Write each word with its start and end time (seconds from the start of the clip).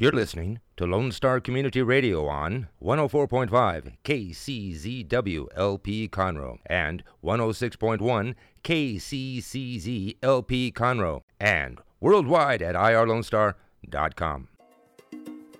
You're 0.00 0.12
listening 0.12 0.60
to 0.78 0.86
Lone 0.86 1.12
Star 1.12 1.40
Community 1.40 1.82
Radio 1.82 2.26
on 2.26 2.68
104.5 2.82 3.96
KCZW 4.02 5.48
LP 5.54 6.08
Conroe 6.08 6.56
and 6.64 7.02
106.1 7.22 8.34
KCCZ 8.64 10.16
LP 10.22 10.72
Conroe 10.72 11.20
and 11.38 11.80
worldwide 12.00 12.62
at 12.62 12.76
irlonestar.com. 12.76 14.48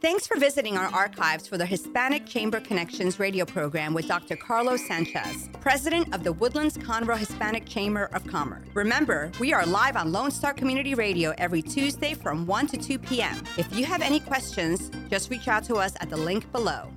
Thanks 0.00 0.26
for 0.26 0.38
visiting 0.38 0.78
our 0.78 0.86
archives 0.94 1.46
for 1.46 1.58
the 1.58 1.66
Hispanic 1.66 2.24
Chamber 2.24 2.58
Connections 2.58 3.20
radio 3.20 3.44
program 3.44 3.92
with 3.92 4.08
Dr. 4.08 4.34
Carlos 4.34 4.86
Sanchez, 4.86 5.50
president 5.60 6.14
of 6.14 6.24
the 6.24 6.32
Woodlands 6.32 6.78
Conroe 6.78 7.18
Hispanic 7.18 7.66
Chamber 7.66 8.08
of 8.14 8.26
Commerce. 8.26 8.66
Remember, 8.72 9.30
we 9.38 9.52
are 9.52 9.66
live 9.66 9.96
on 9.96 10.10
Lone 10.10 10.30
Star 10.30 10.54
Community 10.54 10.94
Radio 10.94 11.34
every 11.36 11.60
Tuesday 11.60 12.14
from 12.14 12.46
1 12.46 12.68
to 12.68 12.78
2 12.78 12.98
p.m. 12.98 13.44
If 13.58 13.76
you 13.76 13.84
have 13.84 14.00
any 14.00 14.20
questions, 14.20 14.90
just 15.10 15.28
reach 15.28 15.48
out 15.48 15.64
to 15.64 15.74
us 15.74 15.92
at 16.00 16.08
the 16.08 16.16
link 16.16 16.50
below. 16.50 16.88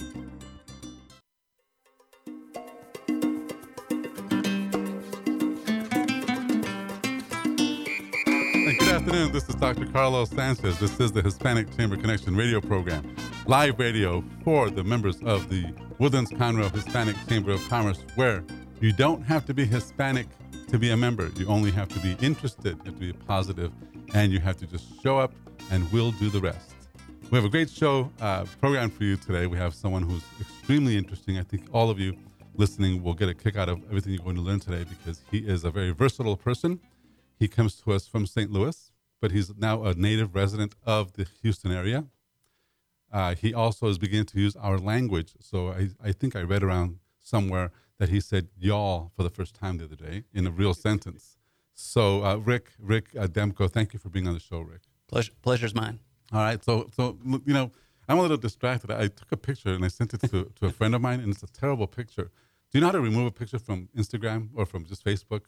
Afternoon. 8.94 9.32
This 9.32 9.50
is 9.50 9.56
Dr. 9.56 9.88
Carlos 9.88 10.30
Sanchez. 10.30 10.78
This 10.78 11.00
is 11.00 11.12
the 11.12 11.24
Hispanic 11.24 11.76
Chamber 11.76 11.98
Connection 11.98 12.36
radio 12.36 12.62
program, 12.62 13.16
live 13.48 13.80
radio 13.80 14.24
for 14.44 14.70
the 14.70 14.84
members 14.84 15.20
of 15.24 15.50
the 15.50 15.66
Woodlands 15.98 16.30
Conroe 16.30 16.72
Hispanic 16.72 17.16
Chamber 17.28 17.54
of 17.54 17.70
Commerce, 17.70 18.06
where 18.14 18.44
you 18.82 18.94
don't 18.94 19.24
have 19.24 19.48
to 19.48 19.54
be 19.56 19.66
Hispanic 19.66 20.28
to 20.68 20.78
be 20.78 20.92
a 20.92 20.98
member. 20.98 21.32
You 21.36 21.48
only 21.48 21.72
have 21.72 21.88
to 21.90 22.00
be 22.02 22.16
interested, 22.24 22.78
you 22.78 22.92
have 22.92 22.94
to 22.94 23.00
be 23.00 23.14
positive, 23.14 23.72
and 24.14 24.32
you 24.32 24.40
have 24.42 24.58
to 24.58 24.68
just 24.68 24.86
show 25.02 25.18
up, 25.18 25.34
and 25.72 25.92
we'll 25.92 26.12
do 26.12 26.30
the 26.30 26.40
rest. 26.40 26.76
We 27.32 27.36
have 27.36 27.46
a 27.46 27.50
great 27.50 27.72
show 27.72 28.12
uh, 28.22 28.46
program 28.62 28.92
for 28.92 29.06
you 29.06 29.18
today. 29.18 29.48
We 29.48 29.58
have 29.58 29.74
someone 29.74 30.04
who's 30.04 30.24
extremely 30.40 30.98
interesting. 30.98 31.40
I 31.40 31.44
think 31.44 31.68
all 31.74 31.90
of 31.90 32.00
you 32.00 32.16
listening 32.58 33.02
will 33.02 33.16
get 33.16 33.28
a 33.28 33.34
kick 33.34 33.58
out 33.58 33.70
of 33.70 33.84
everything 33.86 34.14
you're 34.14 34.24
going 34.24 34.36
to 34.36 34.44
learn 34.44 34.60
today 34.60 34.86
because 34.88 35.24
he 35.32 35.40
is 35.40 35.64
a 35.64 35.72
very 35.72 35.90
versatile 35.90 36.38
person. 36.38 36.80
He 37.40 37.50
comes 37.50 37.76
to 37.82 37.92
us 37.92 38.08
from 38.08 38.26
St. 38.26 38.52
Louis, 38.52 38.93
but 39.24 39.32
he's 39.32 39.56
now 39.56 39.86
a 39.86 39.94
native 39.94 40.36
resident 40.36 40.76
of 40.86 41.14
the 41.14 41.26
Houston 41.42 41.72
area. 41.72 42.04
Uh, 43.10 43.34
he 43.34 43.54
also 43.54 43.88
is 43.88 43.98
beginning 43.98 44.26
to 44.26 44.38
use 44.38 44.54
our 44.58 44.78
language. 44.78 45.32
So 45.40 45.70
I, 45.70 45.92
I 46.04 46.12
think 46.12 46.36
I 46.36 46.42
read 46.42 46.62
around 46.62 47.00
somewhere 47.22 47.72
that 48.00 48.10
he 48.10 48.20
said 48.20 48.50
y'all 48.60 49.14
for 49.16 49.24
the 49.24 49.30
first 49.30 49.56
time 49.56 49.78
the 49.78 49.86
other 49.86 49.96
day 49.96 50.26
in 50.34 50.46
a 50.46 50.52
real 50.52 50.74
sentence. 50.74 51.38
So 51.74 52.26
uh, 52.26 52.36
Rick, 52.36 52.72
Rick 52.78 53.12
uh, 53.18 53.28
Demko, 53.28 53.72
thank 53.72 53.94
you 53.94 54.00
for 54.00 54.10
being 54.10 54.28
on 54.28 54.34
the 54.34 54.42
show, 54.42 54.60
Rick. 54.60 54.82
Pleasure, 55.08 55.32
pleasure's 55.42 55.74
mine. 55.74 56.00
All 56.34 56.42
right. 56.42 56.62
So, 56.62 56.90
so 56.94 57.18
you 57.24 57.54
know, 57.54 57.72
I'm 58.10 58.18
a 58.18 58.22
little 58.22 58.36
distracted. 58.36 58.92
I 58.92 59.08
took 59.08 59.32
a 59.32 59.38
picture 59.38 59.74
and 59.74 59.86
I 59.86 59.88
sent 59.88 60.14
it 60.14 60.20
to, 60.32 60.52
to 60.54 60.66
a 60.66 60.70
friend 60.70 60.94
of 60.94 61.00
mine, 61.00 61.22
and 61.22 61.32
it's 61.32 61.44
a 61.44 61.48
terrible 61.48 61.88
picture. 61.88 62.30
Do 62.70 62.78
you 62.78 62.82
know 62.82 62.88
how 62.88 62.92
to 62.92 63.00
remove 63.00 63.28
a 63.28 63.32
picture 63.32 63.60
from 63.60 63.88
Instagram 63.98 64.50
or 64.54 64.66
from 64.66 64.84
just 64.84 65.06
Facebook? 65.06 65.44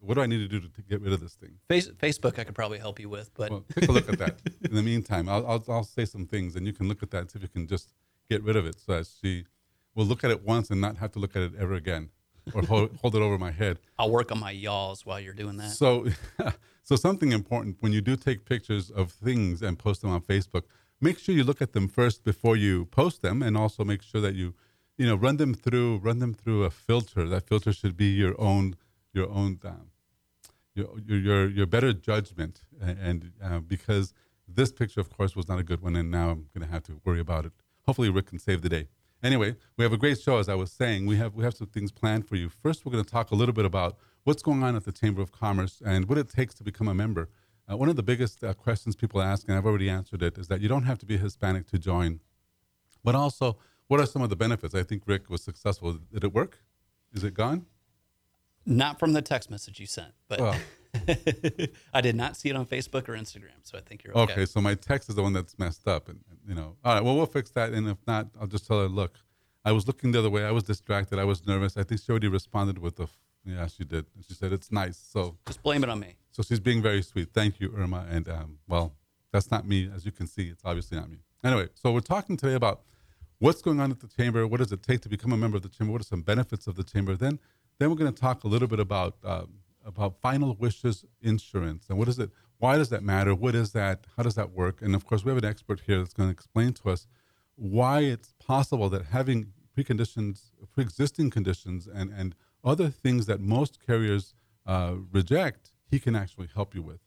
What 0.00 0.14
do 0.14 0.20
I 0.20 0.26
need 0.26 0.38
to 0.38 0.48
do 0.48 0.60
to, 0.60 0.68
to 0.68 0.82
get 0.82 1.00
rid 1.00 1.12
of 1.12 1.20
this 1.20 1.34
thing? 1.34 1.58
Face, 1.68 1.88
Facebook, 1.88 2.38
I 2.38 2.44
could 2.44 2.54
probably 2.54 2.78
help 2.78 3.00
you 3.00 3.08
with, 3.08 3.34
but 3.34 3.50
Well, 3.50 3.64
take 3.74 3.88
a 3.88 3.92
look 3.92 4.08
at 4.08 4.18
that. 4.18 4.36
In 4.62 4.74
the 4.74 4.82
meantime, 4.82 5.28
I'll, 5.28 5.44
I'll, 5.46 5.64
I'll 5.68 5.84
say 5.84 6.04
some 6.04 6.26
things, 6.26 6.54
and 6.54 6.66
you 6.66 6.72
can 6.72 6.88
look 6.88 7.02
at 7.02 7.10
that 7.10 7.18
and 7.22 7.30
see 7.30 7.38
if 7.38 7.42
you 7.42 7.48
can 7.48 7.66
just 7.66 7.92
get 8.30 8.42
rid 8.44 8.56
of 8.56 8.64
it, 8.64 8.76
so 8.78 8.92
that 8.92 9.08
she 9.20 9.44
will 9.94 10.04
look 10.04 10.22
at 10.22 10.30
it 10.30 10.44
once 10.44 10.70
and 10.70 10.80
not 10.80 10.96
have 10.98 11.10
to 11.12 11.18
look 11.18 11.34
at 11.34 11.42
it 11.42 11.52
ever 11.58 11.74
again, 11.74 12.10
or 12.54 12.62
hold, 12.62 12.96
hold 13.02 13.16
it 13.16 13.22
over 13.22 13.38
my 13.38 13.50
head. 13.50 13.80
I'll 13.98 14.10
work 14.10 14.30
on 14.30 14.38
my 14.38 14.52
yaws 14.52 15.04
while 15.04 15.18
you're 15.18 15.34
doing 15.34 15.56
that. 15.56 15.70
So, 15.70 16.06
so 16.84 16.94
something 16.94 17.32
important 17.32 17.78
when 17.80 17.92
you 17.92 18.00
do 18.00 18.14
take 18.14 18.44
pictures 18.44 18.90
of 18.90 19.10
things 19.10 19.62
and 19.62 19.78
post 19.78 20.02
them 20.02 20.10
on 20.10 20.20
Facebook, 20.20 20.62
make 21.00 21.18
sure 21.18 21.34
you 21.34 21.42
look 21.42 21.60
at 21.60 21.72
them 21.72 21.88
first 21.88 22.22
before 22.22 22.56
you 22.56 22.84
post 22.86 23.22
them, 23.22 23.42
and 23.42 23.56
also 23.56 23.82
make 23.82 24.02
sure 24.02 24.20
that 24.20 24.36
you, 24.36 24.54
you 24.96 25.06
know, 25.06 25.16
run 25.16 25.38
them 25.38 25.54
through 25.54 25.98
run 25.98 26.20
them 26.20 26.34
through 26.34 26.62
a 26.62 26.70
filter. 26.70 27.28
That 27.28 27.48
filter 27.48 27.72
should 27.72 27.96
be 27.96 28.06
your 28.06 28.40
own 28.40 28.76
your 29.12 29.28
own 29.30 29.58
um, 29.64 29.90
your, 30.74 30.98
your 31.06 31.48
your 31.48 31.66
better 31.66 31.92
judgment, 31.92 32.62
and, 32.80 32.98
and 32.98 33.32
uh, 33.42 33.58
because 33.60 34.12
this 34.46 34.72
picture, 34.72 35.00
of 35.00 35.10
course, 35.10 35.36
was 35.36 35.48
not 35.48 35.58
a 35.58 35.62
good 35.62 35.82
one, 35.82 35.96
and 35.96 36.10
now 36.10 36.30
I'm 36.30 36.48
going 36.54 36.66
to 36.66 36.72
have 36.72 36.82
to 36.84 37.00
worry 37.04 37.20
about 37.20 37.44
it. 37.44 37.52
Hopefully, 37.86 38.08
Rick 38.08 38.26
can 38.26 38.38
save 38.38 38.62
the 38.62 38.68
day. 38.68 38.88
Anyway, 39.22 39.56
we 39.76 39.82
have 39.82 39.92
a 39.92 39.96
great 39.96 40.20
show, 40.20 40.38
as 40.38 40.48
I 40.48 40.54
was 40.54 40.70
saying. 40.70 41.06
We 41.06 41.16
have 41.16 41.34
we 41.34 41.42
have 41.44 41.54
some 41.54 41.66
things 41.66 41.90
planned 41.90 42.28
for 42.28 42.36
you. 42.36 42.48
First, 42.48 42.84
we're 42.84 42.92
going 42.92 43.04
to 43.04 43.10
talk 43.10 43.30
a 43.30 43.34
little 43.34 43.54
bit 43.54 43.64
about 43.64 43.96
what's 44.24 44.42
going 44.42 44.62
on 44.62 44.76
at 44.76 44.84
the 44.84 44.92
Chamber 44.92 45.20
of 45.20 45.32
Commerce 45.32 45.82
and 45.84 46.08
what 46.08 46.18
it 46.18 46.28
takes 46.28 46.54
to 46.54 46.64
become 46.64 46.88
a 46.88 46.94
member. 46.94 47.28
Uh, 47.70 47.76
one 47.76 47.88
of 47.88 47.96
the 47.96 48.02
biggest 48.02 48.42
uh, 48.42 48.54
questions 48.54 48.96
people 48.96 49.20
ask, 49.20 49.46
and 49.48 49.58
I've 49.58 49.66
already 49.66 49.90
answered 49.90 50.22
it, 50.22 50.38
is 50.38 50.48
that 50.48 50.60
you 50.60 50.68
don't 50.68 50.84
have 50.84 50.98
to 50.98 51.06
be 51.06 51.18
Hispanic 51.18 51.66
to 51.68 51.78
join. 51.78 52.20
But 53.04 53.14
also, 53.14 53.58
what 53.88 54.00
are 54.00 54.06
some 54.06 54.22
of 54.22 54.30
the 54.30 54.36
benefits? 54.36 54.74
I 54.74 54.82
think 54.82 55.02
Rick 55.06 55.28
was 55.28 55.42
successful. 55.42 55.98
Did 56.12 56.24
it 56.24 56.32
work? 56.32 56.58
Is 57.12 57.24
it 57.24 57.34
gone? 57.34 57.66
Not 58.68 58.98
from 58.98 59.14
the 59.14 59.22
text 59.22 59.50
message 59.50 59.80
you 59.80 59.86
sent, 59.86 60.12
but 60.28 60.40
Well. 60.40 60.54
I 61.94 62.00
did 62.00 62.16
not 62.16 62.36
see 62.36 62.48
it 62.50 62.56
on 62.56 62.66
Facebook 62.66 63.08
or 63.08 63.12
Instagram, 63.14 63.56
so 63.62 63.78
I 63.78 63.80
think 63.80 64.04
you're 64.04 64.16
okay. 64.16 64.32
Okay, 64.32 64.46
so 64.46 64.60
my 64.60 64.74
text 64.74 65.08
is 65.08 65.14
the 65.14 65.22
one 65.22 65.32
that's 65.32 65.58
messed 65.58 65.86
up, 65.88 66.08
and 66.08 66.20
you 66.46 66.54
know, 66.54 66.76
all 66.84 66.94
right. 66.94 67.02
Well, 67.04 67.16
we'll 67.16 67.26
fix 67.26 67.50
that, 67.52 67.72
and 67.72 67.88
if 67.88 67.98
not, 68.06 68.28
I'll 68.40 68.46
just 68.46 68.66
tell 68.66 68.80
her, 68.80 68.88
look, 68.88 69.18
I 69.64 69.72
was 69.72 69.86
looking 69.86 70.12
the 70.12 70.18
other 70.18 70.30
way. 70.30 70.44
I 70.44 70.50
was 70.50 70.64
distracted. 70.64 71.18
I 71.18 71.24
was 71.24 71.46
nervous. 71.46 71.76
I 71.76 71.82
think 71.82 72.00
she 72.00 72.10
already 72.10 72.28
responded 72.28 72.78
with 72.78 72.96
the, 72.96 73.04
f- 73.04 73.18
yeah, 73.44 73.66
she 73.66 73.84
did. 73.84 74.06
She 74.26 74.34
said 74.34 74.52
it's 74.52 74.70
nice. 74.72 74.96
So, 74.96 75.36
Just 75.46 75.62
blame 75.62 75.82
it 75.82 75.90
on 75.90 76.00
me. 76.00 76.16
so 76.30 76.42
she's 76.42 76.60
being 76.60 76.82
very 76.82 77.02
sweet. 77.02 77.30
Thank 77.34 77.60
you, 77.60 77.72
Irma. 77.76 78.06
And 78.10 78.28
um, 78.28 78.58
well, 78.68 78.94
that's 79.32 79.50
not 79.50 79.66
me, 79.66 79.90
as 79.94 80.04
you 80.06 80.12
can 80.12 80.26
see. 80.26 80.48
It's 80.48 80.62
obviously 80.64 80.98
not 80.98 81.10
me. 81.10 81.18
Anyway, 81.44 81.68
so 81.74 81.92
we're 81.92 82.00
talking 82.00 82.36
today 82.36 82.54
about 82.54 82.80
what's 83.38 83.62
going 83.62 83.78
on 83.80 83.90
at 83.90 84.00
the 84.00 84.08
chamber. 84.08 84.46
What 84.46 84.58
does 84.58 84.72
it 84.72 84.82
take 84.82 85.00
to 85.02 85.08
become 85.08 85.32
a 85.32 85.36
member 85.36 85.56
of 85.56 85.62
the 85.62 85.68
chamber? 85.68 85.92
What 85.92 86.00
are 86.00 86.04
some 86.04 86.22
benefits 86.22 86.66
of 86.66 86.76
the 86.76 86.84
chamber? 86.84 87.14
Then, 87.14 87.38
then 87.78 87.90
we're 87.90 87.96
going 87.96 88.12
to 88.12 88.20
talk 88.20 88.44
a 88.44 88.48
little 88.48 88.68
bit 88.68 88.80
about 88.80 89.16
um, 89.24 89.54
about 89.84 90.20
final 90.20 90.54
wishes 90.54 91.04
insurance 91.22 91.86
and 91.88 91.98
what 91.98 92.08
is 92.08 92.18
it? 92.18 92.30
Why 92.58 92.76
does 92.76 92.88
that 92.88 93.02
matter? 93.02 93.34
What 93.34 93.54
is 93.54 93.72
that? 93.72 94.06
How 94.16 94.24
does 94.24 94.34
that 94.34 94.50
work? 94.50 94.82
And 94.82 94.94
of 94.94 95.06
course, 95.06 95.24
we 95.24 95.30
have 95.30 95.38
an 95.38 95.48
expert 95.48 95.82
here 95.86 95.98
that's 95.98 96.12
going 96.12 96.28
to 96.28 96.32
explain 96.32 96.72
to 96.74 96.90
us 96.90 97.06
why 97.54 98.00
it's 98.00 98.34
possible 98.44 98.88
that 98.90 99.06
having 99.06 99.52
preconditions, 99.76 100.50
pre-existing 100.72 101.30
conditions, 101.30 101.86
and 101.86 102.12
and 102.12 102.34
other 102.64 102.88
things 102.88 103.26
that 103.26 103.40
most 103.40 103.78
carriers 103.84 104.34
uh, 104.66 104.94
reject, 105.12 105.72
he 105.90 105.98
can 105.98 106.16
actually 106.16 106.48
help 106.54 106.74
you 106.74 106.82
with. 106.82 107.00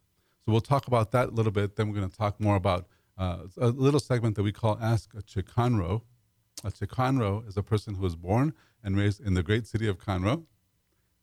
So 0.43 0.51
we'll 0.51 0.61
talk 0.61 0.87
about 0.87 1.11
that 1.11 1.29
a 1.29 1.31
little 1.31 1.51
bit. 1.51 1.75
Then 1.75 1.87
we're 1.89 1.95
going 1.95 2.09
to 2.09 2.17
talk 2.17 2.39
more 2.39 2.55
about 2.55 2.87
uh, 3.17 3.43
a 3.57 3.67
little 3.67 3.99
segment 3.99 4.35
that 4.37 4.43
we 4.43 4.51
call 4.51 4.79
Ask 4.81 5.13
a 5.13 5.21
Chicanro. 5.21 6.01
A 6.63 6.71
Chicanro 6.71 7.47
is 7.47 7.57
a 7.57 7.63
person 7.63 7.95
who 7.95 8.01
was 8.01 8.15
born 8.15 8.53
and 8.83 8.97
raised 8.97 9.21
in 9.21 9.35
the 9.35 9.43
great 9.43 9.67
city 9.67 9.87
of 9.87 9.99
Conroe 9.99 10.45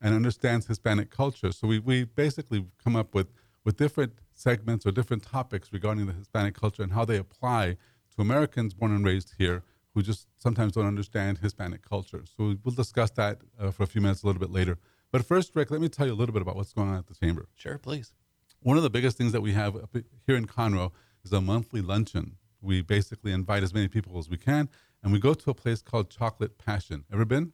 and 0.00 0.14
understands 0.14 0.66
Hispanic 0.66 1.10
culture. 1.10 1.52
So 1.52 1.66
we, 1.66 1.78
we 1.78 2.04
basically 2.04 2.66
come 2.82 2.96
up 2.96 3.14
with, 3.14 3.28
with 3.64 3.76
different 3.76 4.12
segments 4.34 4.86
or 4.86 4.92
different 4.92 5.22
topics 5.22 5.72
regarding 5.72 6.06
the 6.06 6.12
Hispanic 6.12 6.54
culture 6.54 6.82
and 6.82 6.92
how 6.92 7.04
they 7.04 7.16
apply 7.16 7.76
to 8.14 8.22
Americans 8.22 8.74
born 8.74 8.92
and 8.92 9.04
raised 9.04 9.34
here 9.38 9.64
who 9.94 10.02
just 10.02 10.28
sometimes 10.38 10.72
don't 10.74 10.86
understand 10.86 11.38
Hispanic 11.38 11.82
culture. 11.82 12.22
So 12.24 12.56
we'll 12.62 12.74
discuss 12.74 13.10
that 13.12 13.40
uh, 13.58 13.70
for 13.70 13.82
a 13.82 13.86
few 13.86 14.00
minutes 14.00 14.22
a 14.22 14.26
little 14.26 14.40
bit 14.40 14.50
later. 14.50 14.78
But 15.10 15.24
first, 15.24 15.52
Rick, 15.54 15.70
let 15.70 15.80
me 15.80 15.88
tell 15.88 16.06
you 16.06 16.12
a 16.12 16.14
little 16.14 16.32
bit 16.32 16.42
about 16.42 16.54
what's 16.54 16.72
going 16.72 16.88
on 16.88 16.96
at 16.96 17.06
the 17.06 17.14
Chamber. 17.14 17.48
Sure, 17.56 17.78
please. 17.78 18.12
One 18.60 18.76
of 18.76 18.82
the 18.82 18.90
biggest 18.90 19.16
things 19.16 19.32
that 19.32 19.40
we 19.40 19.52
have 19.52 19.74
up 19.76 19.96
here 20.26 20.36
in 20.36 20.46
Conroe 20.46 20.92
is 21.24 21.32
a 21.32 21.40
monthly 21.40 21.80
luncheon. 21.80 22.36
We 22.60 22.82
basically 22.82 23.32
invite 23.32 23.62
as 23.62 23.72
many 23.72 23.88
people 23.88 24.18
as 24.18 24.28
we 24.28 24.36
can, 24.36 24.68
and 25.02 25.12
we 25.12 25.18
go 25.18 25.32
to 25.34 25.50
a 25.50 25.54
place 25.54 25.80
called 25.80 26.10
Chocolate 26.10 26.58
Passion. 26.58 27.04
Ever 27.12 27.24
been? 27.24 27.52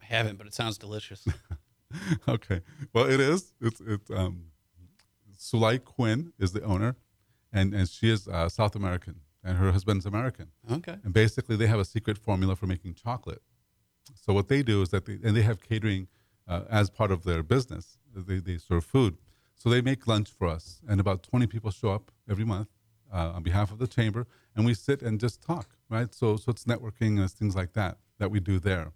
I 0.00 0.04
haven't, 0.04 0.36
but 0.36 0.46
it 0.46 0.54
sounds 0.54 0.78
delicious. 0.78 1.26
okay. 2.28 2.60
Well, 2.92 3.06
it 3.06 3.20
is. 3.20 3.52
It's 3.60 3.80
it's 3.80 4.10
um, 4.10 4.46
Sulai 5.38 5.82
Quinn 5.82 6.32
is 6.38 6.52
the 6.52 6.62
owner, 6.62 6.96
and 7.52 7.74
and 7.74 7.88
she 7.88 8.10
is 8.10 8.28
uh, 8.28 8.48
South 8.48 8.74
American, 8.76 9.20
and 9.44 9.58
her 9.58 9.72
husband's 9.72 10.06
American. 10.06 10.48
Okay. 10.70 10.96
And 11.04 11.12
basically, 11.12 11.56
they 11.56 11.66
have 11.66 11.80
a 11.80 11.84
secret 11.84 12.18
formula 12.18 12.56
for 12.56 12.66
making 12.66 12.94
chocolate. 12.94 13.42
So 14.14 14.32
what 14.32 14.48
they 14.48 14.62
do 14.62 14.82
is 14.82 14.90
that 14.90 15.06
they 15.06 15.18
and 15.22 15.36
they 15.36 15.42
have 15.42 15.60
catering 15.60 16.08
uh, 16.48 16.62
as 16.70 16.90
part 16.90 17.10
of 17.10 17.24
their 17.24 17.42
business. 17.42 17.98
They 18.14 18.38
they 18.38 18.58
serve 18.58 18.84
food. 18.84 19.18
So 19.54 19.68
they 19.68 19.80
make 19.80 20.06
lunch 20.06 20.30
for 20.30 20.48
us, 20.48 20.80
and 20.88 21.00
about 21.00 21.22
twenty 21.22 21.46
people 21.46 21.70
show 21.70 21.90
up 21.90 22.10
every 22.28 22.44
month 22.44 22.68
uh, 23.12 23.32
on 23.36 23.42
behalf 23.42 23.70
of 23.70 23.78
the 23.78 23.86
chamber, 23.86 24.26
and 24.56 24.64
we 24.64 24.74
sit 24.74 25.02
and 25.02 25.20
just 25.20 25.42
talk. 25.42 25.76
Right. 25.88 26.14
So 26.14 26.36
so 26.36 26.50
it's 26.50 26.64
networking 26.64 27.16
and 27.16 27.20
it's 27.20 27.34
things 27.34 27.54
like 27.54 27.72
that 27.74 27.98
that 28.18 28.30
we 28.30 28.40
do 28.40 28.58
there. 28.58 28.92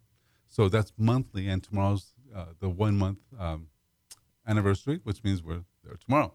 So 0.48 0.68
that's 0.68 0.92
monthly, 0.96 1.48
and 1.48 1.62
tomorrow's 1.62 2.14
uh, 2.34 2.46
the 2.60 2.68
one 2.68 2.96
month 2.96 3.18
um, 3.38 3.68
anniversary, 4.46 5.00
which 5.04 5.22
means 5.24 5.42
we're 5.42 5.64
there 5.84 5.96
tomorrow. 6.04 6.32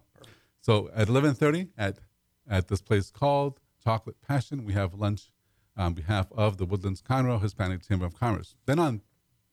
So 0.61 0.89
at 0.95 1.07
11:30 1.07 1.69
at 1.77 1.99
at 2.49 2.67
this 2.67 2.81
place 2.81 3.09
called 3.09 3.59
Chocolate 3.83 4.21
Passion, 4.21 4.65
we 4.65 4.73
have 4.73 4.93
lunch 4.93 5.31
on 5.77 5.93
behalf 5.93 6.27
of 6.33 6.57
the 6.57 6.65
Woodlands 6.65 7.01
Conroe 7.01 7.41
Hispanic 7.41 7.87
Chamber 7.87 8.05
of 8.05 8.13
Commerce. 8.13 8.55
Then 8.65 8.79
on 8.79 9.01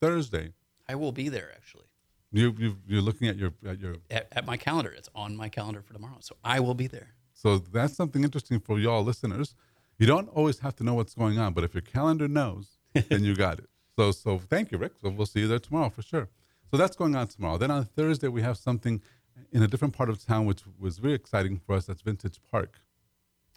Thursday, 0.01 0.53
I 0.89 0.95
will 0.95 1.13
be 1.13 1.29
there 1.29 1.51
actually. 1.55 1.85
you, 2.33 2.55
you 2.59 2.77
you're 2.87 3.03
looking 3.03 3.29
at 3.29 3.37
your 3.37 3.53
at 3.67 3.79
your 3.79 3.97
At, 4.11 4.29
at 4.33 4.45
my 4.47 4.57
calendar. 4.57 4.91
It's 4.91 5.09
on 5.15 5.37
my 5.37 5.49
calendar 5.49 5.83
for 5.83 5.93
tomorrow. 5.95 6.19
So 6.21 6.37
I 6.45 6.61
will 6.61 6.75
be 6.75 6.87
there. 6.87 7.15
so 7.33 7.59
that's 7.59 7.95
something 7.97 8.25
interesting 8.25 8.61
for 8.61 8.79
y'all 8.79 9.05
listeners. 9.05 9.55
You 9.99 10.07
don't 10.07 10.29
always 10.29 10.61
have 10.61 10.77
to 10.77 10.85
know 10.85 10.95
what's 10.95 11.15
going 11.15 11.39
on, 11.39 11.53
but 11.55 11.65
if 11.65 11.75
your 11.75 11.83
calendar 11.83 12.29
knows, 12.29 12.79
then 13.09 13.25
you 13.25 13.35
got 13.35 13.59
it. 13.59 13.69
So, 13.99 14.13
so 14.13 14.39
thank 14.39 14.71
you, 14.71 14.79
Rick. 14.79 14.93
So 15.03 15.11
we'll 15.11 15.27
see 15.27 15.41
you 15.41 15.49
there 15.49 15.59
tomorrow 15.59 15.91
for 15.91 16.03
sure. 16.03 16.29
So 16.71 16.77
that's 16.77 16.95
going 16.95 17.17
on 17.17 17.27
tomorrow. 17.27 17.59
Then 17.59 17.73
on 17.73 17.85
Thursday, 17.85 18.29
we 18.29 18.43
have 18.43 18.57
something 18.57 19.03
in 19.51 19.61
a 19.61 19.67
different 19.67 19.93
part 19.93 20.09
of 20.09 20.25
town, 20.25 20.47
which 20.47 20.61
was 20.79 20.99
very 20.99 21.15
exciting 21.15 21.59
for 21.59 21.75
us. 21.75 21.87
That's 21.87 22.03
Vintage 22.03 22.39
Park. 22.49 22.79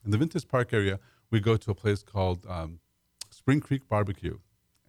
In 0.04 0.10
the 0.10 0.18
Vintage 0.18 0.48
Park 0.48 0.74
area, 0.74 1.00
we 1.30 1.42
go 1.42 1.58
to 1.58 1.70
a 1.70 1.76
place 1.76 2.02
called 2.02 2.48
um, 2.50 2.80
Spring 3.30 3.60
Creek 3.60 3.88
Barbecue. 3.88 4.40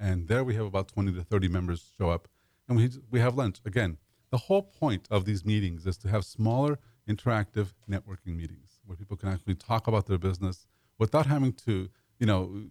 And 0.00 0.26
there 0.26 0.42
we 0.42 0.54
have 0.54 0.64
about 0.64 0.88
20 0.88 1.12
to 1.12 1.22
30 1.22 1.48
members 1.48 1.92
show 1.98 2.08
up. 2.08 2.28
And 2.66 2.78
we, 2.78 2.88
we 3.10 3.20
have 3.20 3.34
lunch. 3.34 3.60
Again, 3.66 3.98
the 4.30 4.38
whole 4.38 4.62
point 4.62 5.06
of 5.10 5.26
these 5.26 5.44
meetings 5.44 5.84
is 5.86 5.98
to 5.98 6.08
have 6.08 6.24
smaller, 6.24 6.78
interactive 7.06 7.74
networking 7.90 8.36
meetings 8.36 8.80
where 8.86 8.96
people 8.96 9.18
can 9.18 9.28
actually 9.28 9.56
talk 9.56 9.86
about 9.86 10.06
their 10.06 10.16
business 10.16 10.66
without 10.98 11.26
having 11.26 11.52
to, 11.52 11.90
you 12.18 12.24
know, 12.24 12.62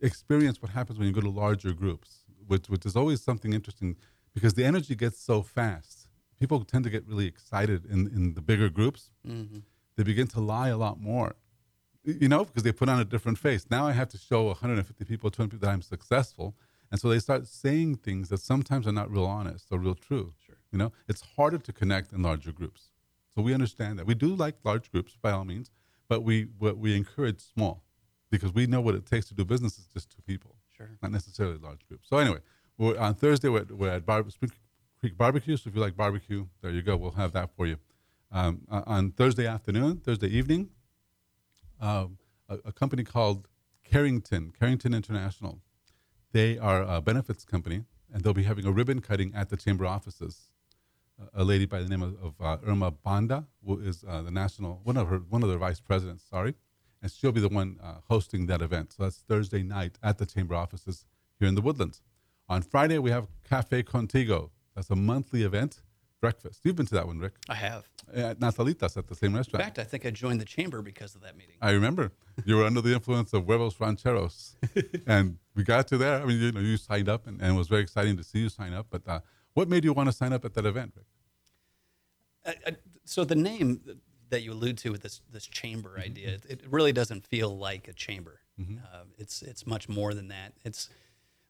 experience 0.00 0.60
what 0.60 0.70
happens 0.70 0.98
when 0.98 1.08
you 1.08 1.14
go 1.14 1.20
to 1.20 1.30
larger 1.30 1.72
groups, 1.72 2.20
which, 2.46 2.68
which 2.68 2.86
is 2.86 2.96
always 2.96 3.22
something 3.22 3.52
interesting 3.52 3.96
because 4.34 4.54
the 4.54 4.64
energy 4.64 4.94
gets 4.94 5.18
so 5.18 5.42
fast. 5.42 6.08
People 6.38 6.62
tend 6.64 6.84
to 6.84 6.90
get 6.90 7.06
really 7.06 7.26
excited 7.26 7.86
in, 7.86 8.06
in 8.08 8.34
the 8.34 8.42
bigger 8.42 8.68
groups. 8.68 9.10
Mm-hmm. 9.26 9.60
They 9.96 10.02
begin 10.02 10.26
to 10.28 10.40
lie 10.40 10.68
a 10.68 10.76
lot 10.76 11.00
more, 11.00 11.36
you 12.04 12.28
know, 12.28 12.44
because 12.44 12.62
they 12.62 12.72
put 12.72 12.90
on 12.90 13.00
a 13.00 13.04
different 13.04 13.38
face. 13.38 13.66
Now 13.70 13.86
I 13.86 13.92
have 13.92 14.10
to 14.10 14.18
show 14.18 14.44
150 14.48 15.04
people, 15.06 15.30
200 15.30 15.50
people 15.52 15.66
that 15.66 15.72
I'm 15.72 15.80
successful. 15.80 16.54
And 16.90 17.00
so 17.00 17.08
they 17.08 17.18
start 17.18 17.46
saying 17.46 17.96
things 17.96 18.28
that 18.28 18.40
sometimes 18.40 18.86
are 18.86 18.92
not 18.92 19.10
real 19.10 19.24
honest 19.24 19.68
or 19.70 19.78
real 19.78 19.94
true. 19.94 20.34
Sure. 20.44 20.56
You 20.70 20.78
know, 20.78 20.92
it's 21.08 21.22
harder 21.36 21.58
to 21.58 21.72
connect 21.72 22.12
in 22.12 22.22
larger 22.22 22.52
groups. 22.52 22.90
So 23.34 23.42
we 23.42 23.54
understand 23.54 23.98
that. 23.98 24.06
We 24.06 24.14
do 24.14 24.34
like 24.34 24.56
large 24.64 24.90
groups 24.90 25.16
by 25.20 25.30
all 25.32 25.44
means, 25.44 25.70
but 26.08 26.22
we 26.22 26.48
we 26.58 26.94
encourage 26.94 27.40
small 27.40 27.82
because 28.30 28.52
we 28.52 28.66
know 28.66 28.80
what 28.80 28.94
it 28.94 29.06
takes 29.06 29.26
to 29.28 29.34
do 29.34 29.44
business 29.44 29.78
is 29.78 29.86
just 29.86 30.10
two 30.10 30.22
people, 30.26 30.56
Sure. 30.76 30.90
not 31.02 31.12
necessarily 31.12 31.58
large 31.58 31.86
groups. 31.88 32.08
So 32.08 32.18
anyway, 32.18 32.40
we're, 32.78 32.98
on 32.98 33.14
Thursday 33.14 33.48
we're, 33.48 33.66
we're 33.70 33.90
at 33.90 34.06
Bar- 34.06 34.28
Spring 34.30 34.50
Creek 35.00 35.16
Barbecue. 35.16 35.56
So 35.56 35.68
if 35.68 35.74
you 35.74 35.80
like 35.80 35.96
barbecue, 35.96 36.46
there 36.62 36.70
you 36.70 36.82
go. 36.82 36.96
We'll 36.96 37.12
have 37.12 37.32
that 37.32 37.50
for 37.56 37.66
you. 37.66 37.76
Um, 38.32 38.62
on 38.68 39.12
Thursday 39.12 39.46
afternoon, 39.46 39.98
Thursday 39.98 40.28
evening, 40.28 40.70
um, 41.80 42.18
a, 42.48 42.58
a, 42.66 42.72
company 42.72 43.04
called 43.04 43.46
Carrington, 43.84 44.52
Carrington 44.58 44.92
International. 44.94 45.60
They 46.32 46.58
are 46.58 46.82
a 46.82 47.00
benefits 47.00 47.44
company, 47.44 47.84
and 48.12 48.22
they'll 48.22 48.34
be 48.34 48.42
having 48.42 48.66
a 48.66 48.72
ribbon 48.72 49.00
cutting 49.00 49.32
at 49.34 49.48
the 49.48 49.56
chamber 49.56 49.86
offices. 49.86 50.48
a 51.34 51.44
lady 51.44 51.66
by 51.66 51.82
the 51.82 51.88
name 51.88 52.02
of, 52.02 52.16
of 52.22 52.34
uh, 52.40 52.58
Irma 52.66 52.90
Banda, 52.90 53.46
who 53.64 53.78
is 53.78 54.04
uh, 54.08 54.22
the 54.22 54.30
national 54.30 54.80
one 54.84 54.96
of 54.96 55.08
her 55.08 55.18
one 55.18 55.42
of 55.42 55.48
their 55.48 55.58
vice 55.58 55.80
presidents. 55.80 56.24
Sorry, 56.28 56.54
and 57.06 57.12
she'll 57.12 57.30
be 57.30 57.40
the 57.40 57.48
one 57.48 57.78
uh, 57.80 57.94
hosting 58.08 58.46
that 58.46 58.60
event. 58.60 58.92
So 58.92 59.04
that's 59.04 59.18
Thursday 59.18 59.62
night 59.62 59.96
at 60.02 60.18
the 60.18 60.26
chamber 60.26 60.56
offices 60.56 61.06
here 61.38 61.46
in 61.46 61.54
the 61.54 61.60
Woodlands. 61.60 62.02
On 62.48 62.62
Friday, 62.62 62.98
we 62.98 63.12
have 63.12 63.28
Cafe 63.48 63.84
Contigo. 63.84 64.50
That's 64.74 64.90
a 64.90 64.96
monthly 64.96 65.44
event, 65.44 65.82
breakfast. 66.20 66.62
You've 66.64 66.74
been 66.74 66.86
to 66.86 66.94
that 66.96 67.06
one, 67.06 67.20
Rick? 67.20 67.34
I 67.48 67.54
have. 67.54 67.88
At 68.12 68.40
Natalitas 68.40 68.96
at 68.96 69.06
the 69.06 69.14
same 69.14 69.36
restaurant. 69.36 69.62
In 69.62 69.66
fact, 69.66 69.78
I 69.78 69.84
think 69.84 70.04
I 70.04 70.10
joined 70.10 70.40
the 70.40 70.44
chamber 70.44 70.82
because 70.82 71.14
of 71.14 71.20
that 71.20 71.36
meeting. 71.36 71.54
I 71.62 71.70
remember. 71.70 72.10
You 72.44 72.56
were 72.56 72.64
under 72.64 72.80
the 72.80 72.92
influence 72.92 73.32
of 73.32 73.44
Huevos 73.44 73.78
Rancheros. 73.78 74.56
and 75.06 75.38
we 75.54 75.62
got 75.62 75.86
to 75.88 75.98
there. 75.98 76.20
I 76.20 76.24
mean, 76.24 76.40
you 76.40 76.50
know, 76.50 76.60
you 76.60 76.76
signed 76.76 77.08
up, 77.08 77.28
and, 77.28 77.40
and 77.40 77.54
it 77.54 77.56
was 77.56 77.68
very 77.68 77.82
exciting 77.82 78.16
to 78.16 78.24
see 78.24 78.40
you 78.40 78.48
sign 78.48 78.72
up. 78.72 78.88
But 78.90 79.06
uh, 79.06 79.20
what 79.54 79.68
made 79.68 79.84
you 79.84 79.92
want 79.92 80.08
to 80.08 80.12
sign 80.12 80.32
up 80.32 80.44
at 80.44 80.54
that 80.54 80.66
event, 80.66 80.94
Rick? 80.96 81.06
Uh, 82.44 82.70
uh, 82.70 82.74
so 83.04 83.24
the 83.24 83.36
name 83.36 83.80
that 84.30 84.42
you 84.42 84.52
allude 84.52 84.78
to 84.78 84.90
with 84.90 85.02
this 85.02 85.20
this 85.32 85.46
chamber 85.46 85.90
mm-hmm. 85.90 86.02
idea, 86.02 86.28
it, 86.30 86.44
it, 86.48 86.60
really 86.68 86.92
doesn't 86.92 87.26
feel 87.26 87.56
like 87.56 87.88
a 87.88 87.92
chamber. 87.92 88.40
Mm-hmm. 88.60 88.78
Uh, 88.78 89.04
it's 89.18 89.42
it's 89.42 89.66
much 89.66 89.88
more 89.88 90.14
than 90.14 90.28
that. 90.28 90.52
It's 90.64 90.88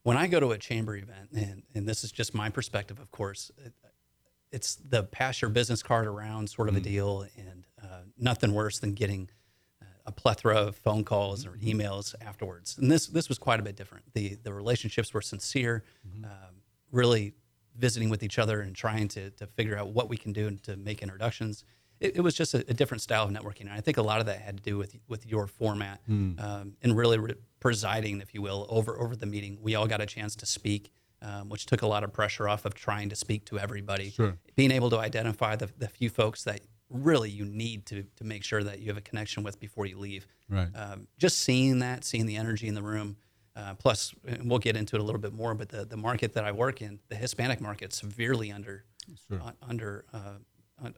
when 0.02 0.16
I 0.16 0.26
go 0.26 0.40
to 0.40 0.52
a 0.52 0.58
chamber 0.58 0.96
event, 0.96 1.30
and 1.32 1.62
and 1.74 1.88
this 1.88 2.04
is 2.04 2.12
just 2.12 2.34
my 2.34 2.50
perspective, 2.50 2.98
of 3.00 3.10
course. 3.10 3.50
It, 3.64 3.72
it's 4.52 4.76
the 4.76 5.02
pass 5.02 5.42
your 5.42 5.50
business 5.50 5.82
card 5.82 6.06
around 6.06 6.48
sort 6.48 6.68
of 6.68 6.74
mm-hmm. 6.74 6.86
a 6.86 6.88
deal, 6.88 7.26
and 7.36 7.66
uh, 7.82 8.02
nothing 8.16 8.54
worse 8.54 8.78
than 8.78 8.94
getting 8.94 9.28
uh, 9.82 9.86
a 10.06 10.12
plethora 10.12 10.56
of 10.56 10.76
phone 10.76 11.04
calls 11.04 11.44
or 11.44 11.50
mm-hmm. 11.50 11.80
emails 11.80 12.14
afterwards. 12.20 12.78
And 12.78 12.90
this 12.90 13.06
this 13.06 13.28
was 13.28 13.38
quite 13.38 13.60
a 13.60 13.62
bit 13.62 13.76
different. 13.76 14.04
the 14.14 14.36
The 14.42 14.52
relationships 14.52 15.12
were 15.12 15.22
sincere, 15.22 15.84
mm-hmm. 16.06 16.24
um, 16.24 16.62
really 16.92 17.34
visiting 17.76 18.08
with 18.08 18.22
each 18.22 18.38
other 18.38 18.60
and 18.60 18.74
trying 18.74 19.08
to 19.08 19.30
to 19.30 19.46
figure 19.46 19.76
out 19.76 19.88
what 19.88 20.08
we 20.08 20.16
can 20.16 20.32
do 20.32 20.46
and 20.46 20.62
to 20.62 20.76
make 20.76 21.02
introductions 21.02 21.64
it, 22.00 22.16
it 22.16 22.20
was 22.20 22.34
just 22.34 22.54
a, 22.54 22.58
a, 22.68 22.74
different 22.74 23.02
style 23.02 23.24
of 23.24 23.30
networking. 23.30 23.62
And 23.62 23.72
I 23.72 23.80
think 23.80 23.96
a 23.96 24.02
lot 24.02 24.20
of 24.20 24.26
that 24.26 24.40
had 24.40 24.56
to 24.58 24.62
do 24.62 24.76
with 24.76 24.96
with 25.08 25.26
your 25.26 25.46
format 25.46 26.00
mm. 26.08 26.42
um, 26.42 26.74
and 26.82 26.96
really 26.96 27.18
re- 27.18 27.34
presiding, 27.60 28.20
if 28.20 28.34
you 28.34 28.42
will, 28.42 28.66
over 28.68 28.98
over 29.00 29.16
the 29.16 29.26
meeting. 29.26 29.58
We 29.60 29.74
all 29.74 29.86
got 29.86 30.00
a 30.00 30.06
chance 30.06 30.36
to 30.36 30.46
speak. 30.46 30.92
Um, 31.22 31.48
which 31.48 31.64
took 31.64 31.80
a 31.80 31.86
lot 31.86 32.04
of 32.04 32.12
pressure 32.12 32.46
off 32.46 32.66
of 32.66 32.74
trying 32.74 33.08
to 33.08 33.16
speak 33.16 33.46
to 33.46 33.58
everybody. 33.58 34.10
Sure. 34.10 34.36
Being 34.54 34.70
able 34.70 34.90
to 34.90 34.98
identify 34.98 35.56
the, 35.56 35.70
the 35.78 35.88
few 35.88 36.10
folks 36.10 36.44
that 36.44 36.60
really 36.90 37.30
you 37.30 37.46
need 37.46 37.86
to 37.86 38.04
to 38.16 38.24
make 38.24 38.44
sure 38.44 38.62
that 38.62 38.80
you 38.80 38.88
have 38.88 38.98
a 38.98 39.00
connection 39.00 39.42
with 39.42 39.58
before 39.58 39.86
you 39.86 39.98
leave. 39.98 40.26
Right. 40.48 40.68
Um, 40.74 41.08
just 41.18 41.38
seeing 41.38 41.78
that, 41.80 42.04
seeing 42.04 42.26
the 42.26 42.36
energy 42.36 42.68
in 42.68 42.74
the 42.74 42.82
room. 42.82 43.16
Uh, 43.56 43.74
plus, 43.74 44.14
we'll 44.44 44.58
get 44.58 44.76
into 44.76 44.96
it 44.96 45.00
a 45.00 45.02
little 45.02 45.20
bit 45.20 45.32
more, 45.32 45.54
but 45.54 45.70
the, 45.70 45.86
the 45.86 45.96
market 45.96 46.34
that 46.34 46.44
I 46.44 46.52
work 46.52 46.82
in, 46.82 46.98
the 47.08 47.16
Hispanic 47.16 47.58
market, 47.58 47.94
severely 47.94 48.52
under 48.52 48.84
sure. 49.28 49.40
uh, 49.40 49.52
under 49.66 50.04
uh, 50.12 50.34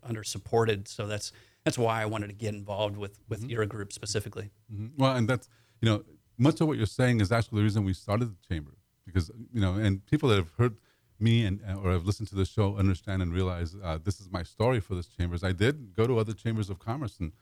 under 0.02 0.24
supported. 0.24 0.88
So 0.88 1.06
that's 1.06 1.32
that's 1.64 1.78
why 1.78 2.02
I 2.02 2.06
wanted 2.06 2.28
to 2.28 2.34
get 2.34 2.54
involved 2.54 2.96
with 2.96 3.18
with 3.28 3.40
mm-hmm. 3.40 3.50
your 3.50 3.66
group 3.66 3.92
specifically. 3.92 4.50
Mm-hmm. 4.72 5.02
Well, 5.02 5.16
and 5.16 5.28
that's 5.28 5.48
you 5.80 5.88
know 5.88 6.04
much 6.36 6.60
of 6.60 6.68
what 6.68 6.76
you're 6.76 6.86
saying 6.86 7.20
is 7.20 7.32
actually 7.32 7.58
the 7.58 7.64
reason 7.64 7.84
we 7.84 7.92
started 7.92 8.30
the 8.30 8.54
chamber 8.54 8.72
because 9.06 9.30
you 9.52 9.60
know 9.60 9.74
and 9.74 10.04
people 10.06 10.28
that 10.28 10.36
have 10.36 10.52
heard 10.58 10.76
me 11.20 11.44
and 11.44 11.60
or 11.82 11.90
have 11.90 12.06
listened 12.06 12.28
to 12.28 12.34
the 12.34 12.44
show 12.44 12.76
understand 12.76 13.22
and 13.22 13.32
realize 13.32 13.74
uh, 13.82 13.98
this 14.02 14.20
is 14.20 14.30
my 14.30 14.42
story 14.42 14.80
for 14.80 14.94
this 14.94 15.06
chambers. 15.06 15.42
I 15.42 15.52
did 15.52 15.94
go 15.94 16.06
to 16.06 16.18
other 16.18 16.32
chambers 16.32 16.70
of 16.70 16.78
commerce 16.78 17.18
and 17.18 17.32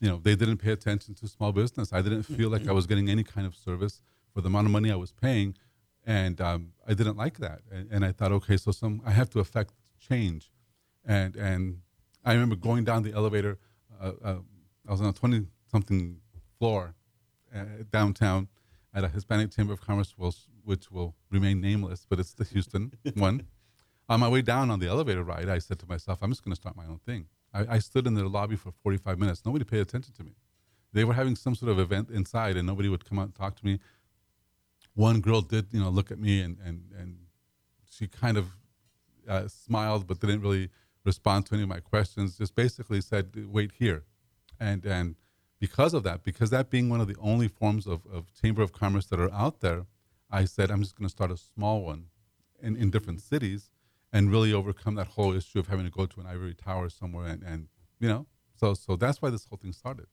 you 0.00 0.08
know 0.08 0.18
they 0.22 0.36
didn't 0.36 0.58
pay 0.58 0.72
attention 0.72 1.14
to 1.16 1.28
small 1.28 1.52
business. 1.52 1.92
I 1.92 2.02
didn't 2.02 2.24
feel 2.24 2.50
like 2.50 2.68
I 2.68 2.72
was 2.72 2.86
getting 2.86 3.08
any 3.08 3.24
kind 3.24 3.46
of 3.46 3.54
service 3.54 4.00
for 4.32 4.40
the 4.40 4.48
amount 4.48 4.66
of 4.66 4.72
money 4.72 4.90
I 4.90 4.96
was 4.96 5.12
paying, 5.12 5.54
and 6.04 6.40
um, 6.40 6.72
I 6.86 6.94
didn't 6.94 7.16
like 7.16 7.38
that. 7.38 7.60
And, 7.70 7.88
and 7.90 8.04
I 8.04 8.12
thought, 8.12 8.32
okay, 8.32 8.56
so 8.56 8.72
some 8.72 9.00
I 9.06 9.12
have 9.12 9.30
to 9.30 9.40
affect 9.40 9.72
change, 9.98 10.50
and 11.04 11.36
and 11.36 11.80
I 12.24 12.32
remember 12.32 12.56
going 12.56 12.84
down 12.84 13.02
the 13.02 13.12
elevator. 13.12 13.58
Uh, 14.00 14.12
uh, 14.24 14.36
I 14.88 14.90
was 14.90 15.00
on 15.00 15.08
a 15.08 15.12
20 15.12 15.46
something 15.70 16.20
floor 16.58 16.94
uh, 17.54 17.64
downtown 17.90 18.48
at 18.94 19.04
a 19.04 19.08
Hispanic 19.08 19.50
Chamber 19.50 19.72
of 19.72 19.80
Commerce, 19.80 20.14
which 20.64 20.90
will 20.90 21.14
remain 21.30 21.60
nameless, 21.60 22.06
but 22.08 22.20
it's 22.20 22.32
the 22.32 22.44
Houston 22.44 22.92
one. 23.14 23.46
On 24.08 24.20
my 24.20 24.28
way 24.28 24.42
down 24.42 24.70
on 24.70 24.80
the 24.80 24.86
elevator 24.86 25.24
ride, 25.24 25.48
I 25.48 25.58
said 25.58 25.78
to 25.80 25.86
myself, 25.86 26.18
I'm 26.22 26.30
just 26.30 26.44
going 26.44 26.52
to 26.52 26.60
start 26.60 26.76
my 26.76 26.84
own 26.84 27.00
thing. 27.06 27.26
I, 27.54 27.76
I 27.76 27.78
stood 27.78 28.06
in 28.06 28.14
the 28.14 28.28
lobby 28.28 28.56
for 28.56 28.72
45 28.82 29.18
minutes. 29.18 29.42
Nobody 29.46 29.64
paid 29.64 29.80
attention 29.80 30.12
to 30.14 30.24
me. 30.24 30.32
They 30.92 31.04
were 31.04 31.14
having 31.14 31.36
some 31.36 31.54
sort 31.54 31.72
of 31.72 31.78
event 31.78 32.10
inside, 32.10 32.56
and 32.56 32.66
nobody 32.66 32.88
would 32.88 33.08
come 33.08 33.18
out 33.18 33.26
and 33.26 33.34
talk 33.34 33.56
to 33.56 33.64
me. 33.64 33.80
One 34.94 35.20
girl 35.20 35.40
did, 35.40 35.66
you 35.72 35.80
know, 35.80 35.88
look 35.88 36.10
at 36.12 36.18
me, 36.18 36.40
and 36.40 36.58
and 36.64 36.92
and 36.96 37.16
she 37.90 38.06
kind 38.06 38.36
of 38.36 38.46
uh, 39.28 39.48
smiled, 39.48 40.06
but 40.06 40.20
didn't 40.20 40.40
really 40.40 40.70
respond 41.04 41.46
to 41.46 41.54
any 41.54 41.62
of 41.62 41.68
my 41.68 41.80
questions. 41.80 42.38
Just 42.38 42.54
basically 42.54 43.00
said, 43.00 43.30
wait 43.50 43.72
here. 43.78 44.04
And, 44.58 44.84
and 44.84 45.16
because 45.60 45.94
of 45.94 46.02
that, 46.04 46.24
because 46.24 46.50
that 46.50 46.70
being 46.70 46.88
one 46.88 47.00
of 47.00 47.08
the 47.08 47.16
only 47.20 47.48
forms 47.48 47.86
of, 47.86 48.02
of 48.12 48.32
Chamber 48.40 48.62
of 48.62 48.72
Commerce 48.72 49.06
that 49.06 49.20
are 49.20 49.32
out 49.32 49.60
there, 49.60 49.86
I 50.30 50.44
said, 50.44 50.70
I'm 50.70 50.82
just 50.82 50.96
going 50.96 51.06
to 51.06 51.10
start 51.10 51.30
a 51.30 51.36
small 51.36 51.82
one 51.82 52.06
in, 52.60 52.76
in 52.76 52.90
different 52.90 53.20
cities 53.20 53.70
and 54.12 54.30
really 54.30 54.52
overcome 54.52 54.94
that 54.94 55.08
whole 55.08 55.34
issue 55.34 55.58
of 55.58 55.66
having 55.66 55.84
to 55.84 55.90
go 55.90 56.06
to 56.06 56.20
an 56.20 56.26
ivory 56.26 56.54
tower 56.54 56.88
somewhere. 56.88 57.26
And, 57.26 57.42
and 57.42 57.68
you 57.98 58.08
know, 58.08 58.26
so, 58.56 58.74
so 58.74 58.96
that's 58.96 59.20
why 59.20 59.30
this 59.30 59.44
whole 59.44 59.58
thing 59.58 59.72
started. 59.72 60.06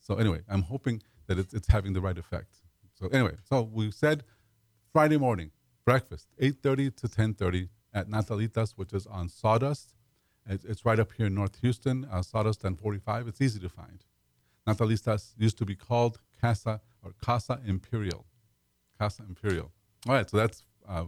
So 0.00 0.16
anyway, 0.16 0.40
I'm 0.48 0.62
hoping 0.62 1.02
that 1.26 1.38
it's, 1.38 1.54
it's 1.54 1.68
having 1.68 1.92
the 1.92 2.00
right 2.00 2.18
effect. 2.18 2.56
So 2.94 3.08
anyway, 3.08 3.36
so 3.48 3.62
we 3.62 3.90
said 3.90 4.24
Friday 4.92 5.16
morning, 5.16 5.50
breakfast, 5.84 6.28
8.30 6.40 6.96
to 6.96 7.08
10.30 7.08 7.68
at 7.94 8.08
Natalitas, 8.08 8.72
which 8.72 8.92
is 8.92 9.06
on 9.06 9.28
Sawdust 9.28 9.94
it's, 10.46 10.64
it's 10.64 10.84
right 10.84 10.98
up 10.98 11.12
here 11.12 11.26
in 11.26 11.34
North 11.34 11.60
Houston, 11.60 12.06
uh, 12.10 12.22
Sawdust 12.22 12.64
and 12.64 12.78
45. 12.78 13.28
It's 13.28 13.40
easy 13.40 13.60
to 13.60 13.68
find. 13.68 14.04
Natalistas 14.66 15.32
used 15.38 15.58
to 15.58 15.64
be 15.64 15.74
called 15.74 16.20
Casa 16.40 16.80
or 17.02 17.12
Casa 17.20 17.60
Imperial. 17.66 18.26
Casa 18.98 19.22
Imperial. 19.28 19.70
All 20.08 20.14
right, 20.14 20.28
so 20.28 20.36
that's 20.36 20.64
uh, 20.88 21.04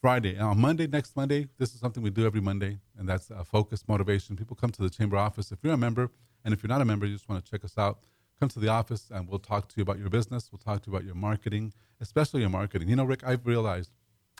Friday. 0.00 0.34
And 0.34 0.42
on 0.42 0.60
Monday, 0.60 0.86
next 0.86 1.16
Monday, 1.16 1.48
this 1.58 1.74
is 1.74 1.80
something 1.80 2.02
we 2.02 2.10
do 2.10 2.26
every 2.26 2.40
Monday, 2.40 2.78
and 2.98 3.08
that's 3.08 3.30
uh, 3.30 3.44
focus 3.44 3.84
motivation. 3.86 4.36
People 4.36 4.56
come 4.56 4.70
to 4.70 4.82
the 4.82 4.90
chamber 4.90 5.16
office. 5.16 5.52
If 5.52 5.58
you're 5.62 5.74
a 5.74 5.76
member, 5.78 6.10
and 6.44 6.52
if 6.52 6.62
you're 6.62 6.68
not 6.68 6.80
a 6.80 6.84
member, 6.84 7.06
you 7.06 7.14
just 7.14 7.28
want 7.28 7.44
to 7.44 7.50
check 7.50 7.64
us 7.64 7.78
out, 7.78 8.00
come 8.40 8.48
to 8.48 8.58
the 8.58 8.68
office 8.68 9.10
and 9.12 9.28
we'll 9.28 9.38
talk 9.38 9.68
to 9.68 9.74
you 9.76 9.82
about 9.82 9.98
your 9.98 10.10
business. 10.10 10.50
We'll 10.50 10.58
talk 10.58 10.82
to 10.82 10.90
you 10.90 10.96
about 10.96 11.06
your 11.06 11.14
marketing, 11.14 11.72
especially 12.00 12.40
your 12.40 12.50
marketing. 12.50 12.88
You 12.88 12.96
know, 12.96 13.04
Rick, 13.04 13.22
I've 13.24 13.46
realized 13.46 13.92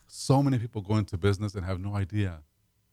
so 0.09 0.43
many 0.43 0.59
people 0.59 0.83
go 0.83 0.97
into 0.97 1.17
business 1.17 1.55
and 1.55 1.65
have 1.65 1.79
no 1.79 1.95
idea 1.95 2.41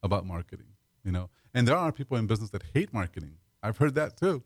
about 0.03 0.27
marketing 0.27 0.67
you 1.10 1.13
know. 1.18 1.28
And 1.56 1.68
there 1.68 1.75
are 1.75 1.92
people 1.92 2.16
in 2.18 2.28
business 2.28 2.51
that 2.51 2.63
hate 2.75 2.94
marketing. 2.94 3.34
I've 3.63 3.78
heard 3.78 3.96
that 3.96 4.16
too. 4.16 4.44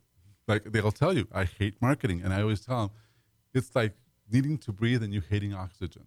Like 0.48 0.64
they'll 0.72 0.98
tell 1.04 1.14
you, 1.20 1.28
I 1.42 1.44
hate 1.60 1.76
marketing, 1.82 2.22
and 2.24 2.34
I 2.34 2.42
always 2.42 2.62
tell 2.62 2.80
them, 2.84 2.92
it's 3.54 3.72
like 3.76 3.94
needing 4.32 4.58
to 4.66 4.72
breathe 4.72 5.04
and 5.04 5.14
you 5.14 5.22
hating 5.34 5.54
oxygen. 5.54 6.06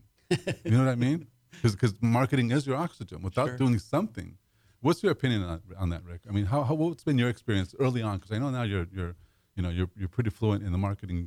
you 0.65 0.71
know 0.73 0.83
what 0.85 0.89
I 0.99 1.01
mean? 1.09 1.21
Because 1.63 1.95
marketing 2.03 2.51
is 2.57 2.67
your 2.67 2.77
oxygen. 2.87 3.19
Without 3.23 3.49
Sure. 3.49 3.57
doing 3.63 3.79
something, 3.79 4.37
what's 4.85 5.01
your 5.03 5.13
opinion 5.13 5.41
on, 5.53 5.59
on 5.83 5.89
that, 5.93 6.03
Rick? 6.05 6.23
I 6.29 6.33
mean, 6.37 6.47
how, 6.53 6.61
how 6.69 6.75
what's 6.75 7.05
been 7.09 7.19
your 7.23 7.31
experience 7.37 7.71
early 7.85 8.03
on? 8.09 8.15
Because 8.19 8.33
I 8.37 8.39
know 8.43 8.51
now 8.59 8.65
you're 8.73 8.87
you're 8.97 9.15
you 9.57 9.63
know 9.65 9.71
you're 9.77 9.91
you're 9.99 10.13
pretty 10.17 10.33
fluent 10.39 10.61
in 10.67 10.71
the 10.77 10.83
marketing 10.89 11.21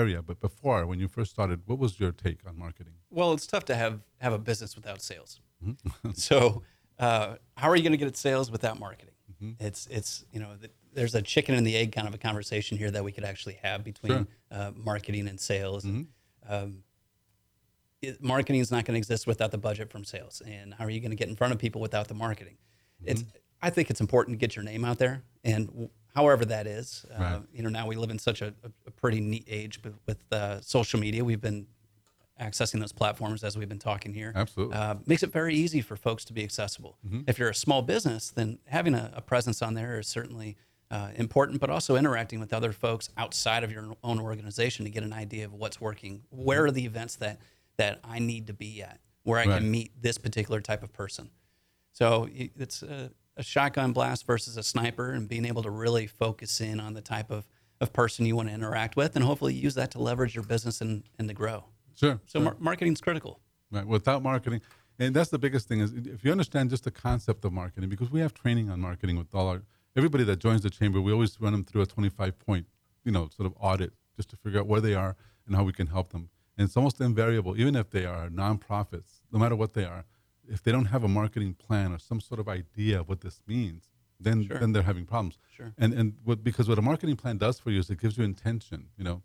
area, 0.00 0.18
but 0.28 0.36
before 0.48 0.80
when 0.90 0.98
you 1.02 1.08
first 1.16 1.30
started, 1.36 1.58
what 1.68 1.78
was 1.84 1.92
your 2.02 2.12
take 2.26 2.40
on 2.48 2.54
marketing? 2.66 2.94
Well, 3.18 3.30
it's 3.36 3.46
tough 3.54 3.66
to 3.70 3.74
have 3.82 3.94
have 4.26 4.34
a 4.40 4.42
business 4.50 4.70
without 4.78 5.00
sales. 5.10 5.32
Mm-hmm. 5.62 6.10
so, 6.28 6.62
uh, 6.98 7.36
how 7.56 7.68
are 7.68 7.76
you 7.76 7.82
going 7.82 7.92
to 7.92 7.98
get 7.98 8.08
at 8.08 8.16
sales 8.16 8.50
without 8.50 8.78
marketing? 8.78 9.14
It's 9.60 9.86
it's 9.88 10.24
you 10.32 10.40
know 10.40 10.54
th- 10.58 10.72
there's 10.94 11.14
a 11.14 11.20
chicken 11.20 11.54
and 11.54 11.66
the 11.66 11.76
egg 11.76 11.92
kind 11.92 12.08
of 12.08 12.14
a 12.14 12.18
conversation 12.18 12.78
here 12.78 12.90
that 12.90 13.04
we 13.04 13.12
could 13.12 13.24
actually 13.24 13.58
have 13.62 13.84
between 13.84 14.12
Sure. 14.12 14.26
uh, 14.50 14.70
marketing 14.74 15.28
and 15.28 15.38
sales. 15.38 15.84
Um, 16.48 16.82
it, 18.02 18.22
marketing 18.22 18.60
is 18.60 18.70
not 18.70 18.84
going 18.84 18.94
to 18.94 18.98
exist 18.98 19.26
without 19.26 19.50
the 19.50 19.58
budget 19.58 19.90
from 19.90 20.04
sales, 20.04 20.40
and 20.46 20.74
how 20.74 20.84
are 20.84 20.90
you 20.90 21.00
going 21.00 21.10
to 21.10 21.16
get 21.16 21.28
in 21.28 21.36
front 21.36 21.52
of 21.52 21.58
people 21.58 21.80
without 21.80 22.08
the 22.08 22.14
marketing? 22.14 22.56
It's 23.04 23.24
I 23.62 23.70
think 23.70 23.90
it's 23.90 24.00
important 24.00 24.34
to 24.34 24.38
get 24.38 24.56
your 24.56 24.64
name 24.64 24.84
out 24.84 24.98
there, 24.98 25.22
and 25.44 25.66
w- 25.68 25.90
however 26.14 26.44
that 26.46 26.66
is, 26.66 27.04
uh, 27.14 27.18
Right. 27.20 27.42
you 27.52 27.62
know, 27.62 27.68
now 27.70 27.86
we 27.86 27.96
live 27.96 28.10
in 28.10 28.18
such 28.18 28.40
a, 28.42 28.48
a, 28.64 28.70
a 28.86 28.90
pretty 28.90 29.20
neat 29.20 29.44
age 29.48 29.82
with, 29.84 29.94
with 30.06 30.18
uh, 30.32 30.60
social 30.62 30.98
media. 31.00 31.24
We've 31.24 31.40
been 31.40 31.66
accessing 32.40 32.80
those 32.80 32.92
platforms 32.92 33.42
as 33.42 33.56
we've 33.56 33.68
been 33.68 33.78
talking 33.78 34.12
here. 34.12 34.32
Absolutely. 34.34 34.76
Uh, 34.76 34.96
makes 35.06 35.22
it 35.22 35.32
very 35.32 35.54
easy 35.54 35.80
for 35.80 35.96
folks 35.96 36.24
to 36.26 36.32
be 36.32 36.42
accessible. 36.44 36.98
If 37.26 37.38
you're 37.38 37.48
a 37.50 37.54
small 37.54 37.82
business, 37.82 38.30
then 38.30 38.58
having 38.66 38.94
a, 38.94 39.10
a 39.14 39.22
presence 39.22 39.62
on 39.62 39.74
there 39.74 39.98
is 39.98 40.06
certainly 40.06 40.56
uh, 40.90 41.10
important, 41.16 41.60
but 41.60 41.70
also 41.70 41.96
interacting 41.96 42.38
with 42.38 42.52
other 42.52 42.72
folks 42.72 43.08
outside 43.16 43.64
of 43.64 43.72
your 43.72 43.96
own 44.04 44.20
organization 44.20 44.84
to 44.84 44.90
get 44.90 45.02
an 45.02 45.12
idea 45.12 45.44
of 45.46 45.54
what's 45.54 45.80
working. 45.80 46.22
Where 46.30 46.66
are 46.66 46.70
the 46.70 46.84
events 46.84 47.16
that, 47.16 47.40
that 47.78 48.00
I 48.04 48.18
need 48.18 48.46
to 48.48 48.52
be 48.52 48.82
at, 48.82 49.00
where 49.24 49.38
I 49.40 49.46
Right. 49.46 49.58
can 49.58 49.70
meet 49.70 49.90
this 50.00 50.18
particular 50.18 50.60
type 50.60 50.82
of 50.82 50.92
person? 50.92 51.30
So 51.92 52.28
it's 52.32 52.82
a, 52.82 53.10
a 53.36 53.42
shotgun 53.42 53.92
blast 53.92 54.26
versus 54.26 54.56
a 54.58 54.62
sniper, 54.62 55.10
and 55.12 55.26
being 55.28 55.46
able 55.46 55.62
to 55.62 55.70
really 55.70 56.06
focus 56.06 56.60
in 56.60 56.78
on 56.80 56.92
the 56.92 57.00
type 57.00 57.30
of, 57.30 57.48
of 57.80 57.92
person 57.92 58.26
you 58.26 58.36
want 58.36 58.48
to 58.48 58.54
interact 58.54 58.94
with, 58.96 59.16
and 59.16 59.24
hopefully 59.24 59.54
use 59.54 59.74
that 59.74 59.90
to 59.92 59.98
leverage 60.02 60.34
your 60.34 60.44
business 60.44 60.80
and, 60.82 61.02
and 61.18 61.26
to 61.28 61.34
grow. 61.34 61.64
Sure. 62.00 62.20
So 62.26 62.40
mar- 62.40 62.56
marketing's 62.60 63.00
critical. 63.00 63.40
right 63.76 63.86
without 63.86 64.22
marketing 64.22 64.60
and 64.98 65.14
that's 65.16 65.30
the 65.30 65.38
biggest 65.46 65.64
thing 65.68 65.80
is 65.84 65.92
if 66.16 66.24
you 66.24 66.30
understand 66.36 66.70
just 66.70 66.84
the 66.84 66.90
concept 67.08 67.44
of 67.46 67.52
marketing 67.52 67.88
because 67.94 68.10
we 68.16 68.20
have 68.20 68.32
training 68.42 68.66
on 68.72 68.80
marketing 68.80 69.16
with 69.20 69.34
all 69.34 69.48
our 69.52 69.60
everybody 70.00 70.24
that 70.30 70.38
joins 70.46 70.62
the 70.66 70.70
chamber 70.78 70.98
we 71.00 71.12
always 71.16 71.32
run 71.44 71.52
them 71.56 71.64
through 71.64 71.82
a 71.82 71.86
25 71.86 72.38
point 72.46 72.66
you 73.06 73.12
know 73.16 73.24
sort 73.36 73.46
of 73.50 73.54
audit 73.68 73.92
just 74.16 74.28
to 74.30 74.36
figure 74.36 74.60
out 74.60 74.66
where 74.72 74.80
they 74.80 74.94
are 74.94 75.12
and 75.46 75.56
how 75.56 75.64
we 75.70 75.72
can 75.80 75.88
help 75.96 76.08
them 76.14 76.24
and 76.56 76.62
it's 76.66 76.76
almost 76.76 77.00
invariable 77.00 77.52
even 77.62 77.74
if 77.82 77.90
they 77.90 78.04
are 78.06 78.28
nonprofits 78.28 79.10
no 79.32 79.38
matter 79.38 79.56
what 79.56 79.72
they 79.74 79.84
are 79.84 80.04
if 80.48 80.62
they 80.62 80.70
don't 80.70 80.86
have 80.94 81.02
a 81.02 81.08
marketing 81.20 81.52
plan 81.54 81.92
or 81.92 81.98
some 81.98 82.20
sort 82.20 82.38
of 82.42 82.46
idea 82.48 83.00
of 83.00 83.08
what 83.08 83.20
this 83.22 83.40
means 83.46 83.82
then 84.26 84.46
Sure. 84.46 84.58
then 84.60 84.72
they're 84.72 84.82
having 84.92 85.06
problems 85.06 85.36
Sure. 85.56 85.72
and 85.76 85.92
and 85.92 86.14
what 86.24 86.38
because 86.44 86.68
what 86.68 86.78
a 86.78 86.82
marketing 86.92 87.16
plan 87.16 87.36
does 87.46 87.58
for 87.58 87.70
you 87.72 87.80
is 87.80 87.90
it 87.90 88.00
gives 88.00 88.16
you 88.18 88.24
intention 88.24 88.78
you 88.98 89.04
know 89.08 89.22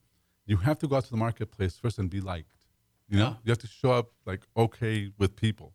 you 0.52 0.58
have 0.58 0.78
to 0.80 0.88
go 0.88 0.96
out 0.98 1.06
to 1.06 1.12
the 1.12 1.18
marketplace 1.28 1.78
first 1.78 1.98
and 2.00 2.10
be 2.10 2.20
liked 2.34 2.58
you 3.12 3.18
know, 3.20 3.38
you 3.44 3.52
have 3.52 3.58
to 3.60 3.68
show 3.68 3.92
up 3.92 4.12
like 4.26 4.42
okay 4.56 5.12
with 5.18 5.36
people. 5.36 5.74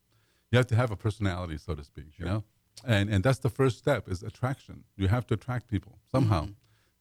You 0.51 0.57
have 0.57 0.67
to 0.69 0.77
have 0.77 0.91
a 0.91 0.97
personality, 0.97 1.59
so 1.59 1.75
to 1.75 1.85
speak. 1.85 2.19
You 2.19 2.25
know, 2.25 2.45
and 2.85 3.11
and 3.11 3.23
that's 3.23 3.39
the 3.41 3.51
first 3.51 3.79
step 3.79 4.09
is 4.09 4.23
attraction. 4.23 4.85
You 4.97 5.09
have 5.09 5.27
to 5.29 5.35
attract 5.35 5.69
people 5.69 5.99
somehow. 6.11 6.43
Mm-hmm. 6.45 6.53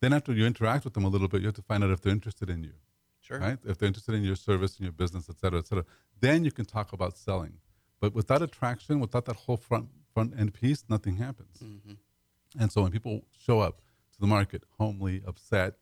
Then 0.01 0.13
after 0.13 0.34
you 0.34 0.46
interact 0.46 0.84
with 0.84 0.94
them 0.94 1.06
a 1.06 1.08
little 1.08 1.27
bit, 1.27 1.42
you 1.42 1.48
have 1.48 1.56
to 1.56 1.62
find 1.62 1.84
out 1.84 1.89
if 1.89 2.01
they're 2.01 2.12
interested 2.12 2.50
in 2.50 2.63
you, 2.63 2.74
Sure. 3.22 3.39
right? 3.39 3.58
If 3.65 3.77
they're 3.77 3.88
interested 3.88 4.13
in 4.13 4.24
your 4.24 4.36
service 4.36 4.75
and 4.77 4.84
your 4.84 4.92
business, 4.92 5.30
et 5.30 5.38
cetera, 5.39 5.60
et 5.60 5.68
cetera. 5.68 5.86
Then 6.20 6.44
you 6.44 6.51
can 6.51 6.65
talk 6.65 6.92
about 6.94 7.18
selling. 7.18 7.54
But 8.01 8.13
without 8.13 8.42
attraction, 8.42 9.00
without 9.00 9.25
that 9.25 9.38
whole 9.38 9.58
front 9.58 9.88
front 10.13 10.34
end 10.38 10.54
piece, 10.54 10.84
nothing 10.89 11.15
happens. 11.15 11.58
Mm-hmm. 11.63 11.94
And 12.60 12.72
so 12.72 12.82
when 12.84 12.92
people 12.92 13.22
show 13.46 13.60
up 13.62 13.82
to 14.13 14.20
the 14.20 14.27
market 14.27 14.63
homely, 14.77 15.22
upset, 15.25 15.75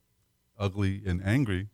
ugly, 0.58 1.02
and 1.06 1.24
angry, 1.26 1.70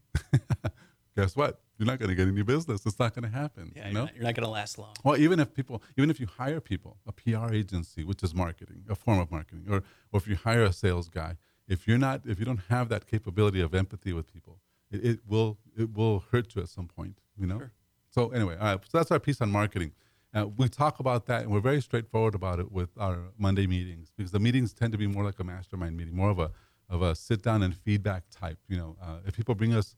guess 1.16 1.36
what? 1.36 1.62
You're 1.80 1.86
not 1.86 1.98
going 1.98 2.10
to 2.10 2.16
get 2.16 2.28
any 2.28 2.42
business. 2.42 2.86
It's 2.86 3.00
not 3.00 3.16
going 3.16 3.24
to 3.24 3.36
happen. 3.36 3.72
Yeah, 3.74 3.84
you 3.84 3.86
you're 3.86 3.94
know? 3.94 4.06
not, 4.06 4.16
you're 4.16 4.24
not 4.26 4.36
going 4.36 4.44
to 4.44 4.52
last 4.52 4.78
long. 4.78 4.94
Well, 5.04 5.18
even 5.18 5.40
if 5.40 5.54
people, 5.54 5.82
even 5.98 6.10
if 6.10 6.20
you 6.20 6.28
hire 6.28 6.60
people, 6.60 6.98
a 7.08 7.14
PR 7.14 7.54
agency, 7.54 8.04
which 8.04 8.22
is 8.22 8.36
marketing, 8.36 8.84
a 8.90 8.96
form 8.96 9.18
of 9.20 9.32
marketing, 9.32 9.66
or 9.70 9.78
or 10.12 10.18
if 10.20 10.28
you 10.28 10.36
hire 10.36 10.64
a 10.64 10.74
sales 10.74 11.08
guy, 11.08 11.38
if 11.70 11.88
you're 11.88 11.98
not, 11.98 12.22
if 12.26 12.38
you 12.38 12.44
don't 12.46 12.62
have 12.68 12.90
that 12.90 13.08
capability 13.08 13.62
of 13.62 13.74
empathy 13.74 14.12
with 14.12 14.32
people, 14.32 14.60
it, 14.92 15.06
it 15.06 15.20
will 15.26 15.58
it 15.78 15.94
will 15.96 16.26
hurt 16.32 16.54
you 16.54 16.62
at 16.62 16.68
some 16.68 16.88
point. 16.88 17.20
You 17.40 17.48
know. 17.48 17.60
Sure. 17.60 17.72
So 18.10 18.30
anyway, 18.30 18.58
all 18.60 18.76
right. 18.76 18.80
So 18.84 18.98
that's 18.98 19.12
our 19.12 19.20
piece 19.20 19.40
on 19.40 19.50
marketing. 19.50 19.94
Uh, 20.34 20.48
we 20.48 20.68
talk 20.68 21.00
about 21.00 21.26
that, 21.28 21.44
and 21.44 21.52
we're 21.52 21.62
very 21.62 21.82
straightforward 21.82 22.36
about 22.36 22.60
it 22.60 22.72
with 22.72 22.90
our 23.00 23.18
Monday 23.38 23.66
meetings 23.66 24.12
because 24.16 24.32
the 24.32 24.40
meetings 24.40 24.74
tend 24.74 24.92
to 24.92 24.98
be 24.98 25.08
more 25.08 25.24
like 25.24 25.40
a 25.40 25.44
mastermind 25.44 25.96
meeting, 25.96 26.16
more 26.16 26.30
of 26.30 26.40
a 26.40 26.52
of 26.90 27.02
a 27.02 27.16
sit 27.16 27.42
down 27.42 27.64
and 27.64 27.76
feedback 27.76 28.24
type. 28.30 28.58
You 28.68 28.78
know, 28.78 28.98
uh, 29.02 29.20
if 29.26 29.36
people 29.36 29.56
bring 29.56 29.74
us 29.74 29.96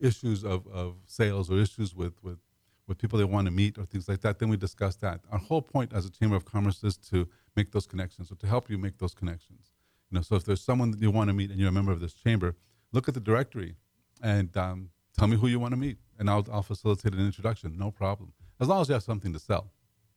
issues 0.00 0.44
of, 0.44 0.66
of 0.68 0.96
sales 1.06 1.50
or 1.50 1.58
issues 1.58 1.94
with, 1.94 2.22
with, 2.22 2.38
with 2.86 2.98
people 2.98 3.18
they 3.18 3.24
want 3.24 3.46
to 3.46 3.50
meet 3.50 3.78
or 3.78 3.84
things 3.84 4.08
like 4.08 4.20
that, 4.20 4.38
then 4.38 4.48
we 4.48 4.56
discuss 4.56 4.96
that. 4.96 5.20
Our 5.30 5.38
whole 5.38 5.62
point 5.62 5.92
as 5.92 6.06
a 6.06 6.10
Chamber 6.10 6.36
of 6.36 6.44
Commerce 6.44 6.82
is 6.84 6.96
to 7.10 7.28
make 7.56 7.72
those 7.72 7.86
connections 7.86 8.30
or 8.30 8.36
to 8.36 8.46
help 8.46 8.68
you 8.68 8.78
make 8.78 8.98
those 8.98 9.14
connections. 9.14 9.72
You 10.10 10.16
know, 10.16 10.22
so 10.22 10.36
if 10.36 10.44
there's 10.44 10.60
someone 10.62 10.90
that 10.90 11.00
you 11.00 11.10
want 11.10 11.28
to 11.28 11.34
meet 11.34 11.50
and 11.50 11.58
you're 11.58 11.68
a 11.68 11.72
member 11.72 11.92
of 11.92 12.00
this 12.00 12.12
chamber, 12.14 12.56
look 12.92 13.08
at 13.08 13.14
the 13.14 13.20
directory 13.20 13.76
and 14.22 14.54
um, 14.56 14.90
tell 15.16 15.28
me 15.28 15.36
who 15.36 15.46
you 15.46 15.58
want 15.58 15.72
to 15.72 15.76
meet, 15.76 15.98
and 16.18 16.28
I'll, 16.30 16.46
I'll 16.52 16.62
facilitate 16.62 17.14
an 17.14 17.24
introduction, 17.24 17.76
no 17.78 17.90
problem. 17.90 18.32
As 18.60 18.68
long 18.68 18.80
as 18.80 18.88
you 18.88 18.94
have 18.94 19.02
something 19.02 19.32
to 19.32 19.38
sell. 19.38 19.70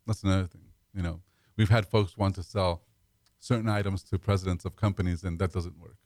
That's 0.05 0.23
another 0.23 0.47
thing. 0.47 0.61
You 0.93 1.01
know, 1.03 1.21
we've 1.57 1.69
had 1.69 1.85
folks 1.85 2.17
want 2.17 2.35
to 2.35 2.43
sell 2.43 2.83
certain 3.39 3.69
items 3.69 4.03
to 4.03 4.17
presidents 4.17 4.65
of 4.65 4.75
companies, 4.75 5.23
and 5.23 5.37
that 5.39 5.51
doesn't 5.51 5.79
work. 5.79 5.97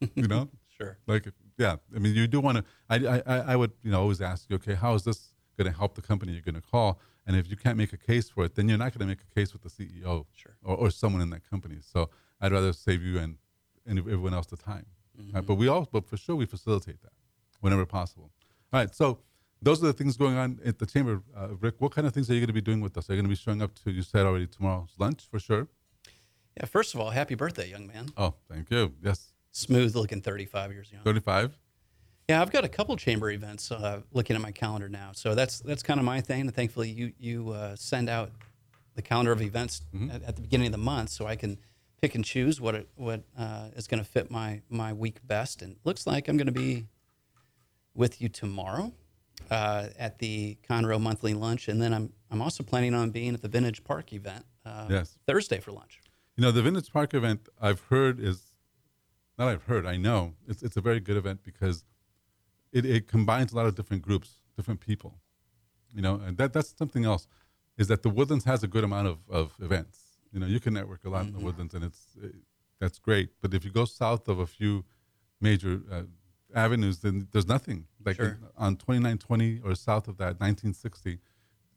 You 0.14 0.28
know, 0.28 0.48
Sure. 0.80 0.96
like 1.06 1.26
yeah 1.58 1.76
i 1.94 1.98
mean 1.98 2.14
you 2.14 2.26
do 2.26 2.40
want 2.40 2.58
to 2.58 2.64
I, 2.88 2.96
I 3.26 3.36
i 3.52 3.56
would 3.56 3.72
you 3.82 3.90
know 3.90 4.00
always 4.00 4.20
ask 4.20 4.48
you 4.48 4.56
okay 4.56 4.74
how 4.74 4.94
is 4.94 5.02
this 5.04 5.32
going 5.56 5.70
to 5.72 5.76
help 5.76 5.94
the 5.96 6.02
company 6.02 6.32
you're 6.32 6.42
going 6.42 6.54
to 6.54 6.60
call 6.60 7.00
and 7.26 7.34
if 7.36 7.50
you 7.50 7.56
can't 7.56 7.76
make 7.76 7.92
a 7.92 7.96
case 7.96 8.30
for 8.30 8.44
it 8.44 8.54
then 8.54 8.68
you're 8.68 8.78
not 8.78 8.92
going 8.92 9.00
to 9.00 9.06
make 9.06 9.20
a 9.28 9.34
case 9.34 9.52
with 9.52 9.62
the 9.62 9.68
ceo 9.76 10.24
Sure. 10.34 10.56
or, 10.62 10.76
or 10.76 10.90
someone 10.90 11.20
in 11.20 11.30
that 11.30 11.48
company 11.50 11.78
so 11.80 12.10
i'd 12.40 12.52
rather 12.52 12.72
save 12.72 13.02
you 13.02 13.18
and, 13.18 13.38
and 13.86 13.98
everyone 13.98 14.34
else 14.34 14.46
the 14.46 14.56
time 14.56 14.86
right? 15.34 15.44
but 15.44 15.56
we 15.56 15.66
all 15.68 15.88
but 15.90 16.06
for 16.06 16.16
sure 16.16 16.36
we 16.36 16.46
facilitate 16.46 17.00
that 17.02 17.12
whenever 17.60 17.84
possible 17.84 18.30
all 18.72 18.78
right 18.80 18.94
so 18.94 19.18
those 19.60 19.82
are 19.82 19.86
the 19.88 19.92
things 19.92 20.16
going 20.16 20.36
on 20.36 20.60
at 20.64 20.78
the 20.78 20.86
chamber 20.86 21.22
uh, 21.36 21.48
rick 21.60 21.74
what 21.80 21.90
kind 21.90 22.06
of 22.06 22.12
things 22.14 22.30
are 22.30 22.34
you 22.34 22.40
going 22.40 22.46
to 22.46 22.52
be 22.52 22.60
doing 22.60 22.80
with 22.80 22.96
us 22.96 23.10
are 23.10 23.14
you 23.14 23.18
going 23.20 23.24
to 23.30 23.36
be 23.36 23.42
showing 23.46 23.60
up 23.60 23.74
to 23.74 23.90
you 23.90 24.02
said 24.02 24.24
already 24.26 24.46
tomorrow's 24.46 24.94
lunch 24.98 25.26
for 25.30 25.40
sure 25.40 25.66
Yeah. 26.56 26.66
First 26.66 26.94
of 26.94 27.00
all, 27.00 27.10
happy 27.10 27.36
birthday, 27.36 27.68
young 27.74 27.86
man. 27.92 28.04
oh 28.16 28.34
thank 28.50 28.70
you 28.70 28.82
yes 29.02 29.32
Smooth 29.58 29.96
looking 29.96 30.20
35 30.20 30.72
years 30.72 30.92
young. 30.92 31.02
35 31.02 31.58
Yeah, 32.28 32.40
I've 32.40 32.50
got 32.52 32.64
a 32.64 32.68
couple 32.68 32.96
chamber 32.96 33.30
events 33.30 33.70
uh, 33.72 34.02
looking 34.12 34.36
at 34.36 34.42
my 34.42 34.52
calendar 34.52 34.88
now. 34.88 35.10
So 35.12 35.34
that's 35.34 35.58
that's 35.60 35.82
kind 35.82 35.98
of 35.98 36.06
my 36.06 36.20
thing. 36.20 36.42
And 36.42 36.54
thankfully, 36.54 36.90
you 36.90 37.12
you 37.18 37.50
uh, 37.50 37.74
send 37.76 38.08
out 38.08 38.30
the 38.94 39.02
calendar 39.02 39.32
of 39.32 39.42
events 39.42 39.82
at, 40.12 40.22
at 40.22 40.36
the 40.36 40.42
beginning 40.42 40.66
of 40.66 40.72
the 40.72 40.78
month, 40.78 41.10
so 41.10 41.26
I 41.26 41.36
can 41.36 41.58
pick 42.00 42.14
and 42.14 42.24
choose 42.24 42.60
what 42.60 42.74
it, 42.76 42.88
what 42.94 43.22
uh, 43.36 43.70
is 43.74 43.86
going 43.88 44.02
to 44.02 44.08
fit 44.08 44.30
my 44.30 44.62
my 44.68 44.92
week 44.92 45.26
best. 45.26 45.62
And 45.62 45.76
looks 45.84 46.06
like 46.06 46.28
I'm 46.28 46.36
going 46.36 46.46
to 46.46 46.52
be 46.52 46.86
with 47.94 48.20
you 48.22 48.28
tomorrow 48.28 48.92
uh, 49.50 49.88
at 49.98 50.18
the 50.20 50.56
Conroe 50.68 51.00
monthly 51.00 51.34
lunch, 51.34 51.66
and 51.68 51.82
then 51.82 51.92
I'm 51.92 52.12
I'm 52.30 52.40
also 52.42 52.62
planning 52.62 52.94
on 52.94 53.10
being 53.10 53.34
at 53.34 53.42
the 53.42 53.48
Vintage 53.48 53.82
Park 53.82 54.12
event 54.12 54.44
uh, 54.64 54.86
Yes. 54.88 55.18
Thursday 55.26 55.58
for 55.58 55.72
lunch. 55.72 56.00
You 56.36 56.42
know, 56.42 56.52
the 56.52 56.62
Vintage 56.62 56.92
Park 56.92 57.14
event 57.14 57.48
I've 57.60 57.80
heard 57.90 58.20
is 58.20 58.47
not 59.38 59.48
I've 59.48 59.64
heard, 59.64 59.86
I 59.86 59.96
know 59.96 60.34
it's 60.46 60.62
it's 60.62 60.76
a 60.76 60.80
very 60.80 61.00
good 61.00 61.16
event 61.16 61.42
because 61.44 61.84
it, 62.72 62.84
it 62.84 63.06
combines 63.08 63.52
a 63.52 63.56
lot 63.56 63.66
of 63.66 63.74
different 63.74 64.02
groups, 64.02 64.28
different 64.56 64.80
people. 64.80 65.20
You 65.94 66.02
know, 66.02 66.16
and 66.16 66.36
that 66.38 66.52
that's 66.52 66.74
something 66.76 67.04
else 67.04 67.26
is 67.78 67.88
that 67.88 68.02
the 68.02 68.10
Woodlands 68.10 68.44
has 68.44 68.62
a 68.62 68.68
good 68.68 68.84
amount 68.84 69.06
of, 69.08 69.18
of 69.30 69.54
events. 69.60 69.98
You 70.32 70.40
know, 70.40 70.46
you 70.46 70.60
can 70.60 70.74
network 70.74 71.04
a 71.04 71.08
lot 71.08 71.26
in 71.26 71.32
the 71.32 71.38
Woodlands, 71.38 71.74
and 71.74 71.84
it's 71.84 72.02
it, 72.22 72.34
that's 72.80 72.98
great. 72.98 73.30
But 73.40 73.54
if 73.54 73.64
you 73.64 73.70
go 73.70 73.84
south 73.86 74.28
of 74.28 74.38
a 74.38 74.46
few 74.46 74.84
major 75.40 75.80
uh, 75.90 76.02
avenues, 76.54 76.98
then 76.98 77.28
there's 77.32 77.46
nothing. 77.48 77.86
Like 78.04 78.16
Sure. 78.16 78.26
in- 78.26 78.38
on 78.56 78.76
2920 78.76 79.60
or 79.64 79.74
south 79.74 80.08
of 80.08 80.16
that 80.18 80.38
1960, 80.40 81.20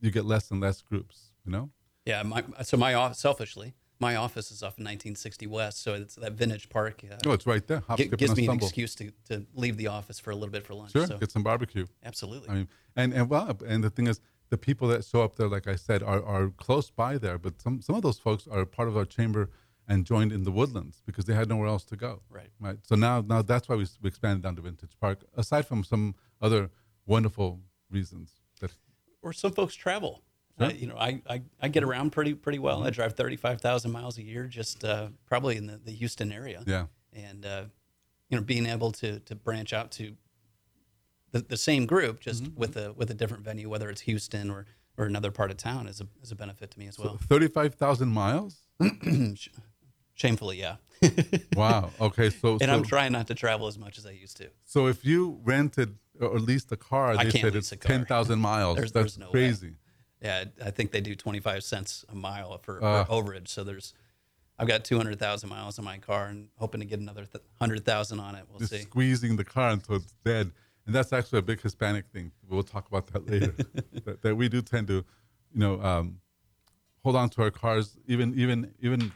you 0.01 0.11
get 0.11 0.25
less 0.25 0.51
and 0.51 0.59
less 0.59 0.81
groups. 0.81 1.31
You 1.45 1.51
know, 1.51 1.69
Yeah, 2.05 2.23
my, 2.23 2.43
so 2.63 2.75
my 2.77 2.93
off, 2.93 3.15
selfishly, 3.15 3.75
my 4.01 4.15
office 4.15 4.51
is 4.51 4.63
off 4.63 4.77
in 4.79 4.83
1960 4.83 5.47
West, 5.47 5.83
so 5.83 5.93
it's 5.93 6.15
that 6.15 6.33
Vintage 6.33 6.69
Park. 6.69 7.03
Uh, 7.09 7.15
oh, 7.27 7.31
it's 7.31 7.45
right 7.45 7.65
there. 7.67 7.81
Hop, 7.87 7.99
skip, 7.99 8.17
gives 8.17 8.35
me 8.35 8.47
an 8.47 8.57
excuse 8.57 8.95
to, 8.95 9.11
to 9.29 9.45
leave 9.53 9.77
the 9.77 9.87
office 9.87 10.19
for 10.19 10.31
a 10.31 10.35
little 10.35 10.51
bit 10.51 10.65
for 10.65 10.73
lunch. 10.73 10.91
Sure, 10.91 11.05
So 11.05 11.17
get 11.17 11.31
some 11.31 11.43
barbecue. 11.43 11.85
absolutely. 12.03 12.49
I 12.49 12.53
mean, 12.53 12.67
and 12.95 13.13
and 13.13 13.29
well, 13.29 13.55
and 13.65 13.83
the 13.83 13.91
thing 13.91 14.07
is, 14.07 14.19
the 14.49 14.57
people 14.57 14.87
that 14.89 15.05
show 15.05 15.21
up 15.21 15.35
there, 15.35 15.47
like 15.47 15.67
I 15.67 15.75
said, 15.75 16.01
are, 16.03 16.23
are 16.25 16.49
close 16.49 16.89
by 16.89 17.17
there. 17.17 17.37
But 17.37 17.61
some 17.61 17.81
some 17.81 17.95
of 17.95 18.01
those 18.01 18.17
folks 18.17 18.47
are 18.47 18.65
part 18.65 18.87
of 18.87 18.97
our 18.97 19.05
chamber 19.05 19.51
and 19.87 20.05
joined 20.05 20.31
in 20.31 20.43
the 20.43 20.51
woodlands 20.51 21.01
because 21.05 21.25
they 21.25 21.33
had 21.33 21.47
nowhere 21.47 21.67
else 21.67 21.85
to 21.85 21.95
go. 21.95 22.21
Right. 22.29 22.49
Right. 22.59 22.77
So 22.81 22.95
now 22.95 23.21
now 23.21 23.43
that's 23.43 23.69
why 23.69 23.75
we, 23.75 23.85
we 24.01 24.07
expanded 24.07 24.41
down 24.41 24.55
to 24.55 24.61
Vintage 24.63 24.97
Park. 24.99 25.19
Aside 25.37 25.67
from 25.67 25.83
some 25.83 26.15
other 26.41 26.71
wonderful 27.05 27.59
reasons 27.91 28.31
that 28.59 28.71
or 29.21 29.31
some 29.31 29.51
folks 29.51 29.75
travel. 29.75 30.23
Uh, 30.59 30.69
Sure. 30.69 30.77
you 30.77 30.87
know, 30.87 30.95
I, 30.97 31.21
I, 31.29 31.41
I 31.61 31.67
get 31.69 31.83
around 31.83 32.11
pretty 32.11 32.33
pretty 32.33 32.59
well. 32.59 32.77
Mm-hmm. 32.79 32.87
I 32.87 32.89
drive 32.91 33.13
thirty 33.15 33.35
five 33.37 33.61
thousand 33.61 33.91
miles 33.91 34.17
a 34.17 34.23
year, 34.23 34.45
just 34.47 34.83
uh, 34.83 35.07
probably 35.25 35.57
in 35.57 35.65
the, 35.67 35.77
the 35.83 35.91
Houston 35.91 36.31
area. 36.31 36.63
yeah 36.67 36.85
and 37.13 37.45
uh, 37.45 37.63
you 38.29 38.37
know 38.37 38.43
being 38.43 38.65
able 38.65 38.91
to 38.93 39.19
to 39.21 39.35
branch 39.35 39.73
out 39.73 39.91
to 39.91 40.15
the, 41.31 41.39
the 41.41 41.57
same 41.57 41.85
group 41.85 42.19
just 42.19 42.43
Mm-hmm. 42.43 42.59
with 42.59 42.77
a 42.77 42.93
with 42.93 43.09
a 43.11 43.13
different 43.13 43.43
venue 43.43 43.67
whether 43.69 43.89
it's 43.89 44.01
Houston 44.01 44.49
or 44.49 44.65
or 44.97 45.05
another 45.05 45.31
part 45.31 45.51
of 45.51 45.57
town 45.57 45.87
is 45.87 45.99
a 46.01 46.07
is 46.21 46.31
a 46.31 46.35
benefit 46.35 46.71
to 46.71 46.79
me 46.79 46.87
as 46.87 46.97
well 46.99 47.17
thirty 47.27 47.47
five 47.47 47.75
thousand 47.75 48.09
miles. 48.09 48.57
shamefully 50.13 50.59
yeah 50.59 50.75
Wow. 51.55 51.89
Okay. 51.99 52.29
So 52.29 52.51
and 52.53 52.61
so, 52.61 52.73
I'm 52.73 52.83
trying 52.83 53.11
not 53.11 53.25
to 53.27 53.33
travel 53.35 53.65
as 53.67 53.77
much 53.79 53.97
as 53.97 54.05
I 54.05 54.11
used 54.11 54.37
to 54.37 54.49
so 54.65 54.87
if 54.87 55.03
you 55.03 55.39
rented 55.43 55.97
or 56.19 56.39
leased 56.39 56.71
a 56.71 56.77
car, 56.77 57.13
I 57.17 57.23
they 57.23 57.31
said 57.39 57.55
it's 57.55 57.73
ten 57.79 58.05
thousand 58.05 58.39
miles. 58.39 58.75
There's- 58.77 58.91
That's 58.91 59.15
there's 59.15 59.17
no 59.17 59.31
way. 59.31 59.47
Yeah 60.21 60.45
I 60.63 60.71
think 60.71 60.91
they 60.91 61.01
do 61.01 61.15
25 61.15 61.63
cents 61.63 62.05
a 62.09 62.15
mile 62.15 62.57
for, 62.59 62.83
Uh. 62.83 63.03
for 63.05 63.11
overage 63.11 63.47
so 63.47 63.63
there's 63.63 63.93
I've 64.59 64.67
got 64.67 64.83
200,000 64.83 65.49
miles 65.49 65.79
on 65.79 65.85
my 65.85 65.97
car 65.97 66.27
and 66.27 66.49
hoping 66.57 66.81
to 66.81 66.85
get 66.85 66.99
another 66.99 67.25
th- 67.25 67.43
100,000 67.57 68.19
on 68.19 68.35
it 68.35 68.45
we'll 68.49 68.59
Just 68.59 68.71
see 68.71 68.81
squeezing 68.81 69.35
the 69.35 69.43
car 69.43 69.71
until 69.71 69.95
it's 69.95 70.13
dead. 70.23 70.51
And 70.85 70.95
that's 70.95 71.13
actually 71.13 71.39
a 71.39 71.43
big 71.43 71.61
Hispanic 71.61 72.05
thing. 72.07 72.31
We'll 72.47 72.63
talk 72.63 72.87
about 72.87 73.07
that 73.07 73.29
later. 73.29 73.53
that, 74.05 74.21
that 74.21 74.35
we 74.35 74.49
do 74.49 74.61
tend 74.61 74.87
to, 74.87 74.93
you 74.93 75.03
know, 75.53 75.81
um, 75.81 76.19
hold 77.03 77.15
on 77.15 77.29
to 77.31 77.43
our 77.43 77.51
cars 77.51 77.97
even 78.07 78.33
even 78.37 78.71
even 78.81 79.11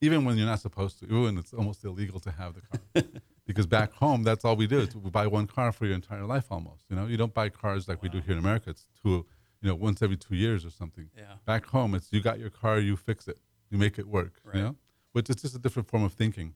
even 0.00 0.24
when 0.24 0.36
you're 0.36 0.46
not 0.46 0.60
supposed 0.60 0.98
to, 1.00 1.06
even 1.06 1.22
when 1.22 1.38
it's 1.38 1.52
almost 1.54 1.84
illegal 1.84 2.20
to 2.20 2.30
have 2.30 2.54
the 2.54 2.60
car. 2.60 3.08
because 3.46 3.66
back 3.66 3.92
home, 3.94 4.22
that's 4.22 4.44
all 4.44 4.54
we 4.56 4.66
do. 4.66 4.80
Is 4.80 4.94
we 4.94 5.10
buy 5.10 5.26
one 5.26 5.46
car 5.46 5.72
for 5.72 5.86
your 5.86 5.94
entire 5.94 6.24
life 6.24 6.46
almost. 6.50 6.84
You 6.88 6.96
know, 6.96 7.06
you 7.06 7.16
don't 7.16 7.32
buy 7.32 7.48
cars 7.48 7.88
like 7.88 8.02
we 8.02 8.08
do 8.08 8.20
here 8.20 8.32
in 8.32 8.38
America. 8.38 8.70
It's 8.70 8.86
two, 9.02 9.24
you 9.64 9.70
know, 9.70 9.76
once 9.76 10.02
every 10.02 10.18
two 10.18 10.36
years 10.36 10.66
or 10.66 10.70
something. 10.70 11.08
Yeah. 11.16 11.36
Back 11.46 11.64
home, 11.64 11.94
it's 11.94 12.12
you 12.12 12.20
got 12.20 12.38
your 12.38 12.50
car, 12.50 12.78
you 12.78 12.96
fix 12.96 13.26
it, 13.26 13.38
you 13.70 13.78
make 13.78 13.98
it 13.98 14.06
work. 14.06 14.34
Right. 14.44 14.56
You 14.56 14.62
know, 14.62 14.76
which 15.12 15.30
is 15.30 15.36
just 15.36 15.56
a 15.56 15.58
different 15.58 15.88
form 15.88 16.04
of 16.04 16.12
thinking. 16.12 16.52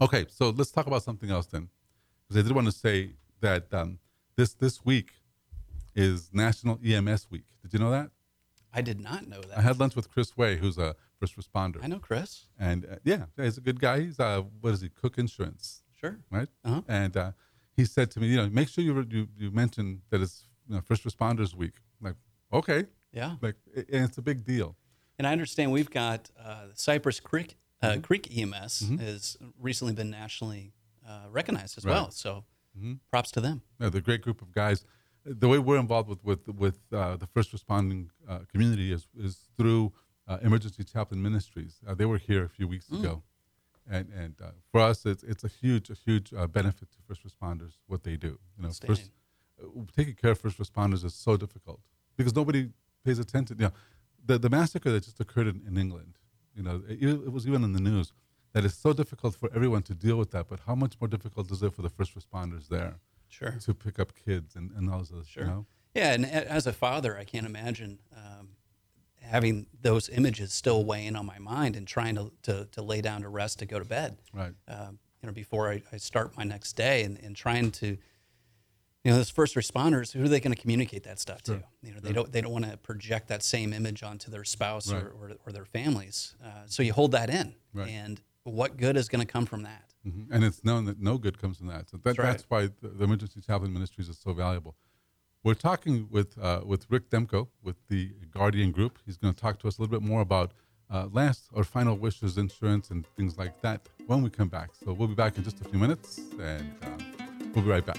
Okay, 0.00 0.26
so 0.28 0.50
let's 0.50 0.72
talk 0.72 0.88
about 0.88 1.04
something 1.04 1.30
else 1.30 1.46
then, 1.46 1.68
because 2.26 2.42
I 2.42 2.46
did 2.46 2.54
want 2.56 2.66
to 2.66 2.72
say 2.72 3.12
that 3.40 3.72
um, 3.72 4.00
this 4.36 4.52
this 4.52 4.84
week 4.84 5.12
is 5.94 6.30
National 6.32 6.80
EMS 6.84 7.28
Week. 7.30 7.44
Did 7.62 7.72
you 7.72 7.78
know 7.78 7.92
that? 7.92 8.10
I 8.74 8.82
did 8.82 9.00
not 9.00 9.28
know 9.28 9.40
that 9.40 9.56
I 9.56 9.62
had 9.62 9.78
lunch 9.78 9.94
with 9.94 10.10
Chris 10.10 10.36
Way, 10.36 10.56
who's 10.56 10.76
a 10.76 10.96
first 11.20 11.36
responder, 11.36 11.78
I 11.82 11.86
know 11.86 12.00
Chris 12.00 12.46
and 12.58 12.84
uh, 12.84 12.96
yeah, 13.04 13.26
yeah, 13.36 13.44
he's 13.44 13.58
a 13.58 13.60
good 13.60 13.78
guy. 13.78 14.00
He's 14.00 14.18
uh, 14.18 14.42
what 14.60 14.74
is 14.74 14.80
he? 14.80 14.88
Cook 14.88 15.18
Insurance, 15.18 15.82
sure 15.94 16.18
right? 16.32 16.48
Uh-huh. 16.64 16.82
And 16.88 17.16
uh, 17.16 17.30
he 17.76 17.84
said 17.84 18.10
to 18.10 18.20
me, 18.20 18.26
you 18.26 18.38
know, 18.38 18.48
make 18.48 18.68
sure 18.68 18.82
you 18.82 19.06
you, 19.08 19.28
you 19.38 19.50
mention 19.52 20.02
that 20.10 20.20
it's 20.20 20.48
you 20.68 20.74
know, 20.74 20.80
First 20.80 21.04
Responders 21.04 21.54
Week. 21.54 21.74
Okay, 22.52 22.86
yeah 23.12 23.36
like, 23.42 23.56
and 23.74 24.04
it's 24.04 24.18
a 24.18 24.22
big 24.22 24.44
deal. 24.44 24.76
And 25.18 25.26
I 25.26 25.32
understand 25.32 25.72
we've 25.72 25.90
got 25.90 26.30
uh, 26.42 26.66
Cypress 26.74 27.20
Creek 27.20 27.56
uh, 27.82 27.90
Mm-hmm. 27.90 28.00
Creek 28.02 28.38
EMS 28.38 28.90
has 29.00 29.36
recently 29.58 29.94
been 29.94 30.10
nationally 30.10 30.72
uh, 31.08 31.26
recognized 31.30 31.78
as 31.78 31.84
Right. 31.84 31.92
well. 31.92 32.10
So 32.10 32.44
props 33.10 33.30
to 33.32 33.40
them. 33.40 33.62
Yeah, 33.80 33.88
they're 33.90 34.00
a 34.00 34.02
great 34.02 34.22
group 34.22 34.40
of 34.42 34.52
guys. 34.52 34.84
The 35.24 35.48
way 35.48 35.58
we're 35.58 35.78
involved 35.80 36.08
with 36.08 36.24
with 36.24 36.48
with 36.48 36.78
uh, 36.92 37.16
the 37.16 37.26
first 37.26 37.52
responding 37.52 38.10
uh, 38.28 38.40
community 38.52 38.92
is 38.92 39.06
is 39.16 39.48
through 39.56 39.92
uh, 40.26 40.38
Emergency 40.42 40.84
Chaplain 40.84 41.20
Ministries. 41.22 41.80
Uh, 41.86 41.94
they 41.94 42.06
were 42.06 42.18
here 42.18 42.44
a 42.44 42.48
few 42.48 42.66
weeks 42.68 42.88
ago, 42.90 43.22
and 43.90 44.08
and 44.22 44.34
uh, 44.40 44.50
for 44.70 44.80
us, 44.80 45.04
it's 45.06 45.22
it's 45.24 45.44
a 45.44 45.48
huge 45.48 45.90
a 45.90 45.94
huge 45.94 46.32
uh, 46.32 46.46
benefit 46.46 46.90
to 46.92 46.98
first 47.06 47.22
responders 47.24 47.74
what 47.86 48.02
they 48.02 48.16
do. 48.16 48.38
You 48.56 48.62
know, 48.64 48.70
first 48.86 49.10
uh, 49.62 49.66
taking 49.96 50.14
care 50.14 50.30
of 50.32 50.38
first 50.40 50.58
responders 50.58 51.04
is 51.04 51.14
so 51.14 51.36
difficult 51.36 51.80
because 52.18 52.34
nobody 52.36 52.68
pays 53.04 53.18
attention. 53.18 53.56
You 53.58 53.66
know, 53.66 53.72
the 54.26 54.38
the 54.38 54.50
massacre 54.50 54.90
that 54.90 55.04
just 55.04 55.18
occurred 55.20 55.46
in, 55.46 55.62
in 55.66 55.78
England. 55.78 56.18
You 56.54 56.62
know, 56.64 56.82
it, 56.88 57.02
it 57.02 57.32
was 57.32 57.46
even 57.46 57.64
in 57.64 57.72
the 57.72 57.80
news 57.80 58.12
that 58.52 58.64
it's 58.64 58.74
so 58.74 58.92
difficult 58.92 59.34
for 59.36 59.48
everyone 59.54 59.82
to 59.84 59.94
deal 59.94 60.16
with 60.16 60.30
that. 60.32 60.48
But 60.48 60.60
how 60.66 60.74
much 60.74 60.94
more 61.00 61.08
difficult 61.08 61.50
is 61.50 61.62
it 61.62 61.72
for 61.72 61.82
the 61.82 61.88
first 61.88 62.12
responders 62.18 62.68
there? 62.68 62.96
Sure. 63.30 63.52
to 63.60 63.74
pick 63.74 63.98
up 63.98 64.12
kids 64.14 64.56
and, 64.56 64.70
and 64.72 64.90
all 64.90 65.00
those, 65.04 65.26
Sure. 65.28 65.42
you 65.44 65.48
know? 65.50 65.66
Yeah, 65.94 66.14
and 66.14 66.24
as 66.24 66.66
a 66.66 66.72
father, 66.72 67.16
I 67.18 67.24
can't 67.24 67.44
imagine 67.46 67.98
um, 68.16 68.48
having 69.20 69.66
those 69.82 70.08
images 70.08 70.52
still 70.54 70.82
weighing 70.84 71.14
on 71.14 71.26
my 71.26 71.38
mind 71.38 71.76
and 71.76 71.86
trying 71.86 72.14
to, 72.14 72.32
to, 72.44 72.66
to 72.72 72.80
lay 72.82 73.02
down 73.02 73.20
to 73.22 73.28
rest 73.28 73.58
to 73.58 73.66
go 73.66 73.78
to 73.78 73.84
bed. 73.84 74.16
Right. 74.32 74.54
um, 74.66 74.98
you 75.20 75.26
know, 75.26 75.32
before 75.34 75.70
I, 75.70 75.82
I 75.92 75.98
start 75.98 76.38
my 76.38 76.44
next 76.44 76.72
day 76.72 77.02
and, 77.04 77.18
and 77.22 77.36
trying 77.36 77.70
to, 77.72 77.98
you 79.04 79.10
know, 79.12 79.16
those 79.16 79.30
first 79.30 79.54
responders, 79.54 80.12
who 80.12 80.24
are 80.24 80.28
they 80.28 80.40
going 80.40 80.54
to 80.54 80.60
communicate 80.60 81.04
that 81.04 81.18
stuff 81.20 81.42
to? 81.42 81.62
You 81.82 81.92
know, 81.94 82.00
they 82.00 82.12
don't 82.12 82.30
they 82.32 82.40
don't 82.40 82.52
want 82.52 82.64
to 82.70 82.76
project 82.76 83.28
that 83.28 83.42
same 83.42 83.72
image 83.72 84.02
onto 84.02 84.30
their 84.30 84.44
spouse 84.44 84.92
Right. 84.92 85.02
or, 85.02 85.08
or, 85.08 85.32
or 85.46 85.52
their 85.52 85.64
families. 85.64 86.34
Uh, 86.44 86.48
so 86.66 86.82
you 86.82 86.92
hold 86.92 87.12
that 87.12 87.30
in, 87.30 87.54
Right. 87.72 87.88
and 87.88 88.20
what 88.44 88.76
good 88.76 88.96
is 88.96 89.08
going 89.08 89.24
to 89.26 89.32
come 89.32 89.46
from 89.46 89.62
that? 89.62 89.84
Mhm. 90.06 90.26
And 90.30 90.44
it's 90.44 90.64
known 90.64 90.84
that 90.86 91.00
no 91.00 91.18
good 91.18 91.38
comes 91.38 91.58
from 91.58 91.68
that. 91.68 91.88
So 91.90 91.96
that, 91.98 92.04
That's 92.04 92.18
right. 92.18 92.26
that's 92.26 92.44
why 92.48 92.62
the, 92.80 92.88
the 92.88 93.04
Emergency 93.04 93.40
Chaplain 93.40 93.72
Ministries 93.72 94.08
is 94.08 94.18
so 94.18 94.32
valuable. 94.32 94.74
We're 95.44 95.54
talking 95.54 96.08
with 96.10 96.36
uh, 96.38 96.62
with 96.66 96.86
Rick 96.90 97.10
Demko 97.10 97.48
with 97.62 97.76
the 97.88 98.12
Guardian 98.32 98.72
Group. 98.72 98.98
He's 99.06 99.16
going 99.16 99.32
to 99.32 99.40
talk 99.40 99.58
to 99.60 99.68
us 99.68 99.78
a 99.78 99.80
little 99.82 99.98
bit 99.98 100.06
more 100.06 100.20
about 100.20 100.52
uh, 100.90 101.08
last 101.12 101.48
or 101.52 101.62
final 101.64 101.96
wishes 101.96 102.36
insurance 102.36 102.90
and 102.90 103.06
things 103.16 103.38
like 103.38 103.60
that 103.62 103.88
when 104.06 104.22
we 104.22 104.30
come 104.30 104.48
back. 104.48 104.70
So 104.84 104.92
we'll 104.92 105.08
be 105.08 105.14
back 105.14 105.36
in 105.38 105.44
just 105.44 105.60
a 105.60 105.64
few 105.64 105.78
minutes, 105.78 106.18
and 106.40 106.72
uh, 106.82 106.88
we'll 107.54 107.64
be 107.64 107.70
right 107.70 107.84
back. 107.86 107.98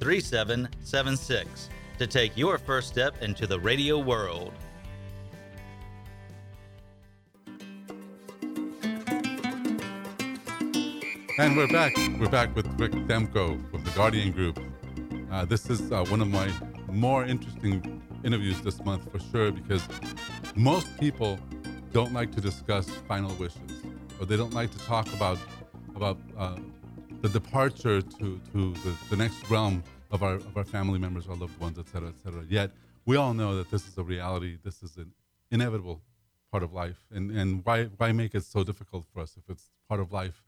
3776 0.00 1.68
to 1.98 2.06
take 2.06 2.34
your 2.34 2.56
first 2.56 2.88
step 2.88 3.22
into 3.22 3.46
the 3.46 3.60
radio 3.60 3.98
world. 3.98 4.52
And 11.38 11.56
we're 11.56 11.68
back. 11.68 11.92
We're 12.18 12.28
back 12.28 12.56
with 12.56 12.66
Rick 12.80 12.92
Demko 12.92 13.72
with 13.72 13.84
the 13.84 13.90
Guardian 13.92 14.32
Group. 14.32 14.58
Uh, 15.30 15.44
this 15.44 15.68
is 15.68 15.92
uh, 15.92 16.04
one 16.06 16.20
of 16.22 16.28
my 16.28 16.50
more 16.88 17.24
interesting 17.24 18.02
interviews 18.24 18.60
this 18.62 18.82
month 18.84 19.10
for 19.12 19.18
sure 19.18 19.52
because 19.52 19.86
most 20.54 20.88
people 20.98 21.38
don't 21.92 22.12
like 22.12 22.32
to 22.32 22.40
discuss 22.40 22.88
final 23.08 23.34
wishes 23.34 23.60
or 24.18 24.26
they 24.26 24.36
don't 24.36 24.54
like 24.54 24.70
to 24.70 24.78
talk 24.80 25.12
about 25.12 25.38
about 25.94 26.18
uh, 26.38 26.56
the 27.22 27.28
departure 27.28 28.00
to, 28.02 28.40
to 28.52 28.74
the, 28.74 28.96
the 29.10 29.16
next 29.16 29.48
realm 29.50 29.82
of 30.10 30.22
our, 30.22 30.34
of 30.34 30.56
our 30.56 30.64
family 30.64 30.98
members, 30.98 31.28
our 31.28 31.36
loved 31.36 31.58
ones, 31.60 31.78
et 31.78 31.88
cetera, 31.88 32.08
et 32.08 32.18
cetera. 32.22 32.42
Yet 32.48 32.70
we 33.06 33.16
all 33.16 33.34
know 33.34 33.56
that 33.56 33.70
this 33.70 33.86
is 33.86 33.96
a 33.98 34.02
reality. 34.02 34.58
This 34.62 34.82
is 34.82 34.96
an 34.96 35.12
inevitable 35.50 36.00
part 36.50 36.62
of 36.62 36.72
life. 36.72 37.04
And, 37.12 37.30
and 37.30 37.64
why, 37.64 37.84
why 37.84 38.12
make 38.12 38.34
it 38.34 38.44
so 38.44 38.64
difficult 38.64 39.04
for 39.12 39.20
us 39.20 39.36
if 39.36 39.48
it's 39.48 39.70
part 39.88 40.00
of 40.00 40.12
life? 40.12 40.42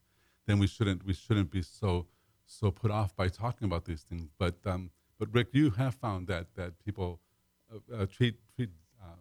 then 0.45 0.59
we 0.59 0.67
shouldn't 0.67 1.05
we 1.05 1.13
shouldn't 1.13 1.51
be 1.51 1.61
so 1.61 2.05
so 2.45 2.71
put 2.71 2.91
off 2.91 3.15
by 3.15 3.27
talking 3.27 3.65
about 3.65 3.85
these 3.85 4.01
things. 4.03 4.29
But 4.37 4.55
um, 4.65 4.91
but 5.19 5.29
Rick, 5.31 5.49
you 5.53 5.71
have 5.71 5.95
found 5.95 6.27
that 6.27 6.47
that 6.55 6.73
people 6.83 7.19
uh, 7.73 7.95
uh, 7.95 8.05
treat 8.05 8.35
treat 8.55 8.69
uh, 9.01 9.15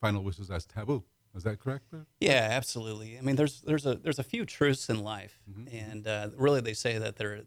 final 0.00 0.22
wishes 0.22 0.50
as 0.50 0.64
taboo. 0.64 1.04
Is 1.34 1.44
that 1.44 1.60
correct, 1.60 1.84
Rick? 1.90 2.04
Yeah, 2.20 2.48
absolutely. 2.50 3.16
I 3.18 3.20
mean, 3.20 3.36
there's 3.36 3.60
there's 3.62 3.86
a 3.86 3.94
there's 3.94 4.18
a 4.18 4.24
few 4.24 4.44
truths 4.44 4.88
in 4.88 5.02
life, 5.02 5.40
and 5.72 6.06
uh, 6.06 6.30
really 6.36 6.60
they 6.60 6.74
say 6.74 6.98
that 6.98 7.16
there. 7.16 7.42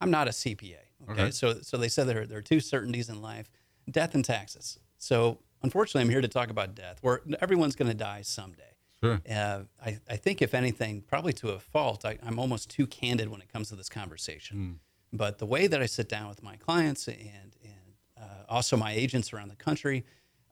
I'm 0.00 0.10
not 0.10 0.28
a 0.28 0.30
CPA. 0.30 0.76
Okay, 1.10 1.12
Okay. 1.22 1.30
so 1.30 1.60
so 1.60 1.76
they 1.76 1.88
said 1.88 2.06
there 2.06 2.26
there 2.26 2.38
are 2.38 2.42
two 2.42 2.60
certainties 2.60 3.08
in 3.08 3.20
life: 3.22 3.50
death 3.90 4.14
and 4.14 4.24
taxes. 4.24 4.78
So 4.98 5.38
unfortunately, 5.62 6.02
I'm 6.02 6.10
here 6.10 6.20
to 6.20 6.28
talk 6.28 6.50
about 6.50 6.74
death. 6.74 6.98
Where 7.02 7.20
everyone's 7.40 7.76
going 7.76 7.90
to 7.90 7.96
die 7.96 8.22
someday. 8.22 8.62
Sure. 9.02 9.20
Uh, 9.30 9.62
I, 9.82 9.98
I 10.10 10.16
think, 10.16 10.42
if 10.42 10.52
anything, 10.52 11.00
probably 11.00 11.32
to 11.34 11.50
a 11.52 11.58
fault, 11.58 12.04
I, 12.04 12.18
I'm 12.22 12.38
almost 12.38 12.68
too 12.70 12.86
candid 12.86 13.28
when 13.30 13.40
it 13.40 13.50
comes 13.50 13.70
to 13.70 13.76
this 13.76 13.88
conversation. 13.88 14.78
But 15.10 15.38
the 15.38 15.46
way 15.46 15.66
that 15.68 15.80
I 15.80 15.86
sit 15.86 16.06
down 16.08 16.28
with 16.28 16.42
my 16.42 16.56
clients 16.56 17.08
and, 17.08 17.16
and 17.64 17.94
uh, 18.20 18.24
also 18.46 18.76
my 18.76 18.92
agents 18.92 19.32
around 19.32 19.48
the 19.48 19.56
country, 19.56 20.04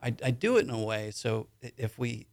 I, 0.03 0.15
I 0.25 0.31
do 0.31 0.57
it 0.57 0.65
in 0.65 0.71
a 0.71 0.83
way 0.83 1.11
so 1.11 1.49
if 1.63 1.99
we 1.99 2.27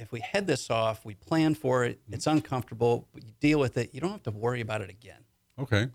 if 0.00 0.12
we 0.12 0.20
head 0.20 0.46
this 0.46 0.70
off, 0.70 1.04
we 1.04 1.14
plan 1.14 1.54
for 1.54 1.84
it, 1.84 2.00
it's 2.10 2.26
uncomfortable, 2.26 3.06
but 3.12 3.22
you 3.22 3.32
deal 3.38 3.60
with 3.60 3.76
it, 3.76 3.90
you 3.92 4.00
don't 4.00 4.12
have 4.12 4.22
to 4.22 4.30
worry 4.30 4.62
about 4.62 4.80
it 4.80 4.88
again. 4.88 5.24
Okay. 5.58 5.88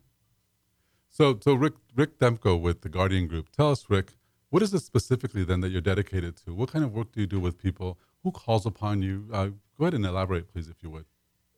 So, 1.10 1.39
so 1.41 1.56
Rick 1.56 1.73
Rick 1.95 2.19
Demko 2.19 2.60
with 2.60 2.82
the 2.82 2.89
Guardian 2.89 3.28
Group. 3.28 3.49
Tell 3.49 3.71
us, 3.71 3.86
Rick, 3.89 4.13
what 4.49 4.62
is 4.62 4.73
it 4.73 4.82
specifically 4.82 5.43
then 5.43 5.62
that 5.62 5.69
you're 5.69 5.82
dedicated 5.82 6.36
to? 6.45 6.54
What 6.54 6.71
kind 6.71 6.86
of 6.86 6.93
work 6.93 7.12
do 7.13 7.21
you 7.21 7.25
do 7.28 7.39
with 7.39 7.58
people? 7.58 7.97
Who 8.23 8.32
calls 8.32 8.65
upon 8.65 9.01
you? 9.01 9.28
Uh, 9.34 9.47
go 9.78 9.86
ahead 9.86 9.95
and 9.95 10.06
elaborate, 10.06 10.51
please, 10.51 10.69
if 10.69 10.84
you 10.84 10.89
would. 10.91 11.06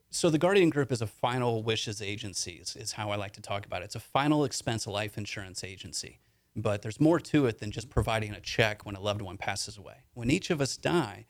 So 0.09 0.29
the 0.29 0.37
Guardian 0.37 0.69
Group 0.69 0.91
is 0.91 1.01
a 1.01 1.07
final 1.07 1.63
wishes 1.63 2.01
agency, 2.01 2.53
is, 2.53 2.75
is 2.77 2.93
how 2.93 3.11
I 3.11 3.17
like 3.17 3.33
to 3.33 3.41
talk 3.41 3.65
about 3.65 3.81
it. 3.81 3.85
It's 3.85 3.95
a 3.95 3.99
final 3.99 4.45
expense 4.45 4.87
life 4.87 5.17
insurance 5.17 5.65
agency. 5.65 6.19
But 6.57 6.81
there's 6.81 6.99
more 6.99 7.19
to 7.19 7.45
it 7.45 7.59
than 7.59 7.69
just 7.69 7.89
providing 7.89 8.33
a 8.33 8.41
check 8.41 8.83
when 8.83 8.95
a 8.95 8.99
loved 8.99 9.21
one 9.21 9.37
passes 9.37 9.77
away. 9.77 10.05
When 10.15 10.31
each 10.31 10.49
of 10.49 10.59
us 10.59 10.75
die, 10.75 11.27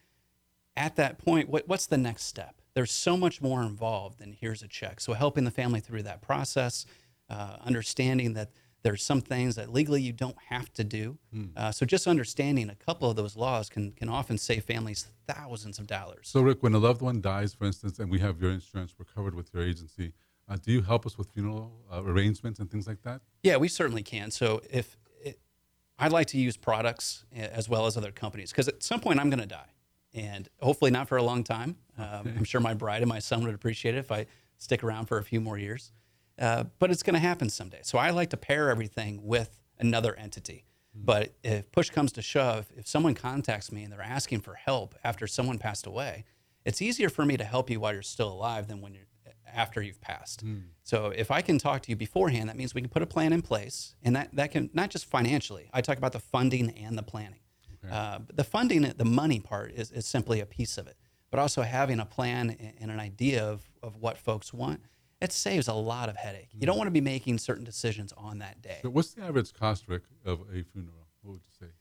at 0.77 0.95
that 0.95 1.17
point, 1.17 1.49
what, 1.49 1.67
what's 1.67 1.85
the 1.85 1.97
next 1.97 2.23
step? 2.23 2.61
There's 2.73 2.91
so 2.91 3.17
much 3.17 3.41
more 3.41 3.61
involved 3.61 4.19
than 4.19 4.31
here's 4.31 4.63
a 4.63 4.67
check. 4.67 5.01
So 5.01 5.13
helping 5.13 5.43
the 5.43 5.51
family 5.51 5.81
through 5.81 6.03
that 6.03 6.21
process, 6.21 6.85
uh, 7.29 7.57
understanding 7.65 8.33
that 8.33 8.51
there's 8.83 9.03
some 9.03 9.19
things 9.19 9.55
that 9.55 9.73
legally 9.73 10.01
you 10.01 10.13
don't 10.13 10.37
have 10.49 10.71
to 10.73 10.83
do. 10.83 11.17
Uh, 11.57 11.71
so 11.71 11.85
just 11.85 12.07
understanding 12.07 12.69
a 12.69 12.75
couple 12.75 13.09
of 13.09 13.17
those 13.17 13.35
laws 13.35 13.69
can 13.69 13.91
can 13.91 14.07
often 14.07 14.37
save 14.37 14.63
families 14.63 15.09
thousands 15.27 15.77
of 15.77 15.87
dollars. 15.87 16.29
So, 16.29 16.41
Rick, 16.41 16.63
when 16.63 16.73
a 16.73 16.77
loved 16.77 17.01
one 17.01 17.19
dies, 17.19 17.53
for 17.53 17.65
instance, 17.65 17.99
and 17.99 18.09
we 18.09 18.19
have 18.19 18.39
your 18.41 18.51
insurance, 18.51 18.95
we're 18.97 19.05
covered 19.05 19.35
with 19.35 19.53
your 19.53 19.63
agency. 19.63 20.13
Uh, 20.47 20.55
do 20.55 20.71
you 20.71 20.81
help 20.81 21.05
us 21.05 21.17
with 21.17 21.27
funeral 21.31 21.73
uh, 21.91 22.01
arrangements 22.03 22.59
and 22.59 22.71
things 22.71 22.87
like 22.87 23.01
that? 23.01 23.19
Yeah, 23.43 23.57
we 23.57 23.67
certainly 23.67 24.03
can. 24.03 24.31
So 24.31 24.61
if 24.69 24.95
I'd 25.99 26.11
like 26.11 26.27
to 26.27 26.37
use 26.37 26.57
products 26.57 27.25
as 27.35 27.67
well 27.67 27.85
as 27.85 27.97
other 27.97 28.11
companies 28.11 28.51
because 28.51 28.67
at 28.67 28.83
some 28.83 28.99
point 28.99 29.19
I'm 29.19 29.29
going 29.29 29.39
to 29.39 29.47
die, 29.47 29.69
and 30.13 30.47
hopefully 30.61 30.91
not 30.91 31.07
for 31.07 31.17
a 31.17 31.23
long 31.23 31.43
time. 31.43 31.77
Um, 31.97 32.33
I'm 32.37 32.43
sure 32.43 32.61
my 32.61 32.73
bride 32.73 33.01
and 33.01 33.09
my 33.09 33.19
son 33.19 33.43
would 33.43 33.55
appreciate 33.55 33.95
it 33.95 33.99
if 33.99 34.11
I 34.11 34.27
stick 34.57 34.83
around 34.83 35.07
for 35.07 35.17
a 35.17 35.23
few 35.23 35.41
more 35.41 35.57
years, 35.57 35.91
uh, 36.39 36.65
but 36.79 36.91
it's 36.91 37.03
going 37.03 37.15
to 37.15 37.19
happen 37.19 37.49
someday. 37.49 37.79
So 37.83 37.97
I 37.97 38.11
like 38.11 38.29
to 38.31 38.37
pair 38.37 38.69
everything 38.69 39.21
with 39.23 39.59
another 39.79 40.15
entity. 40.15 40.65
But 40.99 41.35
if 41.43 41.71
push 41.71 41.91
comes 41.91 42.11
to 42.13 42.23
shove, 42.23 42.71
if 42.75 42.87
someone 42.87 43.13
contacts 43.13 43.71
me 43.71 43.83
and 43.83 43.93
they're 43.93 44.01
asking 44.01 44.41
for 44.41 44.55
help 44.55 44.95
after 45.03 45.27
someone 45.27 45.59
passed 45.59 45.85
away, 45.85 46.25
it's 46.65 46.81
easier 46.81 47.09
for 47.09 47.23
me 47.23 47.37
to 47.37 47.43
help 47.43 47.69
you 47.69 47.79
while 47.79 47.93
you're 47.93 48.01
still 48.01 48.31
alive 48.31 48.67
than 48.67 48.81
when 48.81 48.93
you're 48.93 49.05
after 49.53 49.81
you've 49.81 50.01
passed. 50.01 50.43
So 50.83 51.07
if 51.07 51.31
I 51.31 51.41
can 51.41 51.57
talk 51.57 51.81
to 51.83 51.89
you 51.89 51.95
beforehand, 51.95 52.49
that 52.49 52.57
means 52.57 52.73
we 52.73 52.81
can 52.81 52.89
put 52.89 53.01
a 53.01 53.07
plan 53.07 53.33
in 53.33 53.41
place, 53.41 53.95
and 54.03 54.15
that 54.15 54.29
that 54.33 54.51
can 54.51 54.69
not 54.73 54.89
just 54.89 55.05
financially. 55.05 55.69
I 55.73 55.81
talk 55.81 55.97
about 55.97 56.13
the 56.13 56.19
funding 56.19 56.71
and 56.71 56.97
the 56.97 57.03
planning. 57.03 57.39
Uh, 57.89 58.19
but 58.19 58.35
the 58.35 58.43
funding, 58.43 58.81
the 58.81 59.05
money 59.05 59.39
part, 59.39 59.71
is, 59.71 59.91
is 59.91 60.05
simply 60.05 60.41
a 60.41 60.45
piece 60.45 60.77
of 60.77 60.87
it. 60.87 60.97
But 61.31 61.39
also 61.39 61.61
having 61.61 61.99
a 61.99 62.05
plan 62.05 62.49
and 62.79 62.91
an 62.91 62.99
idea 62.99 63.45
of, 63.45 63.61
of 63.81 63.95
what 63.97 64.17
folks 64.17 64.53
want, 64.53 64.81
it 65.21 65.31
saves 65.31 65.67
a 65.67 65.73
lot 65.73 66.09
of 66.09 66.17
headache. 66.17 66.49
You 66.53 66.65
don't 66.67 66.77
want 66.77 66.87
to 66.87 66.91
be 66.91 67.01
making 67.01 67.37
certain 67.37 67.63
decisions 67.63 68.13
on 68.17 68.39
that 68.39 68.61
day. 68.61 68.79
So 68.81 68.89
what's 68.89 69.13
the 69.13 69.23
average 69.23 69.53
cost, 69.53 69.87
Rick, 69.87 70.03
of 70.25 70.41
a 70.41 70.63
funeral? 70.63 71.07
What 71.21 71.33
would 71.33 71.41
you 71.45 71.67
say? 71.67 71.71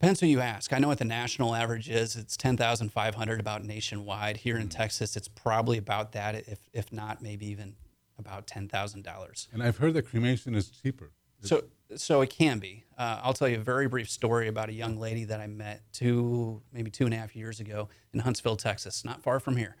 Depends 0.00 0.20
who 0.20 0.26
you 0.26 0.40
ask. 0.40 0.72
I 0.72 0.78
know 0.78 0.86
what 0.86 0.98
the 0.98 1.04
national 1.04 1.56
average 1.56 1.88
is. 1.88 2.14
It's 2.14 2.36
ten 2.36 2.56
thousand 2.56 2.92
five 2.92 3.16
hundred 3.16 3.40
about 3.40 3.64
nationwide. 3.64 4.38
Here 4.38 4.56
in 4.56 4.68
Texas, 4.68 5.16
it's 5.16 5.26
probably 5.26 5.76
about 5.76 6.12
that. 6.12 6.36
If 6.36 6.60
if 6.72 6.92
not, 6.92 7.20
maybe 7.20 7.46
even 7.46 7.74
about 8.16 8.46
ten 8.46 8.68
thousand 8.68 9.02
dollars. 9.02 9.48
And 9.52 9.60
I've 9.60 9.78
heard 9.78 9.94
that 9.94 10.08
cremation 10.08 10.54
is 10.54 10.70
cheaper. 10.70 11.10
So 11.40 11.64
so 11.96 12.20
it 12.20 12.30
can 12.30 12.60
be. 12.60 12.84
Uh, 12.96 13.20
I'll 13.24 13.32
tell 13.32 13.48
you 13.48 13.56
a 13.56 13.60
very 13.60 13.88
brief 13.88 14.08
story 14.08 14.46
about 14.46 14.68
a 14.68 14.72
young 14.72 14.98
lady 14.98 15.24
that 15.24 15.40
I 15.40 15.48
met 15.48 15.82
two 15.92 16.62
maybe 16.72 16.90
two 16.90 17.04
and 17.04 17.14
a 17.14 17.16
half 17.16 17.34
years 17.34 17.58
ago 17.58 17.88
in 18.12 18.20
Huntsville, 18.20 18.56
Texas, 18.56 19.04
not 19.04 19.20
far 19.22 19.40
from 19.40 19.56
here. 19.56 19.74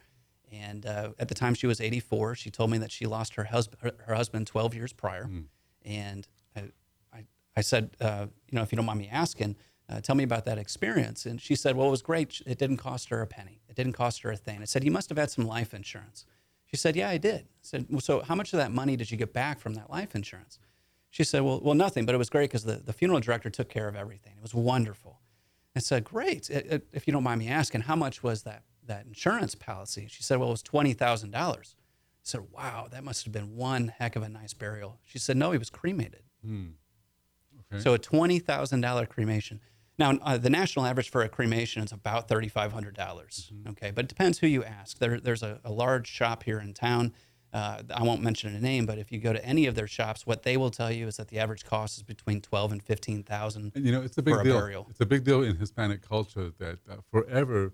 And 0.50 0.84
uh, 0.84 1.10
at 1.20 1.28
the 1.28 1.34
time 1.34 1.54
she 1.54 1.66
was 1.68 1.80
84, 1.80 2.34
she 2.34 2.50
told 2.50 2.70
me 2.70 2.78
that 2.78 2.90
she 2.90 3.06
lost 3.06 3.34
her 3.36 3.44
husband 3.44 3.82
her, 3.82 3.92
her 4.06 4.14
husband 4.14 4.48
12 4.48 4.74
years 4.74 4.92
prior. 4.92 5.30
And 5.84 6.26
I, 6.56 6.62
I, 7.12 7.24
I 7.56 7.60
said, 7.60 7.90
uh, 8.00 8.26
you 8.50 8.56
know, 8.56 8.62
if 8.62 8.72
you 8.72 8.76
don't 8.76 8.86
mind 8.86 8.98
me 8.98 9.08
asking, 9.12 9.54
uh, 9.88 10.00
tell 10.00 10.14
me 10.14 10.24
about 10.24 10.44
that 10.44 10.58
experience. 10.58 11.24
And 11.26 11.40
she 11.40 11.54
said, 11.54 11.76
well, 11.76 11.88
it 11.88 11.90
was 11.90 12.02
great. 12.02 12.42
It 12.46 12.58
didn't 12.58 12.76
cost 12.76 13.08
her 13.08 13.22
a 13.22 13.26
penny. 13.26 13.60
It 13.68 13.74
didn't 13.76 13.94
cost 13.94 14.22
her 14.22 14.30
a 14.30 14.36
thing. 14.36 14.60
I 14.60 14.64
said, 14.66 14.84
you 14.84 14.90
must 14.90 15.08
have 15.08 15.18
had 15.18 15.30
some 15.30 15.46
life 15.46 15.72
insurance. 15.74 16.26
She 16.66 16.76
said, 16.76 16.94
yeah, 16.96 17.08
I 17.08 17.16
did. 17.16 17.40
I 17.42 17.62
said, 17.62 17.86
well, 17.88 18.00
so 18.00 18.20
how 18.20 18.34
much 18.34 18.52
of 18.52 18.58
that 18.58 18.70
money 18.72 18.96
did 18.96 19.10
you 19.10 19.16
get 19.16 19.32
back 19.32 19.58
from 19.60 19.74
that 19.74 19.88
life 19.90 20.14
insurance? 20.14 20.58
She 21.10 21.24
said, 21.24 21.40
well, 21.40 21.60
well, 21.62 21.74
nothing, 21.74 22.04
but 22.04 22.14
it 22.14 22.18
was 22.18 22.28
great 22.28 22.50
because 22.50 22.64
the, 22.64 22.74
the 22.76 22.92
funeral 22.92 23.20
director 23.20 23.48
took 23.48 23.70
care 23.70 23.88
of 23.88 23.96
everything. 23.96 24.34
It 24.36 24.42
was 24.42 24.52
wonderful. 24.54 25.20
I 25.74 25.78
said, 25.80 26.04
great. 26.04 26.50
It- 26.50 26.66
it- 26.70 26.86
if 26.92 27.06
you 27.06 27.12
don't 27.14 27.22
mind 27.22 27.38
me 27.38 27.48
asking, 27.48 27.82
how 27.82 27.96
much 27.96 28.22
was 28.22 28.42
that, 28.42 28.64
that 28.86 29.06
insurance 29.06 29.54
policy? 29.54 30.06
She 30.10 30.22
said, 30.22 30.38
well, 30.38 30.48
it 30.48 30.52
was 30.52 30.62
$20,000. 30.62 31.34
I 31.34 31.56
said, 32.22 32.42
wow, 32.52 32.88
that 32.90 33.04
must 33.04 33.24
have 33.24 33.32
been 33.32 33.56
one 33.56 33.88
heck 33.96 34.14
of 34.16 34.22
a 34.22 34.28
nice 34.28 34.52
burial. 34.52 34.98
She 35.04 35.18
said, 35.18 35.38
no, 35.38 35.52
he 35.52 35.58
was 35.58 35.70
cremated. 35.70 36.24
Okay. 37.72 37.82
So 37.82 37.94
a 37.94 37.98
twenty 37.98 38.38
thousand 38.38 38.80
dollar 38.82 39.06
cremation. 39.06 39.60
Now, 39.98 40.12
uh, 40.22 40.38
the 40.38 40.50
national 40.50 40.86
average 40.86 41.10
for 41.10 41.22
a 41.22 41.28
cremation 41.28 41.82
is 41.82 41.92
about 41.92 42.28
thirty 42.28 42.48
five 42.48 42.72
hundred 42.72 42.94
dollars. 42.94 43.52
Okay, 43.70 43.90
but 43.90 44.04
it 44.04 44.08
depends 44.08 44.38
who 44.38 44.46
you 44.46 44.62
ask. 44.64 44.98
There, 44.98 45.18
there's 45.18 45.42
a, 45.42 45.60
a 45.64 45.72
large 45.72 46.06
shop 46.06 46.44
here 46.44 46.60
in 46.60 46.72
town. 46.72 47.12
Uh, 47.52 47.82
I 47.94 48.02
won't 48.02 48.22
mention 48.22 48.54
a 48.54 48.60
name, 48.60 48.84
but 48.84 48.98
if 48.98 49.10
you 49.10 49.18
go 49.18 49.32
to 49.32 49.42
any 49.44 49.66
of 49.66 49.74
their 49.74 49.86
shops, 49.86 50.26
what 50.26 50.42
they 50.42 50.56
will 50.58 50.70
tell 50.70 50.92
you 50.92 51.06
is 51.06 51.16
that 51.16 51.28
the 51.28 51.38
average 51.38 51.64
cost 51.64 51.96
is 51.96 52.02
between 52.02 52.40
twelve 52.40 52.72
and 52.72 52.82
fifteen 52.82 53.22
thousand. 53.22 53.72
And, 53.74 53.84
you 53.86 53.90
know, 53.90 54.02
it's 54.02 54.18
a 54.18 54.22
big 54.22 54.34
a 54.34 54.44
deal. 54.44 54.58
burial. 54.58 54.86
It's 54.90 55.00
a 55.00 55.06
big 55.06 55.24
deal 55.24 55.42
in 55.42 55.56
Hispanic 55.56 56.06
culture 56.06 56.52
that 56.58 56.78
uh, 56.88 56.96
forever 57.10 57.72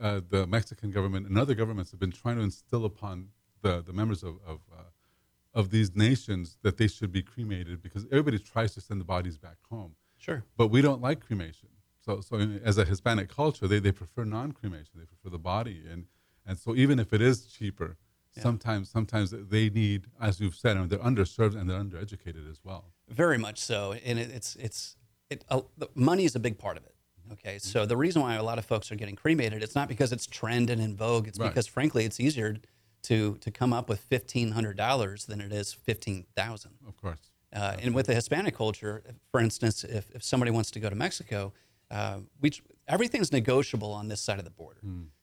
uh, 0.00 0.20
the 0.28 0.46
Mexican 0.46 0.90
government 0.92 1.26
and 1.26 1.36
other 1.36 1.54
governments 1.54 1.90
have 1.90 2.00
been 2.00 2.12
trying 2.12 2.36
to 2.36 2.42
instill 2.42 2.84
upon 2.84 3.28
the, 3.62 3.82
the 3.82 3.92
members 3.92 4.22
of 4.22 4.36
of, 4.46 4.60
uh, 4.72 4.82
of 5.52 5.70
these 5.70 5.94
nations 5.96 6.56
that 6.62 6.76
they 6.76 6.86
should 6.86 7.12
be 7.12 7.22
cremated 7.22 7.82
because 7.82 8.06
everybody 8.12 8.38
tries 8.38 8.74
to 8.74 8.80
send 8.80 9.00
the 9.00 9.04
bodies 9.04 9.36
back 9.36 9.56
home. 9.68 9.96
Sure. 10.18 10.44
But 10.56 10.68
we 10.68 10.82
don't 10.82 11.00
like 11.00 11.20
cremation. 11.20 11.68
So, 12.04 12.20
so 12.20 12.36
in- 12.36 12.60
as 12.64 12.78
a 12.78 12.84
Hispanic 12.84 13.28
culture, 13.28 13.66
they, 13.68 13.78
they 13.80 13.92
prefer 13.92 14.24
non-cremation. 14.24 14.92
They 14.96 15.04
prefer 15.06 15.28
the 15.30 15.38
body, 15.38 15.82
and 15.90 16.06
and 16.46 16.58
so 16.58 16.74
even 16.76 16.98
if 17.00 17.12
it 17.12 17.20
is 17.20 17.46
cheaper, 17.46 17.96
sometimes 18.40 18.88
sometimes 18.90 19.30
they 19.32 19.68
need, 19.70 20.06
as 20.20 20.40
you've 20.40 20.54
said, 20.54 20.76
and 20.76 20.88
they're 20.90 20.98
underserved 21.00 21.56
and 21.58 21.68
they're 21.68 21.80
undereducated 21.80 22.48
as 22.50 22.60
well. 22.64 22.92
Very 23.08 23.38
much 23.38 23.58
so, 23.58 23.92
and 24.04 24.18
it, 24.18 24.30
it's 24.30 24.54
it's 24.56 24.96
it. 25.30 25.44
Uh, 25.48 25.62
money 25.94 26.24
is 26.24 26.34
a 26.36 26.40
big 26.40 26.58
part 26.58 26.76
of 26.76 26.84
it. 26.84 26.94
Okay, 27.32 27.58
so 27.58 27.84
the 27.84 27.96
reason 27.96 28.22
why 28.22 28.36
a 28.36 28.42
lot 28.44 28.56
of 28.58 28.64
folks 28.64 28.92
are 28.92 28.94
getting 28.94 29.16
cremated, 29.16 29.60
it's 29.62 29.74
not 29.74 29.88
because 29.88 30.12
it's 30.12 30.26
trend 30.26 30.70
and 30.70 30.80
in 30.80 30.96
vogue. 30.96 31.26
It's 31.26 31.38
Right. 31.40 31.48
because 31.48 31.66
frankly, 31.66 32.04
it's 32.04 32.20
easier 32.20 32.56
to 33.02 33.36
to 33.38 33.50
come 33.50 33.72
up 33.72 33.88
with 33.88 33.98
fifteen 34.00 34.52
hundred 34.52 34.76
dollars 34.76 35.26
than 35.26 35.40
it 35.40 35.52
is 35.52 35.72
fifteen 35.72 36.26
thousand. 36.36 36.74
Of 36.86 36.96
course. 36.96 37.30
Uh, 37.56 37.76
and 37.82 37.94
with 37.94 38.06
the 38.06 38.14
Hispanic 38.14 38.54
culture, 38.54 39.02
for 39.30 39.40
instance, 39.40 39.82
if, 39.98 40.04
if 40.14 40.22
somebody 40.22 40.50
wants 40.50 40.70
to 40.72 40.80
go 40.80 40.88
to 40.90 40.96
Mexico, 40.96 41.52
uh, 41.90 42.18
we 42.40 42.50
everything's 42.86 43.32
negotiable 43.32 43.92
on 43.92 44.08
this 44.08 44.20
side 44.20 44.38
of 44.38 44.44
the 44.44 44.50
border. 44.50 44.80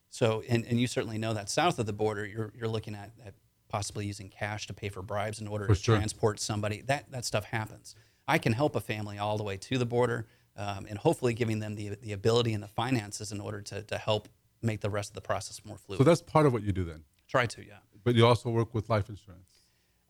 So, 0.09 0.43
and, 0.49 0.65
and 0.65 0.79
you 0.79 0.87
certainly 0.87 1.17
know 1.17 1.33
that 1.33 1.49
south 1.49 1.79
of 1.79 1.85
the 1.85 1.93
border, 1.93 2.25
you're, 2.25 2.51
you're 2.57 2.67
looking 2.67 2.95
at, 2.95 3.11
at 3.25 3.33
possibly 3.67 4.05
using 4.05 4.29
cash 4.29 4.67
to 4.67 4.73
pay 4.73 4.89
for 4.89 5.01
bribes 5.01 5.41
in 5.41 5.47
order 5.47 5.65
For 5.65 5.75
to 5.75 5.81
sure. 5.81 5.95
transport 5.95 6.39
somebody. 6.39 6.81
That 6.81 7.11
that 7.11 7.25
stuff 7.25 7.45
happens. 7.45 7.95
I 8.27 8.37
can 8.37 8.53
help 8.53 8.75
a 8.75 8.79
family 8.81 9.17
all 9.17 9.37
the 9.37 9.43
way 9.43 9.57
to 9.57 9.77
the 9.77 9.85
border, 9.85 10.27
um, 10.55 10.85
and 10.89 10.97
hopefully 10.97 11.33
giving 11.33 11.59
them 11.59 11.75
the 11.75 11.89
the 12.01 12.13
ability 12.13 12.53
and 12.53 12.63
the 12.63 12.67
finances 12.67 13.31
in 13.31 13.39
order 13.41 13.61
to 13.61 13.81
to 13.83 13.97
help 13.97 14.29
make 14.61 14.79
the 14.81 14.89
rest 14.89 15.09
of 15.11 15.15
the 15.15 15.21
process 15.21 15.61
more 15.65 15.77
fluid. 15.77 15.97
So 15.97 16.03
that's 16.03 16.21
part 16.21 16.45
of 16.45 16.53
what 16.53 16.63
you 16.63 16.71
do 16.71 16.83
then. 16.83 17.03
Try 17.27 17.45
to, 17.47 17.65
yeah. 17.65 17.79
But 18.03 18.15
you 18.15 18.25
also 18.25 18.49
work 18.49 18.73
with 18.73 18.89
life 18.89 19.09
insurance. 19.09 19.49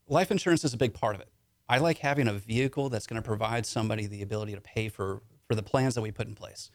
life 0.07 0.29
insurance 0.31 0.63
is 0.63 0.73
a 0.73 0.77
big 0.77 0.93
part 0.93 1.15
of 1.15 1.21
it. 1.21 1.29
I 1.69 1.77
like 1.77 1.99
having 1.99 2.27
a 2.27 2.33
vehicle 2.33 2.89
that's 2.89 3.07
going 3.07 3.21
to 3.21 3.25
provide 3.25 3.65
somebody 3.65 4.05
the 4.07 4.21
ability 4.21 4.53
to 4.55 4.61
pay 4.61 4.89
for 4.89 5.21
for 5.47 5.55
the 5.55 5.63
plans 5.63 5.95
that 5.95 6.01
we 6.01 6.11
put 6.11 6.27
in 6.27 6.35
place. 6.35 6.69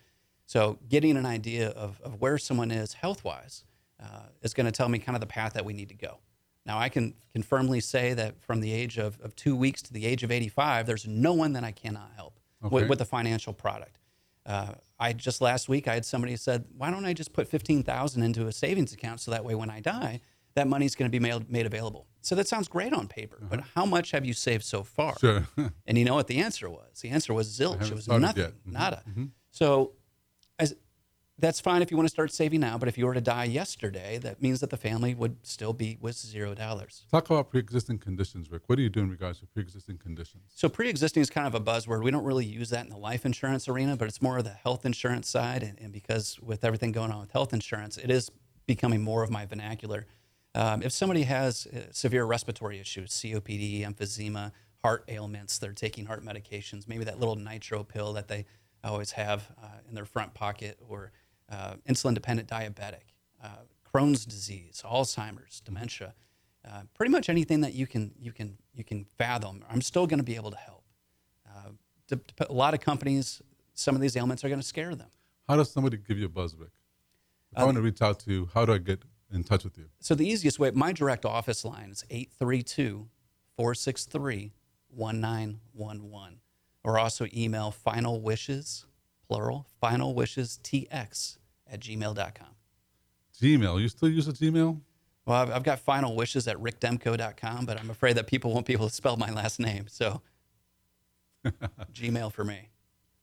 So 0.46 0.79
getting 0.88 1.16
an 1.16 1.27
idea 1.27 1.68
of, 1.70 2.01
of 2.03 2.20
where 2.20 2.38
someone 2.38 2.70
is 2.70 2.92
health 2.94 3.24
wise 3.24 3.64
uh, 4.03 4.27
is 4.42 4.55
going 4.55 4.66
to 4.66 4.72
tell 4.72 4.88
me 4.88 4.98
kind 4.98 5.16
of 5.16 5.20
the 5.20 5.27
path 5.27 5.55
that 5.55 5.64
we 5.64 5.72
need 5.72 5.88
to 5.88 5.94
go. 5.94 6.18
Now 6.66 6.79
I 6.79 6.88
can 6.88 7.14
can 7.33 7.42
firmly 7.42 7.81
say 7.81 8.14
that 8.14 8.40
from 8.42 8.61
the 8.61 8.72
age 8.72 8.98
of, 8.98 9.18
of 9.20 9.35
two 9.37 9.57
weeks 9.57 9.83
to 9.83 9.92
the 9.92 10.05
age 10.07 10.22
of 10.22 10.31
85, 10.31 10.87
there's 10.87 11.07
no 11.07 11.33
one 11.33 11.53
that 11.55 11.64
I 11.64 11.72
cannot 11.72 12.11
help 12.16 12.38
Okay. 12.64 12.74
with, 12.74 12.88
with 12.88 13.01
a 13.01 13.05
financial 13.05 13.53
product. 13.53 13.98
Uh, 14.44 14.72
I 14.98 15.12
just 15.12 15.40
last 15.40 15.68
week 15.68 15.87
I 15.87 15.94
had 15.94 16.05
somebody 16.05 16.35
said, 16.37 16.64
"Why 16.77 16.90
don't 16.90 17.05
I 17.05 17.12
just 17.12 17.33
put 17.33 17.46
fifteen 17.46 17.83
thousand 17.85 18.22
into 18.22 18.46
a 18.48 18.53
savings 18.53 18.92
account 18.92 19.20
so 19.20 19.31
that 19.31 19.44
way 19.44 19.55
when 19.55 19.70
I 19.70 19.81
die, 19.81 20.20
that 20.59 20.66
money 20.68 20.87
is 20.87 20.94
going 20.94 21.11
to 21.11 21.16
be 21.18 21.23
made, 21.29 21.51
made 21.51 21.66
available." 21.66 22.07
So 22.21 22.35
that 22.35 22.47
sounds 22.49 22.68
great 22.68 22.92
on 22.92 23.09
paper, 23.09 23.38
but 23.51 23.61
how 23.75 23.87
much 23.87 24.11
have 24.11 24.25
you 24.29 24.35
saved 24.35 24.64
so 24.64 24.83
far? 24.83 25.14
Sure. 25.18 25.47
And 25.87 25.97
you 25.99 26.05
know 26.05 26.14
what 26.14 26.27
the 26.27 26.38
answer 26.47 26.68
was? 26.68 27.01
The 27.01 27.11
answer 27.16 27.33
was 27.33 27.47
zilch. 27.59 27.87
It 27.90 27.94
was 27.94 28.07
nothing. 28.09 28.53
Mhm, 28.66 28.73
nada. 28.79 29.03
So, 29.51 29.92
as 30.59 30.75
that's 31.40 31.61
fine 31.61 31.83
if 31.83 31.90
you 31.90 31.97
want 31.97 32.09
to 32.09 32.11
start 32.18 32.33
saving 32.33 32.61
now. 32.61 32.77
But 32.79 32.88
if 32.88 32.99
you 32.99 33.07
were 33.07 33.14
to 33.14 33.21
die 33.21 33.44
yesterday, 33.44 34.18
that 34.18 34.42
means 34.42 34.59
that 34.61 34.71
the 34.71 34.77
family 34.77 35.14
would 35.14 35.37
still 35.47 35.73
be 35.73 35.97
with 36.01 36.16
zero 36.16 36.53
dollars. 36.55 37.07
Talk 37.12 37.31
about 37.31 37.49
pre-existing 37.49 37.99
conditions, 37.99 38.51
Rick. 38.51 38.62
What 38.66 38.77
do 38.77 38.83
you 38.83 38.90
do 38.90 39.01
in 39.01 39.11
regards 39.11 39.38
to 39.40 39.47
pre-existing 39.47 39.99
conditions? 39.99 40.42
So 40.55 40.68
pre-existing 40.68 41.23
is 41.23 41.31
kind 41.31 41.47
of 41.47 41.55
a 41.55 41.61
buzzword. 41.61 42.03
We 42.03 42.11
don't 42.11 42.25
really 42.25 42.44
use 42.61 42.71
that 42.71 42.85
in 42.85 42.90
the 42.90 42.99
life 42.99 43.25
insurance 43.25 43.68
arena, 43.68 43.97
but 43.97 44.09
it's 44.09 44.21
more 44.21 44.38
of 44.38 44.44
the 44.44 44.57
health 44.64 44.85
insurance 44.85 45.29
side. 45.31 45.62
And, 45.62 45.79
and 45.81 45.92
because 45.92 46.38
with 46.40 46.64
everything 46.64 46.90
going 46.92 47.12
on 47.12 47.21
with 47.21 47.31
health 47.31 47.53
insurance, 47.55 47.97
it 47.99 48.11
is 48.11 48.31
becoming 48.66 49.01
more 49.03 49.23
of 49.23 49.31
my 49.31 49.47
vernacular. 49.47 50.07
Um, 50.59 50.83
if 50.83 50.90
somebody 50.90 51.23
has 51.23 51.68
uh, 51.68 51.92
severe 51.92 52.25
respiratory 52.25 52.81
issues, 52.81 53.12
COPD, 53.12 53.87
emphysema, 53.87 54.51
heart 54.83 55.05
ailments, 55.07 55.59
they're 55.59 55.73
taking 55.73 56.07
heart 56.07 56.25
medications, 56.25 56.88
maybe 56.88 57.05
that 57.05 57.21
little 57.21 57.37
nitro 57.37 57.85
pill 57.85 58.12
that 58.14 58.27
they 58.27 58.44
always 58.83 59.12
have 59.12 59.53
uh, 59.62 59.68
in 59.88 59.94
their 59.94 60.05
front 60.05 60.35
pocket, 60.35 60.77
or 60.88 61.12
uh, 61.49 61.75
insulin 61.88 62.12
dependent 62.12 62.49
diabetic, 62.49 63.14
uh, 63.42 63.59
Crohn's 63.94 64.27
disease, 64.27 64.83
Alzheimer's, 64.85 65.61
dementia, 65.61 66.12
uh, 66.68 66.83
pretty 66.92 67.12
much 67.12 67.29
anything 67.29 67.61
that 67.61 67.75
you 67.75 67.87
can 67.87 68.12
you 68.18 68.33
can 68.33 68.59
you 68.75 68.83
can 68.83 69.05
fathom. 69.05 69.64
I'm 69.71 69.81
still 69.81 70.09
going 70.09 70.18
to 70.18 70.25
be 70.25 70.35
able 70.35 70.51
to 70.51 70.57
help. 70.57 70.83
Uh, 71.49 71.71
to, 72.09 72.16
to, 72.16 72.51
a 72.51 72.53
lot 72.53 72.75
of 72.75 72.81
companies, 72.81 73.40
some 73.75 73.94
of 73.94 74.01
these 74.01 74.16
ailments 74.16 74.44
are 74.44 74.49
going 74.49 74.61
to 74.61 74.66
scare 74.66 74.97
them. 74.97 75.11
How 75.47 75.55
does 75.55 75.71
somebody 75.71 75.99
give 75.99 76.18
you 76.18 76.27
a 76.27 76.29
buzz? 76.29 76.55
If 76.55 76.68
I 77.57 77.64
want 77.64 77.77
to 77.77 77.83
reach 77.83 78.03
out 78.03 78.18
to 78.21 78.33
you, 78.33 78.51
how 78.53 78.66
do 78.66 78.73
I 78.73 78.79
get 78.79 79.05
in 79.33 79.45
touch 79.45 79.64
with 79.64 79.77
you? 79.79 79.87
So 80.01 80.14
the 80.14 80.29
easiest 80.29 80.59
way, 80.59 80.71
my 80.71 80.93
direct 80.93 81.25
office 81.25 81.64
line 81.64 81.91
is 81.91 82.05
832 82.11 83.09
463 83.57 84.53
1911. 84.91 86.41
Or 86.85 86.99
also 86.99 87.27
email 87.35 87.71
final 87.71 88.21
wishes, 88.21 88.87
plural, 89.29 89.67
final 89.81 90.14
wishes 90.14 90.59
tx 90.62 91.37
at 91.71 91.81
gmail.com. 91.81 92.49
Gmail. 93.41 93.81
You 93.81 93.88
still 93.88 94.09
use 94.09 94.27
a 94.27 94.33
Gmail? 94.33 94.81
Well, 95.27 95.37
I've, 95.37 95.51
I've 95.51 95.62
got 95.62 95.79
final 95.79 96.17
wishes 96.17 96.49
at 96.49 96.57
rickdemko.com, 96.57 97.67
but 97.67 97.79
I'm 97.79 97.91
afraid 97.91 98.17
that 98.17 98.27
people 98.27 98.53
won't 98.53 98.67
be 98.67 98.73
able 98.73 98.88
to 98.88 98.95
spell 98.95 99.17
my 99.17 99.31
last 99.31 99.61
name. 99.61 99.87
So 99.88 100.23
Gmail 101.93 102.33
for 102.33 102.45
me. 102.45 102.71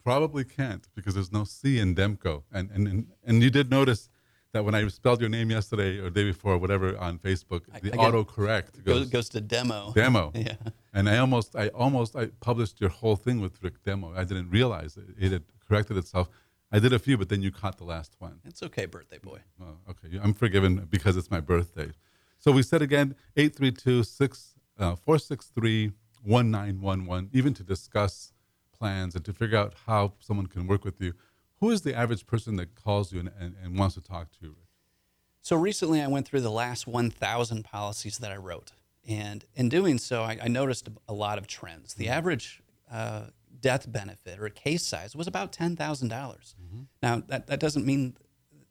Probably 0.04 0.44
can't 0.44 0.88
because 0.94 1.15
there's 1.15 1.32
no 1.32 1.44
C 1.44 1.80
in 1.80 1.96
Demko. 1.96 2.44
And, 2.52 2.70
and, 2.72 2.88
and, 2.88 3.08
and 3.26 3.41
you 3.41 3.50
did 3.50 3.72
notice 3.72 4.10
that 4.56 4.63
when 4.63 4.74
I 4.74 4.88
spelled 4.88 5.20
your 5.20 5.30
name 5.30 5.52
yesterday 5.52 6.00
or 6.00 6.10
day 6.10 6.24
before, 6.24 6.58
whatever, 6.58 6.98
on 6.98 7.20
Facebook, 7.20 7.63
the 7.82 7.91
autocorrect 7.91 8.86
goes, 8.86 9.10
goes 9.10 9.28
to 9.30 9.41
demo. 9.41 9.91
Demo. 9.94 10.32
yeah. 10.36 10.56
And 10.94 11.10
I 11.10 11.18
almost, 11.18 11.58
I 11.58 11.68
almost, 11.70 12.15
I 12.15 12.28
published 12.39 12.80
your 12.80 12.89
whole 12.89 13.18
thing 13.18 13.41
with 13.41 13.62
Rick 13.62 13.84
Demo. 13.84 14.13
I 14.15 14.24
didn't 14.24 14.50
realize 14.50 14.96
it. 14.96 15.08
It 15.20 15.34
had 15.34 15.44
corrected 15.68 15.98
itself. 15.98 16.30
I 16.72 16.80
did 16.80 16.94
a 16.94 17.00
few, 17.00 17.18
but 17.18 17.28
then 17.28 17.41
you 17.41 17.52
caught 17.52 17.78
the 17.78 17.84
last 17.84 18.15
one. 18.20 18.39
It's 18.46 18.63
okay, 18.63 18.86
birthday 18.86 19.18
boy. 19.18 19.39
Oh, 19.62 19.76
okay. 19.89 20.18
I'm 20.24 20.34
forgiven 20.34 20.88
because 20.89 21.18
it's 21.18 21.30
my 21.30 21.41
birthday. 21.41 21.91
So 22.39 22.54
we 22.54 22.63
said 22.63 22.82
again, 22.82 23.15
832 23.36 24.00
uh, 24.80 24.96
463 24.96 25.91
1911, 26.24 27.30
even 27.34 27.54
to 27.56 27.63
discuss 27.63 28.32
plans 28.72 29.15
and 29.15 29.26
to 29.26 29.34
figure 29.34 29.58
out 29.58 29.74
how 29.86 30.13
someone 30.20 30.48
can 30.48 30.65
work 30.65 30.86
with 30.86 31.02
you 31.02 31.13
who 31.60 31.72
is 31.72 31.82
the 31.82 31.96
average 31.96 32.26
person 32.26 32.56
that 32.58 32.76
calls 32.76 33.12
you 33.12 33.20
and, 33.20 33.32
and, 33.39 33.56
and 33.63 33.78
wants 33.78 33.96
to 33.96 34.02
talk 34.02 34.32
to 34.32 34.38
you? 34.41 34.56
So 35.41 35.56
recently, 35.56 36.02
I 36.02 36.08
went 36.08 36.28
through 36.28 36.41
the 36.41 36.52
last 36.52 36.88
1,000 36.88 37.63
policies 37.63 38.18
that 38.18 38.32
I 38.32 38.38
wrote. 38.38 38.72
And 39.08 39.46
in 39.54 39.70
doing 39.70 40.00
so, 40.00 40.24
I, 40.24 40.39
I 40.44 40.48
noticed 40.48 40.89
a 41.08 41.13
lot 41.13 41.38
of 41.38 41.46
trends. 41.46 41.94
The 41.94 42.06
mm-hmm. 42.06 42.13
average 42.13 42.63
uh, 42.91 43.26
death 43.60 43.91
benefit 43.91 44.39
or 44.39 44.50
case 44.50 44.84
size 44.84 45.15
was 45.15 45.28
about 45.28 45.52
$10,000. 45.52 45.78
mm 45.78 46.56
hmm 46.72 46.82
Now, 47.02 47.22
that, 47.28 47.48
that 47.48 47.60
doesn't 47.60 47.86
mean 47.86 48.18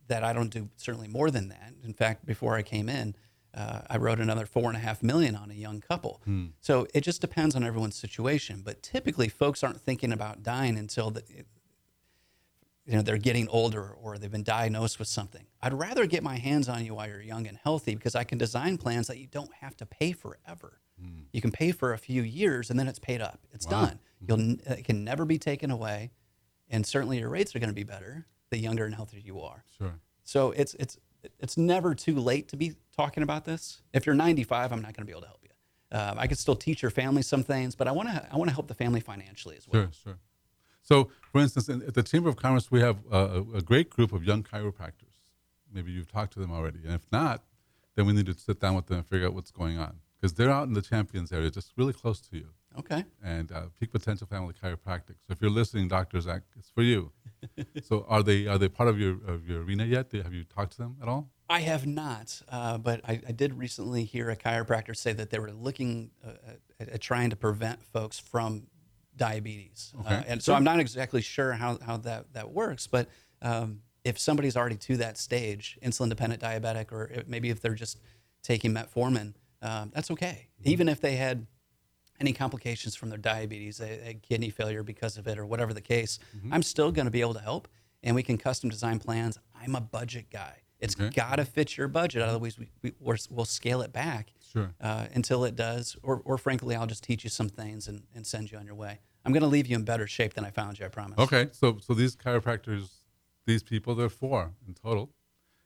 that 0.09 0.25
I 0.25 0.33
don't 0.33 0.51
do 0.51 0.68
certainly 0.77 1.09
more 1.09 1.31
than 1.31 1.49
that. 1.49 1.73
In 1.83 1.94
fact, 1.94 2.27
before 2.27 2.57
I 2.57 2.62
came 2.62 2.88
in, 2.88 3.14
uh, 3.55 3.83
I 3.88 3.97
wrote 3.97 4.18
another 4.18 4.47
four 4.47 4.68
and 4.68 4.77
a 4.77 4.81
half 4.81 5.03
million 5.03 5.37
on 5.37 5.51
a 5.51 5.55
young 5.55 5.81
couple. 5.81 6.20
Hmm. 6.25 6.47
So 6.61 6.87
it 6.92 7.03
just 7.03 7.20
depends 7.20 7.55
on 7.55 7.62
everyone's 7.62 7.97
situation. 7.97 8.62
But 8.64 8.83
typically, 8.83 9.29
folks 9.29 9.62
aren't 9.62 9.81
thinking 9.81 10.12
about 10.12 10.42
dying 10.42 10.77
until 10.77 11.11
the, 11.11 11.23
you 12.87 12.94
know 12.94 13.03
they're 13.03 13.18
getting 13.18 13.49
older 13.49 13.90
or 14.03 14.18
they've 14.18 14.31
been 14.31 14.42
diagnosed 14.42 14.99
with 14.99 15.09
something. 15.09 15.47
I'd 15.62 15.73
rather 15.73 16.07
get 16.07 16.23
my 16.23 16.37
hands 16.37 16.68
on 16.68 16.85
you 16.85 16.94
while 16.94 17.09
you're 17.09 17.23
young 17.23 17.47
and 17.47 17.59
healthy 17.62 17.94
because 17.94 18.14
i 18.14 18.25
can 18.25 18.38
design 18.38 18.77
plans 18.79 19.07
that 19.07 19.18
you 19.18 19.27
don't 19.27 19.53
have 19.61 19.77
to 19.79 19.87
pay 19.87 20.12
forever. 20.12 20.81
Mm. 21.03 21.25
you 21.33 21.40
can 21.40 21.51
pay 21.51 21.73
for 21.73 21.92
a 21.92 21.99
few 21.99 22.23
years 22.23 22.70
and 22.70 22.79
then 22.79 22.87
it's 22.87 23.01
paid 23.01 23.20
up. 23.20 23.40
It's 23.53 23.66
wow. 23.66 23.87
done. 23.87 24.01
You'll 24.20 24.61
it 24.70 24.85
can 24.85 25.03
never 25.03 25.25
be 25.25 25.38
taken 25.38 25.73
away 25.73 26.12
and 26.68 26.87
certainly 26.87 27.18
your 27.18 27.29
rates 27.29 27.55
are 27.57 27.59
going 27.59 27.68
to 27.68 27.75
be 27.75 27.83
better 27.83 28.27
the 28.51 28.59
younger 28.59 28.85
and 28.85 28.94
healthier 28.94 29.20
you 29.20 29.40
are. 29.40 29.64
Sure. 29.77 29.99
So 30.23 30.53
it's 30.53 30.75
it's 30.75 30.99
it's 31.40 31.57
never 31.57 31.94
too 31.94 32.16
late 32.16 32.49
to 32.49 32.57
be 32.57 32.75
talking 32.97 33.23
about 33.23 33.44
this. 33.44 33.83
If 33.92 34.07
you're 34.07 34.14
95 34.14 34.73
i'm 34.73 34.83
not 34.83 34.94
going 34.94 35.03
to 35.03 35.05
be 35.05 35.12
able 35.12 35.23
to 35.23 35.27
help 35.29 35.40
you. 35.42 35.51
Uh, 35.90 36.14
i 36.16 36.27
can 36.27 36.37
still 36.37 36.57
teach 36.57 36.83
your 36.83 36.90
family 36.90 37.23
some 37.23 37.42
things 37.42 37.75
but 37.75 37.87
i 37.87 37.92
want 37.92 38.09
to 38.09 38.29
i 38.33 38.37
want 38.37 38.49
to 38.49 38.55
help 38.55 38.68
the 38.68 38.75
family 38.75 39.01
financially 39.01 39.57
as 39.57 39.66
well. 39.66 39.83
Sure 39.83 39.90
sure 40.03 40.18
so, 40.85 41.09
for 41.33 41.40
instance, 41.40 41.68
in, 41.68 41.83
at 41.83 41.94
the 41.94 42.03
Chamber 42.03 42.29
of 42.29 42.37
Commerce, 42.37 42.70
we 42.70 42.81
have 42.81 42.99
a, 43.11 43.42
a, 43.55 43.62
great 43.62 43.88
group 43.88 44.12
of 44.12 44.23
young 44.23 44.42
chiropractors. 44.42 45.16
Maybe 45.73 45.90
you've 45.90 46.12
talked 46.12 46.35
to 46.35 46.40
them 46.40 46.53
already. 46.53 46.81
And 46.85 46.92
if 46.92 47.11
not, 47.11 47.42
then 47.97 48.05
we 48.05 48.12
need 48.12 48.27
to 48.27 48.35
sit 48.35 48.61
down 48.61 48.77
with 48.77 48.87
them 48.87 48.99
and 48.99 49.07
figure 49.07 49.27
out 49.27 49.35
what's 49.35 49.51
going 49.51 49.79
on. 49.79 49.97
Because 50.20 50.35
they're 50.35 50.51
out 50.51 50.68
in 50.68 50.75
the 50.75 50.83
Champions 50.83 51.33
area, 51.33 51.51
just 51.51 51.73
really 51.77 51.94
close 51.94 52.20
to 52.20 52.37
you. 52.37 52.49
Okay. 52.79 53.05
And 53.23 53.51
uh, 53.51 53.62
Peak 53.81 53.92
Potential 53.92 54.27
Family 54.27 54.53
Chiropractic. 54.53 55.16
So 55.27 55.31
if 55.31 55.40
you're 55.40 55.51
listening, 55.51 55.88
Doctors 55.88 56.27
Act, 56.27 56.44
it's 56.59 56.68
for 56.68 56.83
you. 56.83 57.12
so 57.83 58.05
are 58.09 58.23
they 58.23 58.47
are 58.47 58.59
they 58.59 58.68
part 58.68 58.88
of 58.88 58.99
your 58.99 59.16
of 59.27 59.49
your 59.49 59.62
arena 59.62 59.85
yet? 59.85 60.11
Have 60.12 60.35
you 60.35 60.44
talked 60.44 60.73
to 60.73 60.79
them 60.79 60.97
at 61.01 61.09
all? 61.09 61.31
I 61.49 61.61
have 61.61 61.87
not, 61.87 62.40
uh, 62.49 62.79
but 62.79 63.03
I, 63.05 63.20
I, 63.29 63.33
did 63.33 63.53
recently 63.59 64.05
hear 64.05 64.31
a 64.31 64.37
chiropractor 64.37 64.97
say 64.97 65.12
that 65.12 65.29
they 65.29 65.38
were 65.38 65.53
looking 65.53 66.11
uh, 66.27 66.31
at, 66.81 66.88
at, 66.88 67.01
trying 67.03 67.29
to 67.31 67.37
prevent 67.37 67.85
folks 67.85 68.18
from 68.18 68.68
diabetes. 69.16 69.92
Uh, 69.96 70.00
okay. 70.00 70.14
Uh, 70.14 70.22
and 70.27 70.42
so 70.42 70.55
I'm 70.55 70.64
not 70.64 70.81
exactly 70.81 71.22
sure 71.22 71.53
how, 71.53 71.79
how 71.85 71.96
that, 71.98 72.33
that 72.33 72.50
works, 72.50 72.87
but 72.87 73.09
um, 73.42 73.81
if 74.05 74.18
somebody's 74.18 74.57
already 74.57 74.77
to 74.77 74.96
that 74.98 75.16
stage, 75.16 75.79
insulin 75.83 76.09
dependent 76.09 76.42
diabetic, 76.42 76.92
or 76.92 77.24
maybe 77.27 77.50
if 77.50 77.61
they're 77.61 77.74
just 77.74 78.00
taking 78.42 78.72
metformin, 78.72 79.35
um, 79.62 79.90
that's 79.94 80.11
okay. 80.11 80.48
Mm-hmm. 80.61 80.70
Even 80.70 80.88
if 80.88 81.00
they 81.00 81.16
had 81.16 81.46
any 82.20 82.33
complications 82.33 82.94
from 82.94 83.09
their 83.09 83.18
diabetes, 83.18 83.81
a, 83.81 84.11
a 84.11 84.14
kidney 84.14 84.50
failure 84.50 84.83
because 84.83 85.16
of 85.16 85.27
it, 85.27 85.38
or 85.38 85.46
whatever 85.46 85.72
the 85.72 85.81
case, 85.81 86.18
mm-hmm. 86.37 86.53
I'm 86.53 86.62
still 86.62 86.92
going 86.92 87.07
to 87.07 87.11
be 87.11 87.22
able 87.22 87.35
to 87.35 87.40
help. 87.40 87.68
And 88.03 88.14
we 88.14 88.22
can 88.22 88.37
custom 88.37 88.68
design 88.68 88.98
plans. 88.98 89.38
I'm 89.59 89.74
a 89.74 89.81
budget 89.81 90.27
guy. 90.31 90.59
It's 90.79 90.94
okay. 91.00 91.09
got 91.09 91.37
to 91.37 91.46
fit 91.46 91.79
your 91.79 91.88
budget. 91.88 92.20
Otherwise, 92.20 92.59
we, 92.59 92.68
we, 92.83 92.92
will 93.31 93.46
scale 93.46 93.81
it 93.81 93.92
back 93.92 94.33
sure. 94.55 94.75
uh, 94.81 95.07
until 95.14 95.45
it 95.45 95.57
does. 95.57 95.97
Or, 96.03 96.23
or 96.25 96.38
frankly, 96.38 96.75
I'll 96.75 96.87
just 96.87 97.05
teach 97.05 97.25
you 97.25 97.31
some 97.31 97.49
things 97.49 97.88
and, 97.88 98.05
and 98.14 98.27
send 98.27 98.51
you 98.51 98.59
on 98.59 98.67
your 98.67 98.75
way. 98.75 99.01
I'm 99.25 99.33
going 99.33 99.43
to 99.43 99.49
leave 99.49 99.67
you 99.67 99.77
in 99.77 99.85
better 99.85 100.07
shape 100.07 100.35
than 100.35 100.45
I 100.45 100.51
found 100.51 100.79
you. 100.79 100.87
I 100.87 100.88
promise. 100.88 101.19
Okay. 101.19 101.49
So 101.53 101.79
so 101.81 101.95
these 101.95 102.14
chiropractors, 102.14 102.90
these 103.47 103.62
people, 103.62 103.95
they're 103.95 104.09
four 104.09 104.53
in 104.67 104.75
total, 104.75 105.11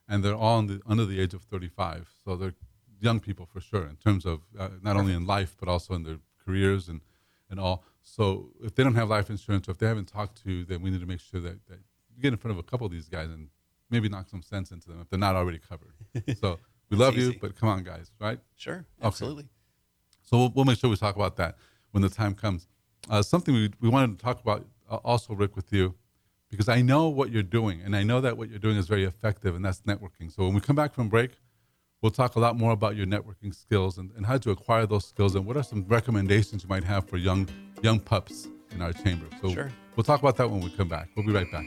and 0.09 0.25
they're 0.25 0.37
all 0.37 0.63
the, 0.63 0.81
under 0.87 1.05
the 1.05 1.21
age 1.21 1.35
of 1.35 1.43
35. 1.43 2.09
So 2.25 2.37
they're 2.37 2.55
young 3.01 3.21
people 3.21 3.47
for 3.47 3.61
sure 3.61 3.87
in 3.87 3.97
terms 3.97 4.25
of 4.25 4.43
uh, 4.59 4.71
not 4.83 4.97
only 4.97 5.13
in 5.13 5.25
life 5.25 5.57
but 5.59 5.69
also 5.69 5.95
in 5.95 6.03
their 6.03 6.19
careers 6.45 6.89
and 6.89 7.01
and 7.51 7.59
all. 7.59 7.85
So 8.03 8.51
if 8.63 8.75
they 8.75 8.85
don't 8.85 8.95
have 8.95 9.09
life 9.09 9.31
insurance 9.31 9.69
or 9.69 9.73
if 9.73 9.79
they 9.79 9.87
haven't 9.87 10.09
talked 10.09 10.43
to, 10.45 10.65
then 10.65 10.83
we 10.83 10.91
need 10.91 11.01
to 11.01 11.07
make 11.07 11.21
sure 11.21 11.41
that, 11.41 11.67
that 11.67 11.79
you 12.15 12.23
get 12.23 12.33
in 12.33 12.39
front 12.39 12.53
of 12.53 12.59
a 12.59 12.63
couple 12.63 12.87
of 12.87 12.93
these 12.93 13.09
guys 13.09 13.31
and 13.31 13.49
maybe 13.91 14.09
knock 14.09 14.29
some 14.29 14.43
sense 14.43 14.71
into 14.71 14.89
them 14.89 15.01
if 15.01 15.09
they're 15.09 15.19
not 15.19 15.37
already 15.37 15.59
covered. 15.59 15.95
so 16.41 16.59
we 16.91 16.97
love 16.97 17.17
you, 17.17 17.35
but 17.41 17.57
come 17.57 17.69
on, 17.69 17.83
guys, 17.83 18.11
right? 18.21 18.39
Sure, 18.57 18.85
absolutely. 19.03 19.45
Okay. 19.45 19.53
So 20.23 20.39
we'll, 20.39 20.53
we'll, 20.55 20.65
make 20.65 20.79
sure 20.79 20.91
we 20.91 20.97
talk 20.97 21.17
about 21.17 21.37
that 21.37 21.57
when 21.93 22.03
the 22.03 22.09
time 22.09 22.35
comes. 22.35 22.67
Uh, 23.09 23.23
something 23.23 23.55
we, 23.55 23.71
we 23.81 23.89
wanted 23.89 24.19
to 24.19 24.25
talk 24.25 24.41
about 24.41 24.67
uh, 24.91 24.97
also, 24.97 25.35
Rick, 25.35 25.57
with 25.57 25.73
you, 25.73 25.95
because 26.51 26.69
I 26.69 26.83
know 26.83 27.09
what 27.09 27.31
you're 27.31 27.43
doing, 27.43 27.81
and 27.83 27.95
I 27.95 28.03
know 28.03 28.21
that 28.21 28.37
what 28.37 28.49
you're 28.49 28.59
doing 28.59 28.77
is 28.77 28.87
very 28.89 29.05
effective, 29.05 29.55
and 29.55 29.65
that's 29.65 29.81
networking. 29.83 30.35
So 30.35 30.45
when 30.45 30.55
we 30.55 30.61
come 30.61 30.77
back 30.77 30.95
from 30.95 31.09
break, 31.09 31.33
we'll 32.01 32.13
talk 32.13 32.37
a 32.37 32.41
lot 32.41 32.57
more 32.57 32.73
about 32.73 32.97
your 32.97 33.07
networking 33.07 33.55
skills 33.55 33.99
and, 33.99 34.11
and 34.17 34.25
how 34.25 34.39
to 34.39 34.51
acquire 34.51 34.87
those 34.87 35.07
skills, 35.07 35.35
and 35.35 35.45
what 35.45 35.57
are 35.57 35.63
some 35.63 35.85
recommendations 35.89 36.63
you 36.63 36.69
might 36.69 36.85
have 36.85 37.09
for 37.09 37.17
young 37.17 37.49
young 37.83 38.01
pups 38.01 38.49
in 38.73 38.83
our 38.83 38.93
chamber. 38.93 39.27
So 39.41 39.53
sure. 39.53 39.71
we'll 39.97 40.05
talk 40.05 40.21
about 40.21 40.37
that 40.37 40.51
when 40.51 40.61
we 40.61 40.71
come 40.71 40.89
back. 40.89 41.09
We'll 41.15 41.27
be 41.27 41.33
right 41.33 41.51
back. 41.51 41.67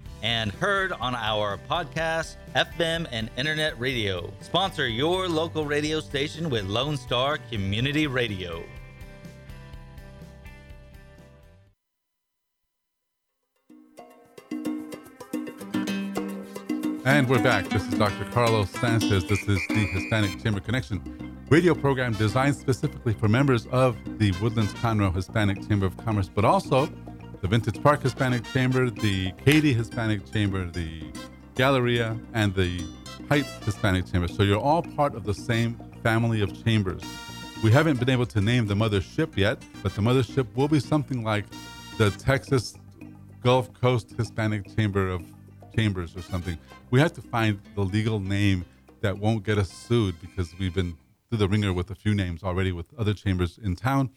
and 0.21 0.51
heard 0.51 0.91
on 0.91 1.15
our 1.15 1.57
podcast, 1.69 2.35
FM, 2.55 3.07
and 3.11 3.29
internet 3.37 3.79
radio. 3.79 4.31
Sponsor 4.41 4.87
your 4.87 5.27
local 5.27 5.65
radio 5.65 5.99
station 5.99 6.49
with 6.49 6.65
Lone 6.65 6.97
Star 6.97 7.37
Community 7.49 8.07
Radio. 8.07 8.63
And 17.03 17.27
we're 17.27 17.41
back. 17.41 17.67
This 17.69 17.83
is 17.87 17.95
Dr. 17.95 18.25
Carlos 18.31 18.69
Sanchez. 18.69 19.25
This 19.25 19.41
is 19.47 19.59
the 19.69 19.87
Hispanic 19.91 20.41
Chamber 20.43 20.59
Connection 20.59 21.31
radio 21.51 21.75
program 21.75 22.13
designed 22.13 22.55
specifically 22.55 23.13
for 23.13 23.27
members 23.27 23.67
of 23.67 23.97
the 24.17 24.31
Woodlands 24.41 24.73
Conroe 24.75 25.13
Hispanic 25.13 25.67
Chamber 25.67 25.85
of 25.85 25.97
Commerce, 25.97 26.29
but 26.29 26.45
also 26.45 26.87
the 27.41 27.47
Vintage 27.47 27.81
Park 27.81 28.03
Hispanic 28.03 28.43
Chamber, 28.53 28.91
the 28.91 29.31
Katy 29.43 29.73
Hispanic 29.73 30.31
Chamber, 30.31 30.69
the 30.69 31.01
Galleria, 31.55 32.15
and 32.33 32.53
the 32.53 32.85
Heights 33.29 33.51
Hispanic 33.65 34.05
Chamber. 34.11 34.27
So 34.27 34.43
you're 34.43 34.59
all 34.59 34.83
part 34.83 35.15
of 35.15 35.23
the 35.23 35.33
same 35.33 35.75
family 36.03 36.41
of 36.41 36.63
chambers. 36.63 37.01
We 37.63 37.71
haven't 37.71 37.99
been 37.99 38.11
able 38.11 38.27
to 38.27 38.41
name 38.41 38.67
the 38.67 38.75
mothership 38.75 39.35
yet, 39.37 39.63
but 39.81 39.95
the 39.95 40.01
mothership 40.01 40.47
will 40.55 40.67
be 40.67 40.79
something 40.79 41.23
like 41.23 41.45
the 41.97 42.11
Texas 42.11 42.75
Gulf 43.43 43.73
Coast 43.73 44.13
Hispanic 44.15 44.75
Chamber 44.75 45.09
of 45.09 45.23
Chambers 45.75 46.15
or 46.15 46.21
something. 46.21 46.59
We 46.91 46.99
have 46.99 47.13
to 47.13 47.21
find 47.21 47.59
the 47.73 47.81
legal 47.81 48.19
name 48.19 48.65
that 49.01 49.17
won't 49.17 49.43
get 49.43 49.57
us 49.57 49.71
sued 49.71 50.15
because 50.21 50.53
we've 50.59 50.75
been 50.75 50.95
through 51.29 51.39
the 51.39 51.47
ringer 51.47 51.73
with 51.73 51.89
a 51.89 51.95
few 51.95 52.13
names 52.13 52.43
already 52.43 52.71
with 52.71 52.85
other 52.99 53.15
chambers 53.15 53.57
in 53.63 53.75
town 53.75 54.11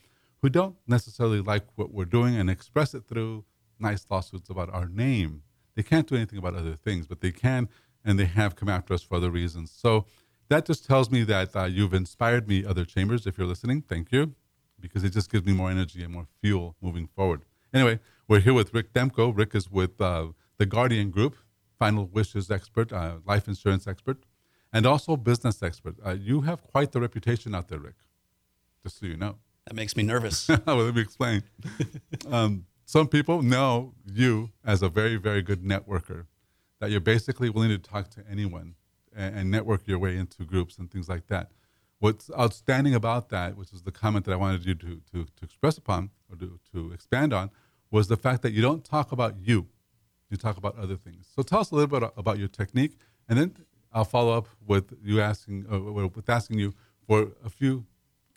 who 0.44 0.50
don't 0.50 0.76
necessarily 0.86 1.40
like 1.40 1.64
what 1.74 1.90
we're 1.90 2.04
doing 2.04 2.36
and 2.36 2.50
express 2.50 2.92
it 2.92 3.02
through 3.08 3.42
nice 3.78 4.04
lawsuits 4.10 4.50
about 4.50 4.68
our 4.74 4.90
name. 4.90 5.42
They 5.74 5.82
can't 5.82 6.06
do 6.06 6.16
anything 6.16 6.38
about 6.38 6.54
other 6.54 6.76
things, 6.76 7.06
but 7.06 7.22
they 7.22 7.32
can, 7.32 7.66
and 8.04 8.18
they 8.18 8.26
have 8.26 8.54
come 8.54 8.68
after 8.68 8.92
us 8.92 9.02
for 9.02 9.14
other 9.14 9.30
reasons. 9.30 9.70
So 9.74 10.04
that 10.50 10.66
just 10.66 10.84
tells 10.84 11.10
me 11.10 11.22
that 11.24 11.56
uh, 11.56 11.64
you've 11.64 11.94
inspired 11.94 12.46
me, 12.46 12.62
other 12.62 12.84
chambers. 12.84 13.26
If 13.26 13.38
you're 13.38 13.46
listening, 13.46 13.80
thank 13.88 14.12
you, 14.12 14.34
because 14.78 15.02
it 15.02 15.14
just 15.14 15.32
gives 15.32 15.46
me 15.46 15.54
more 15.54 15.70
energy 15.70 16.04
and 16.04 16.12
more 16.12 16.26
fuel 16.42 16.76
moving 16.82 17.06
forward. 17.06 17.46
Anyway, 17.72 17.98
we're 18.28 18.40
here 18.40 18.52
with 18.52 18.74
Rick 18.74 18.92
Demko. 18.92 19.34
Rick 19.34 19.54
is 19.54 19.70
with 19.70 19.98
uh, 19.98 20.26
the 20.58 20.66
Guardian 20.66 21.10
Group, 21.10 21.36
final 21.78 22.04
wishes 22.04 22.50
expert, 22.50 22.92
uh, 22.92 23.14
life 23.24 23.48
insurance 23.48 23.86
expert, 23.86 24.18
and 24.74 24.84
also 24.84 25.16
business 25.16 25.62
expert. 25.62 25.96
Uh, 26.04 26.10
you 26.10 26.42
have 26.42 26.62
quite 26.64 26.92
the 26.92 27.00
reputation 27.00 27.54
out 27.54 27.68
there, 27.68 27.78
Rick, 27.78 27.96
just 28.82 29.00
so 29.00 29.06
you 29.06 29.16
know. 29.16 29.38
That 29.66 29.74
makes 29.74 29.96
me 29.96 30.02
nervous. 30.02 30.48
well, 30.66 30.76
let 30.76 30.94
me 30.94 31.00
explain. 31.00 31.42
um, 32.30 32.66
some 32.84 33.08
people 33.08 33.42
know 33.42 33.94
you 34.04 34.50
as 34.64 34.82
a 34.82 34.88
very, 34.88 35.16
very 35.16 35.42
good 35.42 35.62
networker, 35.62 36.26
that 36.80 36.90
you're 36.90 37.00
basically 37.00 37.48
willing 37.48 37.70
to 37.70 37.78
talk 37.78 38.10
to 38.10 38.24
anyone 38.30 38.74
and, 39.16 39.38
and 39.38 39.50
network 39.50 39.86
your 39.86 39.98
way 39.98 40.16
into 40.16 40.44
groups 40.44 40.76
and 40.76 40.90
things 40.90 41.08
like 41.08 41.28
that. 41.28 41.50
What's 41.98 42.30
outstanding 42.38 42.94
about 42.94 43.30
that, 43.30 43.56
which 43.56 43.72
is 43.72 43.82
the 43.82 43.92
comment 43.92 44.26
that 44.26 44.32
I 44.32 44.36
wanted 44.36 44.66
you 44.66 44.74
to, 44.74 45.00
to, 45.12 45.24
to 45.24 45.44
express 45.44 45.78
upon 45.78 46.10
or 46.30 46.36
to, 46.36 46.58
to 46.74 46.92
expand 46.92 47.32
on, 47.32 47.50
was 47.90 48.08
the 48.08 48.16
fact 48.16 48.42
that 48.42 48.52
you 48.52 48.60
don't 48.60 48.84
talk 48.84 49.12
about 49.12 49.36
you, 49.40 49.68
you 50.28 50.36
talk 50.36 50.58
about 50.58 50.76
other 50.76 50.96
things. 50.96 51.26
So 51.34 51.42
tell 51.42 51.60
us 51.60 51.70
a 51.70 51.74
little 51.74 52.00
bit 52.00 52.10
about 52.16 52.38
your 52.38 52.48
technique, 52.48 52.98
and 53.28 53.38
then 53.38 53.56
I'll 53.92 54.04
follow 54.04 54.36
up 54.36 54.48
with 54.66 54.92
you 55.02 55.20
asking, 55.22 55.66
uh, 55.72 55.78
with 55.80 56.28
asking 56.28 56.58
you 56.58 56.74
for 57.06 57.28
a 57.44 57.48
few 57.48 57.86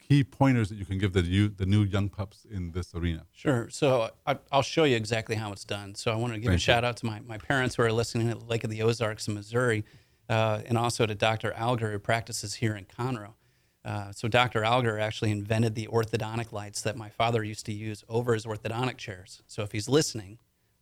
key 0.08 0.24
pointers 0.24 0.70
that 0.70 0.76
you 0.76 0.86
can 0.86 0.98
give 0.98 1.14
the 1.14 1.22
you, 1.22 1.50
the 1.50 1.66
new 1.66 1.84
young 1.84 2.10
pups 2.10 2.46
in 2.50 2.72
this 2.72 2.94
arena? 2.96 3.26
Sure. 3.32 3.70
So 3.70 4.10
I, 4.26 4.38
will 4.52 4.62
show 4.62 4.84
you 4.84 4.96
exactly 4.96 5.36
how 5.36 5.52
it's 5.52 5.66
done. 5.66 5.96
So 5.96 6.12
I 6.12 6.16
want 6.16 6.34
to 6.34 6.40
give 6.40 6.50
Thank 6.50 6.58
a 6.58 6.62
shout 6.62 6.84
out 6.84 6.98
to 6.98 7.06
my, 7.06 7.20
my 7.22 7.38
parents 7.38 7.76
who 7.76 7.84
are 7.84 7.92
listening 7.92 8.30
at 8.30 8.48
Lake 8.48 8.64
of 8.64 8.70
the 8.70 8.82
Ozarks 8.82 9.28
in 9.28 9.34
Missouri, 9.34 9.84
uh, 10.30 10.62
and 10.66 10.78
also 10.78 11.06
to 11.06 11.16
Dr. 11.16 11.52
Alger 11.54 11.92
who 11.92 12.00
practices 12.00 12.56
here 12.56 12.76
in 12.76 12.86
Conroe. 12.86 13.34
Uh, 13.84 14.12
so 14.12 14.28
Dr. 14.28 14.64
Alger 14.64 15.00
actually 15.00 15.32
invented 15.32 15.76
the 15.76 15.88
orthodontic 15.88 16.52
lights 16.52 16.82
that 16.82 16.98
my 16.98 17.10
father 17.10 17.44
used 17.44 17.66
to 17.68 17.74
use 17.74 18.04
over 18.10 18.34
his 18.34 18.46
orthodontic 18.46 18.98
chairs. 18.98 19.42
So 19.48 19.64
if 19.64 19.72
he's 19.72 19.88
listening, 19.88 20.40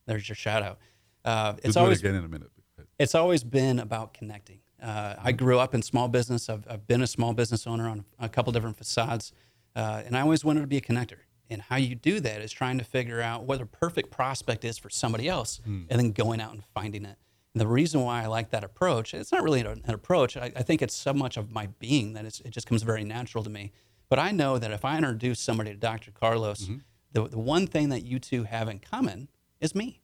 there's 0.08 0.28
your 0.28 0.36
shout 0.36 0.64
out. 0.64 0.80
Uh, 1.24 1.54
it's 1.64 1.78
always 1.78 2.00
again 2.00 2.16
in 2.16 2.26
a 2.26 2.28
minute. 2.28 2.50
It's 2.98 3.16
always 3.16 3.44
been 3.44 3.80
about 3.80 4.14
connecting. 4.14 4.60
Uh, 4.86 5.15
I 5.24 5.32
grew 5.32 5.58
up 5.58 5.74
in 5.74 5.82
small 5.82 6.08
business. 6.08 6.48
I've, 6.48 6.63
I've, 6.69 6.86
been 6.86 7.02
a 7.02 7.08
small 7.08 7.34
business 7.34 7.65
owner 7.65 7.89
on 7.89 8.06
a 8.19 8.30
couple 8.30 8.54
different 8.54 8.78
facades, 8.78 9.34
uh, 9.76 10.04
and 10.06 10.15
I 10.15 10.21
always 10.21 10.45
wanted 10.45 10.62
to 10.62 10.67
be 10.67 10.78
a 10.78 10.82
connector. 10.82 11.17
And 11.50 11.60
how 11.60 11.78
you 11.78 11.95
do 11.95 12.19
that 12.19 12.41
is 12.41 12.52
trying 12.52 12.78
to 12.78 12.84
figure 12.84 13.19
out 13.19 13.45
what 13.45 13.62
a 13.62 13.65
perfect 13.65 14.12
prospect 14.12 14.63
is 14.63 14.78
for 14.78 14.91
somebody 14.91 15.28
else, 15.28 15.60
mm. 15.67 15.86
and 15.89 16.00
then 16.00 16.12
going 16.12 16.39
out 16.39 16.54
and 16.54 16.63
finding 16.63 17.04
it. 17.04 17.17
And 17.56 17.62
the 17.62 17.67
reason 17.67 18.02
why 18.02 18.21
I 18.21 18.28
like 18.28 18.52
that 18.52 18.63
approach, 18.63 19.15
it's 19.15 19.32
not 19.32 19.41
really 19.41 19.62
an, 19.62 19.82
approach. 19.88 20.38
I, 20.38 20.52
I, 20.56 20.62
think 20.62 20.84
it's 20.84 20.93
so 20.93 21.13
much 21.13 21.36
of 21.38 21.52
my 21.52 21.67
being 21.80 22.13
that 22.13 22.26
it 22.26 22.52
just 22.52 22.67
comes 22.67 22.84
very 22.84 23.04
natural 23.04 23.43
to 23.43 23.50
me. 23.50 23.71
But 24.08 24.19
I 24.19 24.32
know 24.32 24.60
that 24.60 24.71
if 24.71 24.86
I 24.86 24.98
introduce 24.98 25.39
somebody 25.39 25.71
to 25.71 25.78
Dr. 25.78 26.12
Carlos, 26.12 26.63
mm-hmm. 26.63 26.78
the, 27.13 27.28
the 27.28 27.39
one 27.39 27.65
thing 27.65 27.89
that 27.89 28.04
you 28.04 28.19
two 28.19 28.43
have 28.43 28.69
in 28.69 28.80
common 28.80 29.30
is 29.60 29.74
me. 29.74 30.02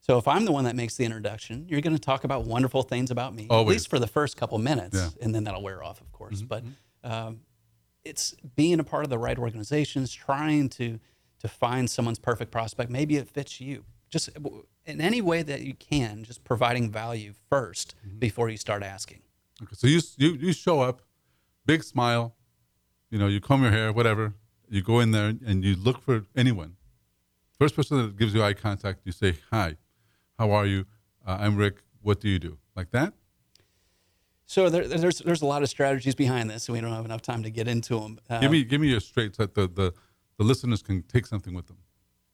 So 0.00 0.16
if 0.16 0.26
I'm 0.26 0.44
the 0.44 0.52
one 0.52 0.64
that 0.64 0.74
makes 0.74 0.96
the 0.96 1.04
introduction, 1.04 1.66
you're 1.68 1.82
going 1.82 1.94
to 1.94 2.00
talk 2.00 2.24
about 2.24 2.44
wonderful 2.44 2.82
things 2.82 3.10
about 3.10 3.34
me, 3.34 3.46
Always. 3.50 3.64
at 3.64 3.70
least 3.72 3.88
for 3.88 3.98
the 3.98 4.06
first 4.06 4.36
couple 4.36 4.58
minutes, 4.58 4.96
yeah. 4.96 5.24
and 5.24 5.34
then 5.34 5.44
that'll 5.44 5.62
wear 5.62 5.84
off, 5.84 6.00
of 6.00 6.10
course. 6.10 6.38
Mm-hmm. 6.38 6.46
But 6.46 6.64
mm-hmm. 6.64 7.12
um, 7.12 7.40
it's 8.04 8.34
being 8.56 8.80
a 8.80 8.84
part 8.84 9.04
of 9.04 9.10
the 9.10 9.18
right 9.18 9.38
organizations, 9.38 10.12
trying 10.12 10.68
to 10.70 10.98
to 11.40 11.48
find 11.48 11.88
someone's 11.88 12.18
perfect 12.18 12.50
prospect. 12.50 12.90
Maybe 12.90 13.16
it 13.16 13.26
fits 13.26 13.62
you. 13.62 13.84
Just 14.10 14.28
in 14.84 15.00
any 15.00 15.22
way 15.22 15.42
that 15.42 15.62
you 15.62 15.72
can, 15.72 16.24
just 16.24 16.44
providing 16.44 16.90
value 16.90 17.32
1st 17.50 17.94
mm-hmm. 17.94 18.18
before 18.18 18.50
you 18.50 18.58
start 18.58 18.82
asking. 18.82 19.22
Okay, 19.62 19.74
so 19.74 19.86
you 19.86 20.00
you 20.16 20.32
you 20.32 20.52
show 20.52 20.80
up, 20.80 21.02
big 21.66 21.82
smile, 21.82 22.34
you 23.10 23.18
know, 23.18 23.26
you 23.26 23.40
comb 23.40 23.62
your 23.62 23.70
hair, 23.70 23.92
whatever. 23.92 24.34
You 24.68 24.82
go 24.82 25.00
in 25.00 25.10
there 25.10 25.34
and 25.46 25.64
you 25.64 25.76
look 25.76 26.00
for 26.02 26.24
anyone. 26.36 26.76
First 27.58 27.76
person 27.76 27.98
that 27.98 28.16
gives 28.16 28.32
you 28.34 28.42
eye 28.42 28.54
contact, 28.54 29.00
you 29.04 29.12
say 29.12 29.36
hi 29.50 29.76
how 30.40 30.52
are 30.52 30.64
you? 30.64 30.86
Uh, 31.26 31.36
I'm 31.38 31.54
Rick. 31.54 31.82
What 32.00 32.18
do 32.18 32.28
you 32.30 32.38
do? 32.38 32.56
Like 32.74 32.90
that? 32.92 33.12
So 34.46 34.70
there, 34.70 34.88
there's 34.88 35.18
there's 35.18 35.42
a 35.42 35.46
lot 35.46 35.62
of 35.62 35.68
strategies 35.68 36.14
behind 36.14 36.48
this, 36.48 36.66
and 36.66 36.74
we 36.74 36.80
don't 36.80 36.92
have 36.92 37.04
enough 37.04 37.20
time 37.20 37.42
to 37.42 37.50
get 37.50 37.68
into 37.68 38.00
them. 38.00 38.18
Um, 38.30 38.40
give 38.40 38.50
me 38.50 38.64
give 38.64 38.80
me 38.80 38.88
your 38.88 39.00
straight 39.00 39.36
so 39.36 39.42
that 39.42 39.54
the, 39.54 39.68
the, 39.68 39.92
the 40.38 40.44
listeners 40.44 40.82
can 40.82 41.02
take 41.02 41.26
something 41.26 41.52
with 41.52 41.66
them. 41.66 41.76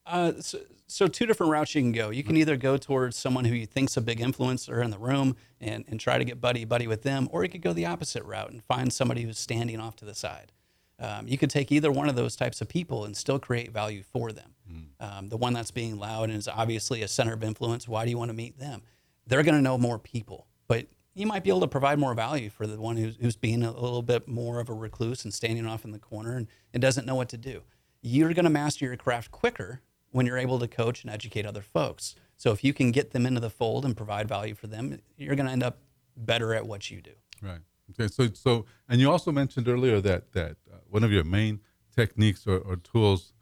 Uh, 0.07 0.35
so, 0.39 0.61
so, 0.87 1.09
two 1.09 1.27
different 1.27 1.51
routes 1.51 1.75
you 1.75 1.83
can 1.83 1.91
go. 1.91 2.11
You 2.11 2.23
can 2.23 2.37
either 2.37 2.57
go 2.57 2.77
towards 2.77 3.17
someone 3.17 3.45
who 3.45 3.57
you 3.57 3.67
think's 3.67 3.97
a 3.97 4.01
big 4.01 4.21
influencer 4.21 4.85
in 4.85 4.93
the 4.93 4.99
room 4.99 5.35
and, 5.61 5.85
and 5.89 5.99
try 5.99 6.17
to 6.17 6.25
get 6.25 6.41
buddy 6.41 6.65
buddy 6.65 6.87
with 6.87 7.03
them, 7.03 7.29
or 7.33 7.43
you 7.43 7.51
could 7.51 7.61
go 7.61 7.73
the 7.73 7.87
opposite 7.87 8.23
route 8.23 8.53
and 8.53 8.63
find 8.63 8.93
somebody 8.93 9.23
who's 9.23 9.39
standing 9.39 9.81
off 9.81 9.97
to 9.97 10.05
the 10.05 10.15
side. 10.15 10.53
Um, 10.99 11.29
you 11.29 11.37
could 11.37 11.51
take 11.51 11.71
either 11.71 11.93
one 11.93 12.09
of 12.09 12.17
those 12.17 12.37
types 12.37 12.61
of 12.61 12.69
people 12.69 13.05
and 13.05 13.17
still 13.17 13.39
create 13.39 13.71
value 13.71 14.03
for 14.03 14.33
them. 14.33 14.55
Mm. 14.71 14.85
Um, 15.01 15.29
the 15.29 15.37
one 15.37 15.53
that's 15.53 15.71
being 15.71 15.99
loud 15.99 16.31
and 16.31 16.39
is 16.39 16.49
obviously 16.49 17.03
a 17.03 17.09
center 17.09 17.35
of 17.35 17.45
influence, 17.45 17.87
why 17.87 18.05
do 18.05 18.11
you 18.11 18.19
want 18.19 18.31
to 18.31 18.37
meet 18.37 18.59
them? 18.59 18.83
They're 19.27 19.43
going 19.43 19.57
to 19.57 19.63
know 19.63 19.77
more 19.77 19.99
people, 19.99 20.47
but 20.69 20.87
you 21.15 21.27
might 21.27 21.45
be 21.45 21.51
able 21.51 21.61
to 21.61 21.69
provide 21.69 21.99
more 21.99 22.15
value 22.15 22.51
for 22.51 22.67
the 22.67 22.81
one 22.81 22.97
who's, 22.97 23.17
who's 23.17 23.37
being 23.37 23.63
a 23.63 23.73
little 23.73 24.03
bit 24.03 24.29
more 24.29 24.61
of 24.61 24.69
a 24.69 24.75
recluse 24.75 25.25
and 25.25 25.35
standing 25.35 25.67
off 25.67 25.85
in 25.85 25.93
the 25.93 25.99
corner 25.99 26.37
and, 26.37 26.47
and 26.73 26.81
doesn't 26.81 27.07
know 27.07 27.15
what 27.15 27.29
to 27.31 27.39
do. 27.39 27.63
You're 28.03 28.33
going 28.35 28.45
to 28.45 28.51
master 28.51 28.85
your 28.85 28.97
craft 28.97 29.31
quicker 29.31 29.81
when 30.13 30.27
you're 30.27 30.39
able 30.39 30.59
to 30.59 30.69
coach 30.69 31.03
and 31.03 31.13
educate 31.13 31.45
other 31.45 31.63
folks. 31.63 32.15
So 32.37 32.53
if 32.53 32.63
you 32.63 32.73
can 32.73 32.91
get 32.93 33.11
them 33.11 33.27
into 33.27 33.41
the 33.41 33.51
fold 33.51 33.85
and 33.85 33.97
provide 33.97 34.29
value 34.29 34.55
for 34.55 34.67
them, 34.67 34.99
you're 35.17 35.35
going 35.35 35.47
to 35.47 35.53
end 35.53 35.63
up 35.63 35.79
better 36.17 36.55
at 36.55 36.67
what 36.67 36.91
you 36.91 37.01
do. 37.03 37.13
Right. 37.43 37.61
Okay. 37.91 38.09
So 38.09 38.29
so 38.33 38.67
and 38.89 39.01
you 39.01 39.11
also 39.11 39.33
mentioned 39.33 39.69
earlier 39.69 40.01
that 40.01 40.33
that 40.33 40.57
one 40.89 41.05
of 41.05 41.13
your 41.13 41.25
main 41.25 41.61
techniques 41.95 42.47
or, 42.47 42.59
or 42.59 42.77
tools 42.77 43.33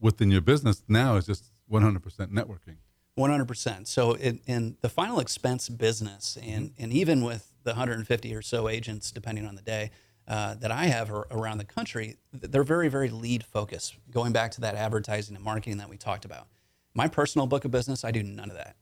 within 0.00 0.30
your 0.30 0.40
business 0.40 0.82
now 0.88 1.16
is 1.16 1.26
just 1.26 1.50
100% 1.70 2.00
networking. 2.28 2.76
100%. 3.18 3.86
So 3.86 4.12
in, 4.12 4.40
in, 4.46 4.76
the 4.82 4.88
final 4.88 5.20
expense 5.20 5.68
business, 5.68 6.36
and, 6.42 6.66
mm-hmm. 6.66 6.82
and 6.82 6.92
even 6.92 7.24
with 7.24 7.52
the 7.64 7.70
150 7.70 8.34
or 8.34 8.42
so 8.42 8.68
agents, 8.68 9.10
depending 9.10 9.46
on 9.46 9.54
the 9.54 9.62
day, 9.62 9.90
uh, 10.28 10.54
that 10.56 10.70
I 10.70 10.86
have 10.86 11.10
around 11.10 11.58
the 11.58 11.64
country, 11.64 12.16
they're 12.32 12.64
very, 12.64 12.88
very 12.88 13.10
lead 13.10 13.44
focused. 13.44 13.96
Going 14.10 14.32
back 14.32 14.50
to 14.52 14.60
that 14.62 14.74
advertising 14.74 15.36
and 15.36 15.44
marketing 15.44 15.78
that 15.78 15.88
we 15.88 15.96
talked 15.96 16.24
about. 16.24 16.48
My 16.94 17.08
personal 17.08 17.46
book 17.46 17.64
of 17.64 17.70
business, 17.70 18.04
I 18.04 18.10
do 18.10 18.22
none 18.22 18.50
of 18.50 18.56
that. 18.56 18.76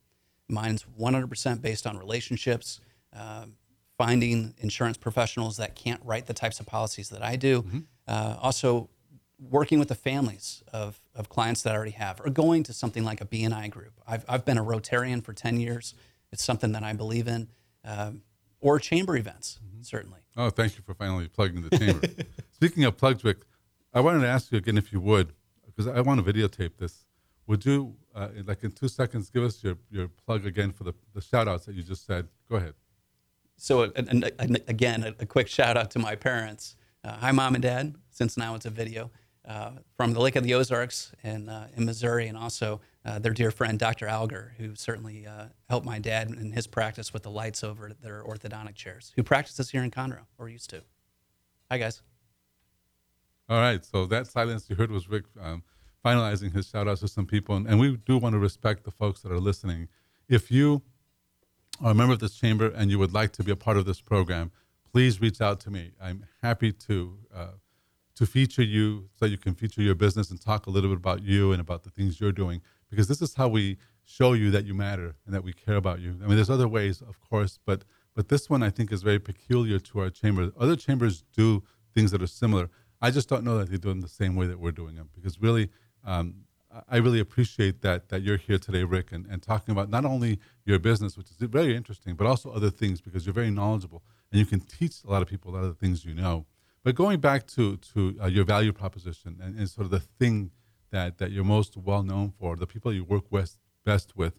Mine's 0.49 0.85
100% 0.99 1.61
based 1.61 1.87
on 1.87 1.99
relationships, 1.99 2.81
uh, 3.15 3.47
finding 3.97 4.55
insurance 4.59 4.97
professionals 4.97 5.57
that 5.57 5.75
can't 5.75 6.01
write 6.05 6.27
the 6.27 6.35
types 6.35 6.61
of 6.61 6.67
policies 6.67 7.11
that 7.11 7.23
I 7.23 7.37
do. 7.37 7.63
Mm-hmm. 7.63 7.79
Uh, 8.07 8.37
also, 8.41 8.91
working 9.39 9.79
with 9.79 9.89
the 9.89 9.95
families 9.95 10.63
of, 10.73 11.01
of 11.15 11.29
clients 11.29 11.63
that 11.63 11.73
I 11.73 11.77
already 11.77 11.93
have, 11.93 12.21
or 12.21 12.31
going 12.31 12.63
to 12.65 12.73
something 12.73 13.05
like 13.05 13.21
a 13.21 13.25
BNI 13.25 13.71
group. 13.71 13.93
I've, 14.07 14.25
I've 14.29 14.45
been 14.45 14.59
a 14.59 14.65
Rotarian 14.65 15.23
for 15.23 15.33
10 15.33 15.61
years. 15.61 15.95
It's 16.33 16.43
something 16.43 16.73
that 16.73 16.83
I 16.83 16.93
believe 16.93 17.29
in, 17.29 17.49
um, 17.85 18.23
or 18.61 18.79
chamber 18.79 19.17
events, 19.17 19.59
mm-hmm. 19.65 19.83
certainly. 19.83 20.21
Oh, 20.37 20.51
thank 20.51 20.77
you 20.77 20.83
for 20.83 20.95
finally 20.95 21.29
plugging 21.29 21.63
the 21.69 21.77
chamber. 21.77 22.09
Speaking 22.53 22.85
of 22.85 22.97
plugs, 22.97 23.25
Rick, 23.25 23.39
I 23.93 24.01
wanted 24.01 24.21
to 24.21 24.29
ask 24.29 24.51
you 24.51 24.59
again 24.59 24.79
if 24.79 24.93
you 24.93 25.01
would, 25.01 25.33
because 25.67 25.87
I 25.87 26.01
want 26.01 26.25
to 26.25 26.33
videotape 26.33 26.77
this. 26.79 27.07
Would 27.47 27.67
you, 27.67 27.97
uh, 28.15 28.29
like 28.47 28.65
in 28.65 28.73
two 28.73 28.89
seconds, 28.89 29.29
give 29.29 29.45
us 29.45 29.63
your, 29.63 29.77
your 29.91 30.09
plug 30.09 30.47
again 30.47 30.73
for 30.73 30.85
the, 30.85 30.95
the 31.15 31.21
shout 31.21 31.47
outs 31.47 31.67
that 31.67 31.75
you 31.75 31.83
just 31.83 32.07
said? 32.07 32.29
Go 32.49 32.57
ahead. 32.57 32.75
So, 33.57 33.93
and, 33.95 34.33
and, 34.39 34.61
again, 34.69 35.03
a, 35.03 35.15
a 35.21 35.27
quick 35.27 35.49
shout 35.49 35.77
out 35.77 35.91
to 35.93 35.99
my 35.99 36.17
parents. 36.17 36.77
Uh, 37.03 37.17
hi, 37.17 37.33
mom 37.33 37.55
and 37.55 37.63
dad, 37.63 37.95
since 38.11 38.37
now 38.37 38.55
it's 38.55 38.67
a 38.67 38.71
video 38.71 39.11
uh, 39.47 39.73
from 39.97 40.13
the 40.13 40.21
Lake 40.21 40.37
of 40.37 40.43
the 40.43 40.55
Ozarks 40.55 41.13
in, 41.23 41.49
uh, 41.49 41.69
in 41.77 41.85
Missouri, 41.85 42.27
and 42.27 42.37
also 42.37 42.81
uh, 43.05 43.19
their 43.19 43.33
dear 43.33 43.51
friend, 43.51 43.79
Dr. 43.79 44.07
Alger, 44.07 44.55
who 44.59 44.75
certainly 44.75 45.27
uh, 45.27 45.47
helped 45.69 45.87
my 45.87 45.99
dad 45.99 46.31
in 46.31 46.53
his 46.53 46.67
practice 46.67 47.13
with 47.13 47.23
the 47.23 47.31
lights 47.31 47.63
over 47.63 47.93
their 48.01 48.23
orthodontic 48.23 48.75
chairs, 48.75 49.13
who 49.17 49.23
practices 49.23 49.71
here 49.71 49.83
in 49.83 49.91
Conroe, 49.91 50.27
or 50.39 50.49
used 50.49 50.71
to. 50.71 50.83
Hi, 51.71 51.79
guys. 51.79 52.03
All 53.49 53.59
right. 53.59 53.85
So 53.85 54.07
that 54.07 54.27
silence 54.27 54.69
you 54.71 54.77
heard 54.77 54.91
was 54.91 55.09
Rick 55.09 55.25
um, 55.41 55.63
finalizing 56.05 56.53
his 56.53 56.69
shout 56.69 56.89
outs 56.89 57.01
to 57.01 57.09
some 57.09 57.27
people. 57.27 57.57
And, 57.57 57.67
and 57.67 57.79
we 57.79 57.97
do 57.97 58.17
want 58.17 58.33
to 58.35 58.39
respect 58.39 58.85
the 58.85 58.91
folks 58.91 59.21
that 59.21 59.33
are 59.33 59.41
listening. 59.41 59.89
If 60.29 60.51
you 60.51 60.83
are 61.83 61.91
a 61.91 61.95
member 61.95 62.13
of 62.13 62.21
this 62.21 62.35
chamber 62.35 62.69
and 62.69 62.91
you 62.91 62.99
would 62.99 63.13
like 63.13 63.33
to 63.33 63.45
be 63.45 63.51
a 63.51 63.57
part 63.57 63.77
of 63.77 63.85
this 63.85 64.01
program, 64.01 64.51
please 64.93 65.21
reach 65.21 65.41
out 65.41 65.61
to 65.61 65.71
me. 65.71 65.93
I'm 66.01 66.27
happy 66.43 66.73
to. 66.73 67.19
Uh, 67.35 67.47
to 68.17 68.27
feature 68.27 68.63
you 68.63 69.09
so 69.19 69.27
you 69.27 69.37
can 69.37 69.55
feature 69.55 69.83
your 69.83 69.97
business 69.97 70.31
and 70.31 70.41
talk 70.41 70.67
a 70.67 70.71
little 70.71 70.89
bit 70.89 70.97
about 70.97 71.23
you 71.23 71.51
and 71.51 71.61
about 71.61 71.83
the 71.83 71.91
things 71.91 72.21
you're 72.21 72.31
doing 72.31 72.61
because 72.89 73.09
this 73.09 73.21
is 73.21 73.35
how 73.35 73.49
we 73.49 73.77
show 74.05 74.35
you 74.35 74.51
that 74.51 74.65
you 74.65 74.75
matter 74.75 75.17
and 75.27 75.35
that 75.35 75.43
we 75.43 75.53
care 75.53 75.77
about 75.77 76.01
you. 76.01 76.17
I 76.23 76.27
mean, 76.27 76.37
there's 76.37 76.51
other 76.51 76.69
ways, 76.69 77.01
of 77.01 77.19
course, 77.21 77.59
but 77.65 77.85
but 78.15 78.29
this 78.29 78.49
one 78.49 78.63
I 78.63 78.71
think 78.71 78.93
is 78.93 79.03
very 79.03 79.19
peculiar 79.19 79.81
to 79.81 80.01
our 80.01 80.11
chamber. 80.11 80.53
Other 80.59 80.77
chambers 80.77 81.25
do 81.37 81.65
things 81.95 82.13
that 82.13 82.23
are 82.23 82.29
similar. 82.29 82.71
I 83.03 83.11
just 83.11 83.29
don't 83.29 83.45
know 83.45 83.59
that 83.59 83.71
they 83.71 83.77
do 83.77 83.89
them 83.89 84.01
the 84.01 84.09
same 84.09 84.37
way 84.37 84.47
that 84.47 84.61
we're 84.61 84.73
doing 84.73 84.95
them 84.95 85.11
because 85.13 85.41
really, 85.41 85.71
um, 86.05 86.44
I 86.89 86.97
really 86.97 87.21
appreciate 87.21 87.83
that 87.83 88.09
that 88.09 88.23
you're 88.23 88.37
here 88.37 88.59
today, 88.59 88.85
Rick, 88.85 89.13
and, 89.13 89.27
and 89.27 89.43
talking 89.43 89.73
about 89.73 89.91
not 89.91 90.05
only 90.05 90.41
your 90.65 90.79
business, 90.79 91.17
which 91.17 91.31
is 91.31 91.37
very 91.39 91.77
interesting, 91.77 92.15
but 92.15 92.27
also 92.27 92.51
other 92.51 92.71
things 92.71 93.01
because 93.01 93.27
you're 93.27 93.35
very 93.35 93.51
knowledgeable 93.51 94.03
and 94.31 94.39
you 94.41 94.47
can 94.47 94.61
teach 94.61 95.05
a 95.05 95.11
lot 95.11 95.23
of 95.23 95.29
people 95.29 95.53
a 95.53 95.55
lot 95.55 95.65
of 95.65 95.69
the 95.69 95.75
things 95.75 96.05
you 96.05 96.15
know. 96.15 96.47
But 96.83 96.95
going 96.95 97.21
back 97.21 97.47
to 97.49 97.77
to 97.77 98.17
uh, 98.23 98.27
your 98.27 98.45
value 98.45 98.73
proposition 98.73 99.39
and, 99.43 99.59
and 99.59 99.69
sort 99.69 99.85
of 99.85 99.91
the 99.91 100.01
thing 100.01 100.51
that 100.91 101.19
that 101.19 101.31
you're 101.31 101.45
most 101.45 101.77
well 101.77 102.03
known 102.03 102.33
for, 102.39 102.57
the 102.57 102.67
people 102.67 102.93
you 102.93 103.05
work 103.05 103.31
with 103.31 103.59
best 103.85 104.17
with, 104.17 104.35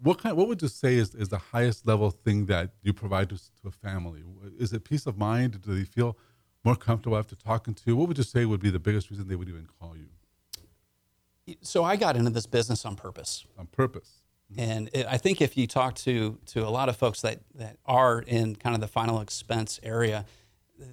what 0.00 0.18
kind? 0.18 0.36
What 0.36 0.48
would 0.48 0.62
you 0.62 0.68
say 0.68 0.94
is, 0.96 1.14
is 1.14 1.28
the 1.30 1.38
highest 1.38 1.86
level 1.86 2.10
thing 2.10 2.46
that 2.46 2.70
you 2.82 2.92
provide 2.92 3.30
to, 3.30 3.36
to 3.36 3.68
a 3.68 3.70
family? 3.70 4.22
Is 4.58 4.72
it 4.72 4.84
peace 4.84 5.06
of 5.06 5.16
mind? 5.18 5.60
Do 5.60 5.74
they 5.74 5.84
feel 5.84 6.16
more 6.64 6.76
comfortable 6.76 7.18
after 7.18 7.34
talking 7.36 7.74
to 7.74 7.82
you? 7.86 7.96
What 7.96 8.08
would 8.08 8.18
you 8.18 8.24
say 8.24 8.44
would 8.44 8.60
be 8.60 8.70
the 8.70 8.78
biggest 8.78 9.10
reason 9.10 9.28
they 9.28 9.36
would 9.36 9.48
even 9.48 9.66
call 9.80 9.96
you 9.96 10.08
So, 11.60 11.84
I 11.84 11.96
got 11.96 12.16
into 12.16 12.30
this 12.30 12.46
business 12.46 12.84
on 12.84 12.96
purpose. 12.96 13.44
on 13.58 13.66
purpose? 13.66 14.22
Mm-hmm. 14.52 14.60
And 14.60 14.90
it, 14.92 15.06
I 15.08 15.18
think 15.18 15.40
if 15.40 15.56
you 15.56 15.66
talk 15.66 15.94
to 15.96 16.38
to 16.46 16.66
a 16.66 16.70
lot 16.70 16.88
of 16.88 16.96
folks 16.96 17.20
that 17.22 17.40
that 17.54 17.76
are 17.86 18.20
in 18.20 18.56
kind 18.56 18.74
of 18.74 18.80
the 18.80 18.88
final 18.88 19.20
expense 19.20 19.80
area, 19.82 20.24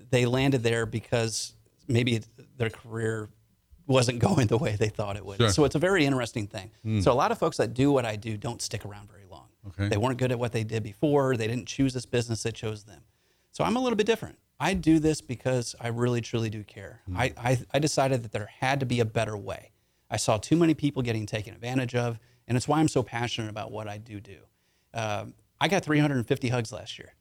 they 0.10 0.26
landed 0.26 0.64
there 0.64 0.86
because 0.86 1.54
maybe 1.88 2.22
their 2.58 2.70
career 2.70 3.30
wasn't 3.88 4.20
going 4.28 4.48
the 4.48 4.58
way 4.58 4.76
they 4.76 4.90
thought 4.90 5.18
it 5.18 5.26
would. 5.26 5.38
Sure. 5.38 5.50
So 5.50 5.66
it's 5.66 5.76
a 5.76 5.80
very 5.80 6.06
interesting 6.06 6.48
thing. 6.48 6.72
Hmm. 6.84 7.02
So 7.02 7.12
a 7.12 7.14
lot 7.14 7.32
of 7.32 7.38
folks 7.38 7.58
that 7.58 7.74
do 7.74 7.92
what 7.92 8.06
I 8.06 8.16
do 8.16 8.38
don't 8.38 8.62
stick 8.62 8.86
around 8.86 9.10
very 9.10 9.26
long. 9.30 9.48
Okay. 9.68 9.90
They 9.90 9.98
weren't 9.98 10.18
good 10.18 10.32
at 10.32 10.40
what 10.40 10.52
they 10.52 10.64
did 10.64 10.84
before. 10.84 11.38
They 11.38 11.48
didn't 11.48 11.68
choose 11.68 11.94
this 11.94 12.06
business; 12.06 12.44
they 12.44 12.52
chose 12.52 12.84
them. 12.84 13.02
So 13.52 13.64
I'm 13.64 13.76
a 13.76 13.82
little 13.82 13.98
bit 13.98 14.08
different. 14.08 14.38
I 14.60 14.76
do 14.76 15.00
this 15.00 15.22
because 15.22 15.76
I 15.82 15.88
really, 15.88 16.22
truly 16.22 16.50
do 16.52 16.64
care. 16.64 17.02
Hmm. 17.08 17.18
I, 17.18 17.34
I, 17.36 17.60
I 17.74 17.80
decided 17.80 18.24
that 18.24 18.32
there 18.32 18.50
had 18.60 18.80
to 18.80 18.86
be 18.86 19.00
a 19.00 19.06
better 19.06 19.36
way. 19.36 19.71
I 20.12 20.18
saw 20.18 20.38
too 20.38 20.58
many 20.58 20.74
people 20.74 21.02
getting 21.02 21.26
taken 21.26 21.54
advantage 21.56 21.96
of, 21.96 22.20
and 22.48 22.58
it's 22.58 22.68
why 22.68 22.80
I'm 22.80 22.90
so 22.90 23.02
passionate 23.02 23.50
about 23.50 23.72
what 23.72 23.88
I 23.88 23.98
do 23.98 24.20
do. 24.20 24.40
Um, 24.94 25.34
I 25.60 25.70
got 25.70 25.84
350 25.86 26.50
hugs 26.50 26.74
last 26.74 27.00
year, 27.00 27.14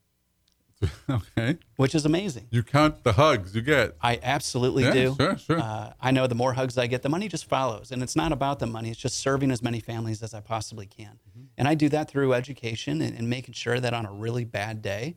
okay. 1.11 1.59
which 1.77 1.95
is 1.95 2.05
amazing. 2.05 2.49
You 2.51 2.65
count 2.65 3.05
the 3.05 3.13
hugs 3.13 3.55
you 3.55 3.63
get. 3.63 3.97
I 4.03 4.19
absolutely 4.23 4.83
Yeah, 4.83 4.93
do. 4.93 5.15
sure, 5.17 5.39
sure. 5.39 5.61
Uh, 5.61 5.93
I 6.01 6.11
know 6.11 6.27
the 6.27 6.35
more 6.35 6.55
hugs 6.55 6.77
I 6.77 6.89
get, 6.89 7.03
the 7.03 7.09
money 7.09 7.29
just 7.29 7.45
follows. 7.49 7.93
And 7.93 8.03
it's 8.03 8.17
not 8.17 8.33
about 8.33 8.59
the 8.59 8.67
money, 8.67 8.91
it's 8.91 8.99
just 8.99 9.21
serving 9.21 9.53
as 9.53 9.63
many 9.63 9.79
families 9.79 10.21
as 10.23 10.35
I 10.35 10.41
possibly 10.41 10.87
can. 10.87 11.21
Mm-hmm. 11.31 11.45
And 11.59 11.69
I 11.69 11.75
do 11.75 11.89
that 11.91 12.11
through 12.11 12.33
education 12.35 13.01
and, 13.01 13.17
and 13.17 13.31
making 13.31 13.55
sure 13.55 13.79
that 13.79 13.95
on 13.95 14.05
a 14.05 14.13
really 14.13 14.45
bad 14.45 14.83
day, 14.83 15.17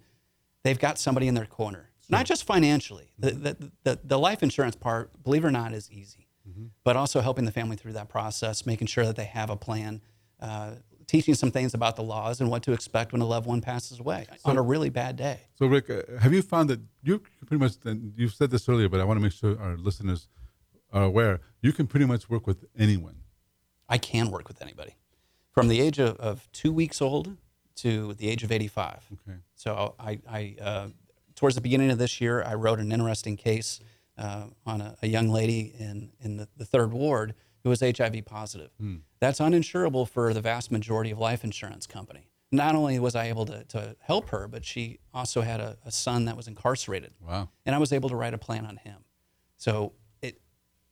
they've 0.64 0.80
got 0.80 1.00
somebody 1.00 1.28
in 1.28 1.34
their 1.34 1.48
corner. 1.48 1.90
Not 2.10 2.26
just 2.26 2.44
financially. 2.46 3.14
The, 3.18 3.32
the, 3.32 3.72
the, 3.84 4.00
the 4.04 4.20
life 4.20 4.44
insurance 4.44 4.76
part, 4.76 5.24
believe 5.24 5.44
it 5.44 5.48
or 5.48 5.52
not, 5.52 5.74
is 5.74 5.90
easy. 5.90 6.23
Mm-hmm. 6.48 6.66
But 6.84 6.98
also 6.98 7.22
helping 7.22 7.46
the 7.46 7.52
family 7.52 7.78
through 7.78 7.94
that 7.94 8.10
process, 8.10 8.66
making 8.66 8.88
sure 8.88 9.06
that 9.06 9.16
they 9.16 9.26
have 9.26 9.50
a 9.50 9.56
plan, 9.56 10.02
uh, 10.42 10.72
teaching 11.08 11.36
some 11.36 11.52
things 11.52 11.74
about 11.74 11.96
the 11.96 12.04
laws 12.04 12.42
and 12.42 12.50
what 12.50 12.64
to 12.64 12.74
expect 12.74 13.14
when 13.14 13.22
a 13.22 13.26
loved 13.26 13.48
one 13.48 13.62
passes 13.62 14.00
away 14.00 14.28
on 14.46 14.58
a 14.58 14.62
really 14.62 14.90
bad 14.90 15.16
day. 15.16 15.40
So, 15.56 15.68
Rick, 15.68 15.90
uh, 15.90 16.02
have 16.20 16.34
you 16.34 16.42
found 16.42 16.70
that 16.70 16.82
you 17.02 17.20
pretty 17.46 17.64
much, 17.64 17.74
and 17.86 18.14
you've 18.18 18.34
said 18.34 18.52
this 18.52 18.68
earlier, 18.68 18.90
but 18.90 19.00
I 19.00 19.04
want 19.04 19.18
to 19.18 19.22
make 19.22 19.32
sure 19.32 19.60
our 19.60 19.78
listeners 19.78 20.28
are 20.92 21.04
aware, 21.04 21.40
you 21.62 21.72
can 21.72 21.88
pretty 21.88 22.06
much 22.06 22.30
work 22.30 22.46
with 22.46 22.66
anyone. 22.78 23.16
I 23.90 23.98
can 23.98 24.32
work 24.32 24.48
with 24.48 24.62
anybody 24.62 24.96
from 25.52 25.68
the 25.68 25.80
age 25.80 26.00
of, 26.00 26.18
of 26.18 26.52
two 26.52 26.74
weeks 26.74 27.02
old 27.02 27.38
to 27.76 28.14
the 28.16 28.30
age 28.30 28.44
of 28.44 28.52
85. 28.52 29.06
Okay. 29.14 29.38
So 29.56 29.96
I, 30.00 30.20
I 30.30 30.56
uh, 30.62 30.88
towards 31.36 31.56
the 31.56 31.62
beginning 31.62 31.92
of 31.92 31.98
this 31.98 32.22
year, 32.22 32.44
I 32.44 32.56
wrote 32.56 32.80
an 32.80 32.92
interesting 32.92 33.38
case 33.38 33.80
uh, 34.18 34.46
on 34.66 34.82
a, 34.82 34.96
a 35.02 35.08
young 35.08 35.30
lady 35.30 35.74
in, 35.80 36.12
in 36.22 36.38
the, 36.38 36.48
the 36.58 36.66
third 36.66 36.92
ward 36.94 37.34
who 37.64 37.70
was 37.70 37.80
HIV 37.82 38.26
positive. 38.26 38.70
That's 39.20 39.40
uninsurable 39.40 40.08
for 40.08 40.34
the 40.34 40.42
vast 40.42 40.72
majority 40.72 41.12
of 41.12 41.18
life 41.20 41.44
insurance 41.44 41.88
company. 41.88 42.28
Not 42.52 42.76
only 42.76 43.00
was 43.00 43.16
I 43.16 43.30
able 43.30 43.46
to, 43.48 43.64
to 43.64 43.96
help 44.02 44.30
her, 44.30 44.48
but 44.48 44.64
she 44.66 45.00
also 45.14 45.42
had 45.42 45.60
a, 45.60 45.78
a 45.86 45.92
son 45.92 46.26
that 46.26 46.38
was 46.38 46.48
incarcerated 46.48 47.14
Wow. 47.26 47.50
and 47.66 47.74
I 47.76 47.80
was 47.80 47.92
able 47.92 48.10
to 48.10 48.16
write 48.16 48.34
a 48.34 48.38
plan 48.38 48.66
on 48.66 48.78
him. 48.78 49.06
So 49.58 49.94
it 50.22 50.40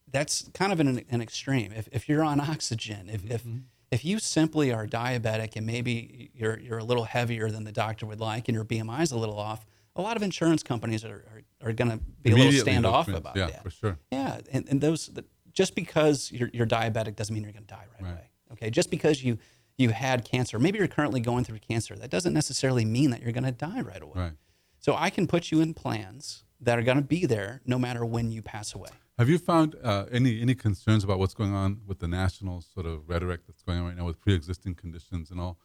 that's 0.10 0.50
kind 0.54 0.72
of 0.72 0.80
an, 0.80 1.04
an 1.10 1.22
extreme. 1.22 1.72
If, 1.72 1.88
if 1.92 2.10
you're 2.10 2.24
on 2.24 2.40
oxygen, 2.40 3.10
if, 3.10 3.30
if 3.30 3.44
if 3.92 4.06
you 4.06 4.18
simply 4.20 4.72
are 4.72 4.88
diabetic 4.88 5.56
and 5.58 5.66
maybe 5.68 6.32
you're 6.34 6.58
you're 6.58 6.80
a 6.80 6.84
little 6.84 7.04
heavier 7.04 7.52
than 7.52 7.66
the 7.66 7.72
doctor 7.74 8.06
would 8.08 8.22
like 8.22 8.48
and 8.48 8.56
your 8.56 8.66
BMI 8.66 9.02
is 9.04 9.12
a 9.12 9.18
little 9.18 9.38
off, 9.38 9.66
a 9.96 10.02
lot 10.02 10.16
of 10.18 10.24
insurance 10.24 10.64
companies 10.64 11.04
are 11.04 11.24
are, 11.62 11.70
are 11.70 11.74
going 11.74 11.92
to 11.92 11.98
be 12.22 12.32
a 12.32 12.36
little 12.36 12.52
standoff 12.66 13.14
about 13.14 13.36
Yeah, 13.36 13.48
that. 13.48 13.64
for 13.64 13.70
sure. 13.70 13.98
Yeah, 14.12 14.40
and, 14.52 14.68
and 14.70 14.82
those 14.82 15.08
the, 15.08 15.26
just 15.54 15.76
because 15.76 16.32
you're, 16.32 16.50
you're 16.54 16.68
diabetic 16.68 17.16
doesn't 17.16 17.34
mean 17.34 17.44
you're 17.44 17.52
going 17.52 17.66
to 17.66 17.74
die 17.74 17.86
right, 17.94 18.04
Right. 18.04 18.12
away. 18.12 18.30
Okay, 18.54 18.70
just 18.70 18.90
because 18.90 19.24
you 19.24 19.38
you 19.78 19.90
had 19.90 20.26
cancer, 20.26 20.60
maybe 20.60 20.78
you're 20.78 20.88
currently 20.88 21.20
going 21.22 21.44
through 21.44 21.60
cancer, 21.60 21.96
that 21.96 22.10
doesn't 22.10 22.34
necessarily 22.34 22.86
mean 22.86 23.10
that 23.12 23.22
you're 23.22 23.32
going 23.32 23.46
to 23.46 23.52
die 23.52 23.82
right 23.82 24.02
away. 24.02 24.14
Right. 24.16 24.34
So 24.80 24.96
I 24.96 25.10
can 25.10 25.26
put 25.28 25.52
you 25.52 25.62
in 25.62 25.74
plans 25.74 26.44
that 26.60 26.78
are 26.78 26.84
going 26.84 26.98
to 26.98 27.04
be 27.04 27.26
there 27.26 27.62
no 27.66 27.80
matter 27.80 28.06
when 28.06 28.32
you 28.32 28.42
pass 28.42 28.76
away. 28.76 28.90
Have 29.18 29.30
you 29.30 29.38
found 29.38 29.76
uh, 29.84 30.06
any 30.12 30.42
any 30.42 30.56
concerns 30.56 31.04
about 31.04 31.20
what's 31.20 31.34
going 31.34 31.54
on 31.54 31.82
with 31.88 32.00
the 32.00 32.08
national 32.08 32.62
sort 32.62 32.86
of 32.86 33.08
rhetoric 33.10 33.42
that's 33.48 33.62
going 33.64 33.80
on 33.80 33.86
right 33.86 33.98
now 33.98 34.06
with 34.06 34.20
pre-existing 34.20 34.76
conditions 34.76 35.32
and 35.32 35.40
all? 35.40 35.58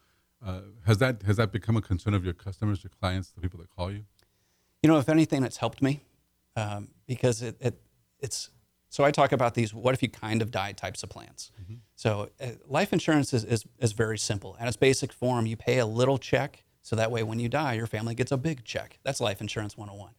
Uh, 0.45 0.61
has 0.85 0.97
that 0.99 1.23
has 1.23 1.37
that 1.37 1.51
become 1.51 1.75
a 1.77 1.81
concern 1.81 2.13
of 2.13 2.23
your 2.23 2.33
customers, 2.33 2.83
your 2.83 2.91
clients, 2.99 3.29
the 3.31 3.41
people 3.41 3.59
that 3.59 3.69
call 3.69 3.91
you? 3.91 4.03
You 4.83 4.89
know, 4.89 4.97
if 4.99 5.09
anything, 5.09 5.43
it's 5.43 5.57
helped 5.57 5.81
me 5.81 6.03
um, 6.55 6.89
because 7.07 7.41
it, 7.41 7.55
it 7.59 7.79
it's 8.19 8.49
so 8.89 9.03
I 9.03 9.11
talk 9.11 9.31
about 9.31 9.53
these 9.53 9.73
what 9.73 9.93
if 9.93 10.01
you 10.01 10.09
kind 10.09 10.41
of 10.41 10.51
die 10.51 10.71
types 10.71 11.03
of 11.03 11.09
plans. 11.09 11.51
So 11.95 12.29
uh, 12.41 12.47
life 12.67 12.93
insurance 12.93 13.33
is, 13.33 13.43
is 13.43 13.65
is 13.79 13.91
very 13.93 14.17
simple. 14.17 14.55
At 14.59 14.67
its 14.67 14.77
basic 14.77 15.11
form, 15.11 15.45
you 15.45 15.57
pay 15.57 15.79
a 15.79 15.85
little 15.85 16.17
check 16.17 16.63
so 16.81 16.95
that 16.95 17.11
way 17.11 17.21
when 17.23 17.39
you 17.39 17.49
die, 17.49 17.73
your 17.73 17.87
family 17.87 18.15
gets 18.15 18.31
a 18.31 18.37
big 18.37 18.63
check. 18.63 18.99
That's 19.03 19.19
life 19.19 19.41
insurance 19.41 19.77
101. 19.77 20.13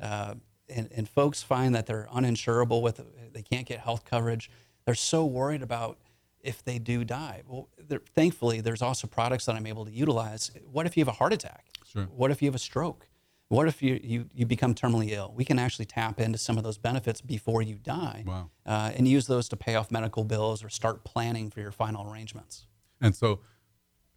Uh, 0.00 0.34
and, 0.68 0.88
and 0.94 1.08
folks 1.08 1.42
find 1.42 1.74
that 1.74 1.86
they're 1.86 2.06
uninsurable 2.14 2.80
with 2.80 3.00
they 3.32 3.42
can't 3.42 3.66
get 3.66 3.80
health 3.80 4.04
coverage. 4.04 4.50
They're 4.84 4.94
so 4.94 5.24
worried 5.24 5.62
about 5.62 5.98
if 6.40 6.64
they 6.64 6.78
do 6.78 7.04
die. 7.04 7.42
Well, 7.46 7.68
thankfully, 8.14 8.60
there's 8.60 8.82
also 8.82 9.06
products 9.06 9.46
that 9.46 9.54
I'm 9.54 9.66
able 9.66 9.84
to 9.84 9.90
utilize. 9.92 10.50
What 10.70 10.86
if 10.86 10.96
you 10.96 11.02
have 11.02 11.08
a 11.08 11.16
heart 11.16 11.32
attack? 11.32 11.66
Sure. 11.84 12.04
What 12.04 12.30
if 12.30 12.42
you 12.42 12.48
have 12.48 12.54
a 12.54 12.58
stroke? 12.60 13.08
What 13.52 13.68
if 13.68 13.82
you, 13.82 14.00
you, 14.02 14.30
you 14.34 14.46
become 14.46 14.74
terminally 14.74 15.10
ill? 15.10 15.30
We 15.36 15.44
can 15.44 15.58
actually 15.58 15.84
tap 15.84 16.18
into 16.18 16.38
some 16.38 16.56
of 16.56 16.64
those 16.64 16.78
benefits 16.78 17.20
before 17.20 17.60
you 17.60 17.74
die 17.74 18.24
Wow. 18.26 18.48
uh, 18.64 18.92
and 18.96 19.06
use 19.06 19.26
those 19.26 19.46
to 19.50 19.56
pay 19.56 19.74
off 19.74 19.90
medical 19.90 20.24
bills 20.24 20.64
or 20.64 20.70
start 20.70 21.04
planning 21.04 21.50
for 21.50 21.60
your 21.60 21.70
final 21.70 22.10
arrangements. 22.10 22.66
And 22.98 23.14
so, 23.14 23.40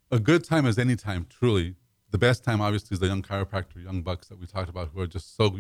a 0.10 0.20
good 0.20 0.46
time 0.46 0.66
is 0.66 0.78
any 0.78 0.96
time. 0.96 1.28
Truly, 1.30 1.76
the 2.12 2.18
best 2.18 2.46
time 2.46 2.62
obviously 2.62 2.96
is 2.96 3.00
the 3.02 3.08
young 3.08 3.22
chiropractor, 3.22 3.84
young 3.84 4.04
bucks 4.04 4.30
that 4.30 4.40
we 4.40 4.46
talked 4.48 4.70
about, 4.70 4.92
who 4.94 5.02
are 5.02 5.08
just 5.08 5.36
so 5.36 5.54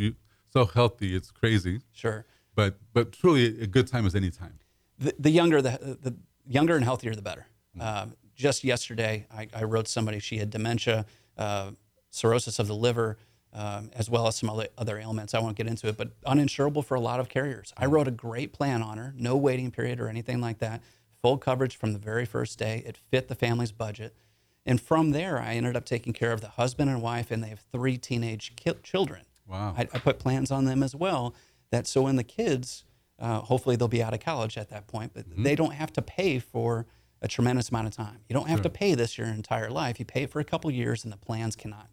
so 0.53 0.63
healthy. 0.65 1.13
It's 1.13 1.31
crazy. 1.31 1.81
Sure. 1.91 2.25
But 2.55 2.77
but 2.93 3.11
truly, 3.11 3.61
a 3.61 3.67
good 3.67 3.87
time 3.87 4.05
is 4.05 4.15
any 4.15 4.31
time. 4.31 4.59
the, 4.97 5.13
the 5.19 5.31
younger 5.31 5.61
the, 5.61 5.97
the 6.01 6.15
younger 6.47 6.75
and 6.77 6.85
healthier 6.85 7.13
the 7.13 7.21
better. 7.21 7.47
Um, 7.77 8.13
just 8.35 8.63
yesterday, 8.63 9.25
I, 9.29 9.49
I 9.53 9.63
wrote 9.63 9.89
somebody 9.89 10.19
she 10.19 10.37
had 10.37 10.49
dementia, 10.49 11.05
uh, 11.37 11.71
cirrhosis 12.09 12.57
of 12.59 12.67
the 12.67 12.75
liver, 12.75 13.17
um, 13.55 13.89
as 13.93 14.09
well 14.09 14.27
as 14.27 14.35
some 14.35 14.49
other, 14.49 14.67
other 14.77 14.99
ailments. 14.99 15.33
I 15.33 15.39
won't 15.39 15.55
get 15.55 15.65
into 15.65 15.87
it, 15.87 15.95
but 15.97 16.09
uninsurable 16.23 16.83
for 16.83 16.95
a 16.95 16.99
lot 16.99 17.19
of 17.19 17.29
carriers. 17.29 17.73
I 17.77 17.85
wrote 17.85 18.07
a 18.07 18.11
great 18.11 18.51
plan 18.53 18.81
on 18.83 18.97
her, 18.97 19.13
no 19.17 19.35
waiting 19.37 19.71
period 19.71 19.99
or 19.99 20.09
anything 20.09 20.41
like 20.41 20.59
that. 20.59 20.81
full 21.21 21.37
coverage 21.37 21.75
from 21.77 21.93
the 21.93 21.99
very 21.99 22.25
first 22.25 22.59
day. 22.59 22.83
It 22.85 22.97
fit 22.97 23.29
the 23.29 23.35
family's 23.35 23.71
budget. 23.71 24.13
And 24.65 24.79
from 24.81 25.11
there, 25.11 25.39
I 25.39 25.53
ended 25.55 25.75
up 25.75 25.85
taking 25.85 26.11
care 26.13 26.31
of 26.33 26.41
the 26.41 26.49
husband 26.49 26.89
and 26.89 27.01
wife, 27.01 27.31
and 27.31 27.43
they 27.43 27.49
have 27.49 27.63
three 27.71 27.97
teenage 27.97 28.55
ki- 28.55 28.73
children. 28.83 29.21
Wow. 29.47 29.73
I, 29.77 29.81
I 29.81 29.99
put 29.99 30.19
plans 30.19 30.51
on 30.51 30.65
them 30.65 30.83
as 30.83 30.93
well. 30.95 31.33
That 31.71 31.87
so 31.87 32.01
when 32.03 32.15
the 32.15 32.23
kids, 32.23 32.83
uh, 33.19 33.39
hopefully 33.41 33.75
they'll 33.75 33.87
be 33.87 34.03
out 34.03 34.13
of 34.13 34.19
college 34.19 34.57
at 34.57 34.69
that 34.69 34.87
point, 34.87 35.11
but 35.13 35.29
Mm-hmm. 35.29 35.43
they 35.43 35.55
don't 35.55 35.73
have 35.73 35.93
to 35.93 36.01
pay 36.01 36.39
for 36.39 36.85
a 37.21 37.27
tremendous 37.27 37.69
amount 37.69 37.87
of 37.87 37.93
time. 37.95 38.19
You 38.29 38.33
don't 38.33 38.49
have 38.49 38.61
to 38.63 38.69
pay 38.69 38.93
this 38.95 39.17
your 39.17 39.27
entire 39.27 39.69
life. 39.71 39.99
You 39.99 40.05
pay 40.05 40.23
it 40.23 40.31
for 40.31 40.39
a 40.39 40.43
couple 40.43 40.69
years, 40.69 41.03
and 41.03 41.13
the 41.13 41.17
plans 41.17 41.55
cannot 41.55 41.87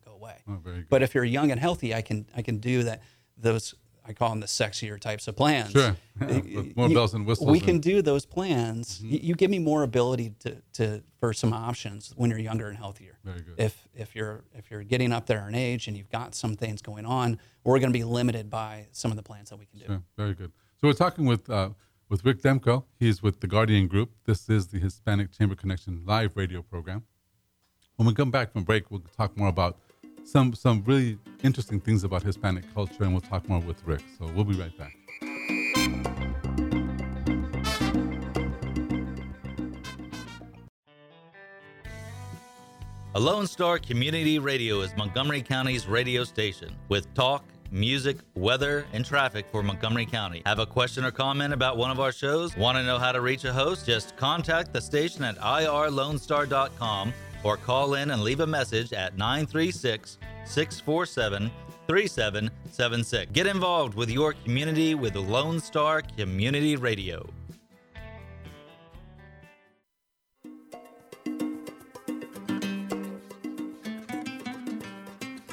Oh, 0.49 0.57
very 0.63 0.77
good. 0.79 0.89
But 0.89 1.03
if 1.03 1.15
you're 1.15 1.25
young 1.25 1.51
and 1.51 1.61
healthy, 1.61 1.95
I 1.95 2.03
can 2.03 2.27
I 2.37 2.43
can 2.43 2.59
do 2.59 2.83
that. 2.85 3.03
Those 3.37 3.75
I 4.05 4.13
call 4.15 4.31
them 4.31 4.41
the 4.41 4.47
sexier 4.49 4.99
types 5.01 5.29
of 5.29 5.37
plans. 5.37 5.71
Sure. 5.73 5.97
Y- 6.21 6.43
With 6.57 6.77
more 6.77 6.89
you- 6.89 6.95
bells 6.95 7.15
and 7.15 7.25
whistles 7.25 7.51
We 7.51 7.59
and- 7.59 7.67
can 7.67 7.79
do 7.81 8.03
those 8.03 8.27
plans. 8.27 8.99
Mm-hmm. 8.99 9.11
Y- 9.13 9.21
You, 9.23 9.35
give 9.37 9.51
me 9.51 9.59
more 9.61 9.83
ability 9.85 10.35
to, 10.41 10.57
to 10.75 11.03
for 11.21 11.33
some 11.33 11.53
options 11.53 12.13
when 12.17 12.29
you're 12.31 12.41
younger 12.41 12.69
and 12.69 12.77
healthier. 12.77 13.19
Very 13.25 13.41
good. 13.43 13.55
If 13.59 13.87
if 13.95 14.15
you're 14.17 14.45
if 14.55 14.71
you're 14.71 14.83
getting 14.85 15.13
up 15.13 15.27
there 15.27 15.47
in 15.49 15.55
age 15.55 15.87
and 15.89 15.97
you've 15.97 16.11
got 16.11 16.35
some 16.35 16.57
things 16.57 16.83
going 16.83 17.07
on, 17.07 17.39
we're 17.65 17.79
going 17.79 17.93
to 17.93 17.99
be 17.99 18.05
limited 18.05 18.51
by 18.51 18.87
some 18.93 19.11
of 19.13 19.17
the 19.17 19.23
plans 19.23 19.51
that 19.51 19.59
we 19.59 19.67
can 19.67 19.79
do. 19.79 19.87
Sure, 19.87 20.03
very 20.17 20.35
good. 20.35 20.51
So 20.81 20.89
we're 20.89 20.95
talking 20.95 21.25
with 21.27 21.49
uh, 21.49 21.71
with 22.09 22.25
Rick 22.25 22.43
Demko. 22.43 22.85
He's 22.99 23.23
with 23.23 23.39
the 23.41 23.47
Guardian 23.47 23.87
Group. 23.87 24.11
This 24.25 24.49
is 24.49 24.67
the 24.67 24.79
Hispanic 24.81 25.31
Chamber 25.31 25.55
Connection 25.55 26.03
live 26.05 26.37
radio 26.37 26.61
program. 26.63 27.05
When 27.97 28.07
we 28.09 28.15
come 28.15 28.31
back 28.33 28.53
from 28.53 28.65
break, 28.65 28.91
we'll 28.91 29.05
talk 29.17 29.37
more 29.37 29.49
about 29.49 29.79
some 30.25 30.55
some 30.55 30.83
really 30.87 31.19
interesting 31.43 31.81
things 31.81 32.05
about 32.05 32.23
Hispanic 32.23 32.65
culture, 32.75 33.05
and 33.05 33.13
we'll 33.13 33.21
talk 33.21 33.49
more 33.49 33.61
with 33.61 33.83
Rick. 33.87 34.03
So 34.19 34.27
we'll 34.35 34.45
be 34.45 34.55
right 34.55 34.77
back. 34.79 34.97
A 43.15 43.21
Lone 43.21 43.47
Star 43.47 43.79
Community 43.79 44.39
Radio 44.39 44.81
is 44.81 44.97
Montgomery 44.97 45.43
County's 45.43 45.87
radio 45.87 46.25
station 46.25 46.75
with 46.89 47.13
talk, 47.13 47.45
music, 47.71 48.17
weather, 48.35 48.87
and 48.95 49.05
traffic 49.05 49.45
for 49.53 49.63
Montgomery 49.63 50.07
County. 50.07 50.43
Have 50.47 50.59
a 50.59 50.65
question 50.65 51.05
or 51.05 51.11
comment 51.11 51.53
about 51.53 51.77
one 51.77 51.91
of 51.91 52.01
our 52.01 52.11
shows? 52.11 52.57
Want 52.57 52.79
to 52.79 52.85
know 52.85 52.99
how 52.99 53.13
to 53.13 53.21
reach 53.21 53.45
a 53.45 53.53
host? 53.53 53.85
Just 53.85 54.17
contact 54.17 54.73
the 54.73 54.81
station 54.81 55.25
at 55.25 55.37
irlonestar.com 55.37 57.13
or 57.43 57.57
call 57.57 57.95
in 57.95 58.11
and 58.11 58.23
leave 58.23 58.41
a 58.41 58.47
message 58.47 58.93
at 58.93 59.17
936 59.17 60.19
647 60.45 61.51
3776. 61.89 63.33
Get 63.33 63.47
involved 63.47 63.95
with 63.95 64.11
your 64.11 64.33
community 64.45 64.95
with 64.95 65.17
Lone 65.17 65.61
Star 65.61 66.03
Community 66.17 66.77
Radio. 66.77 67.29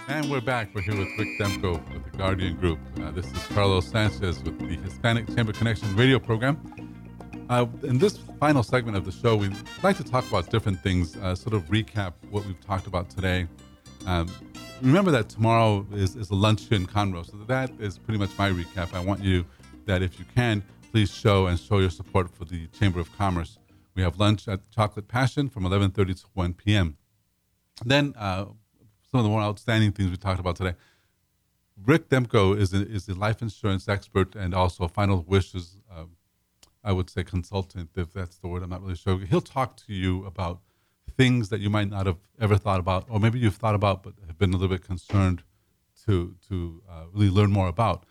And 0.07 0.29
we're 0.29 0.41
back. 0.41 0.73
We're 0.73 0.81
here 0.81 0.97
with 0.97 1.07
Rick 1.17 1.39
Demko 1.39 1.93
with 1.93 2.11
the 2.11 2.17
Guardian 2.17 2.55
Group. 2.57 2.79
Uh, 2.99 3.11
this 3.11 3.25
is 3.27 3.43
Carlos 3.53 3.87
Sanchez 3.87 4.41
with 4.43 4.57
the 4.59 4.75
Hispanic 4.77 5.27
Chamber 5.35 5.53
Connection 5.53 5.95
radio 5.95 6.19
program. 6.19 6.88
Uh, 7.49 7.65
in 7.81 7.97
this 7.97 8.17
final 8.39 8.61
segment 8.61 8.95
of 8.95 9.05
the 9.05 9.11
show, 9.11 9.35
we'd 9.35 9.51
like 9.81 9.97
to 9.97 10.03
talk 10.03 10.27
about 10.29 10.51
different 10.51 10.79
things, 10.81 11.17
uh, 11.17 11.33
sort 11.33 11.55
of 11.55 11.63
recap 11.63 12.13
what 12.29 12.45
we've 12.45 12.63
talked 12.63 12.85
about 12.85 13.09
today. 13.09 13.47
Um, 14.05 14.29
remember 14.81 15.09
that 15.09 15.29
tomorrow 15.29 15.83
is, 15.91 16.15
is 16.15 16.29
a 16.29 16.35
in 16.35 16.85
Conroe, 16.85 17.25
so 17.25 17.37
that 17.47 17.71
is 17.79 17.97
pretty 17.97 18.19
much 18.19 18.37
my 18.37 18.51
recap. 18.51 18.93
I 18.93 18.99
want 18.99 19.23
you 19.23 19.45
that 19.85 20.03
if 20.03 20.19
you 20.19 20.25
can, 20.35 20.63
please 20.91 21.11
show 21.11 21.47
and 21.47 21.59
show 21.59 21.79
your 21.79 21.89
support 21.89 22.29
for 22.29 22.45
the 22.45 22.67
Chamber 22.67 22.99
of 22.99 23.15
Commerce. 23.17 23.57
We 23.95 24.03
have 24.03 24.19
lunch 24.19 24.47
at 24.47 24.69
Chocolate 24.69 25.07
Passion 25.07 25.49
from 25.49 25.63
11:30 25.63 26.21
to 26.21 26.27
1 26.35 26.53
p.m. 26.53 26.97
Then 27.83 28.13
uh, 28.15 28.45
some 29.09 29.19
of 29.19 29.23
the 29.23 29.29
more 29.29 29.41
outstanding 29.41 29.91
things 29.91 30.11
we 30.11 30.17
talked 30.17 30.39
about 30.39 30.55
today. 30.55 30.75
Rick 31.83 32.09
Demko 32.09 32.55
is 32.55 32.73
a, 32.73 32.87
is 32.87 33.07
a 33.07 33.15
life 33.15 33.41
insurance 33.41 33.87
expert 33.87 34.35
and 34.35 34.53
also 34.53 34.87
Final 34.87 35.23
Wishes, 35.27 35.77
uh, 35.91 36.03
I 36.83 36.91
would 36.91 37.09
say, 37.09 37.23
consultant, 37.23 37.89
if 37.95 38.13
that's 38.13 38.37
the 38.37 38.47
word. 38.47 38.63
I'm 38.63 38.69
not 38.69 38.81
really 38.81 38.95
sure. 38.95 39.19
He'll 39.19 39.41
talk 39.41 39.75
to 39.87 39.93
you 39.93 40.25
about 40.25 40.61
things 41.17 41.49
that 41.49 41.59
you 41.59 41.69
might 41.69 41.89
not 41.89 42.05
have 42.05 42.17
ever 42.39 42.55
thought 42.55 42.79
about, 42.79 43.05
or 43.09 43.19
maybe 43.19 43.39
you've 43.39 43.57
thought 43.57 43.75
about 43.75 44.03
but 44.03 44.13
have 44.27 44.37
been 44.37 44.53
a 44.53 44.57
little 44.57 44.75
bit 44.75 44.85
concerned 44.85 45.43
to 46.05 46.35
to 46.47 46.81
uh, 46.89 47.03
really 47.11 47.29
learn 47.29 47.51
more 47.51 47.67
about. 47.67 48.05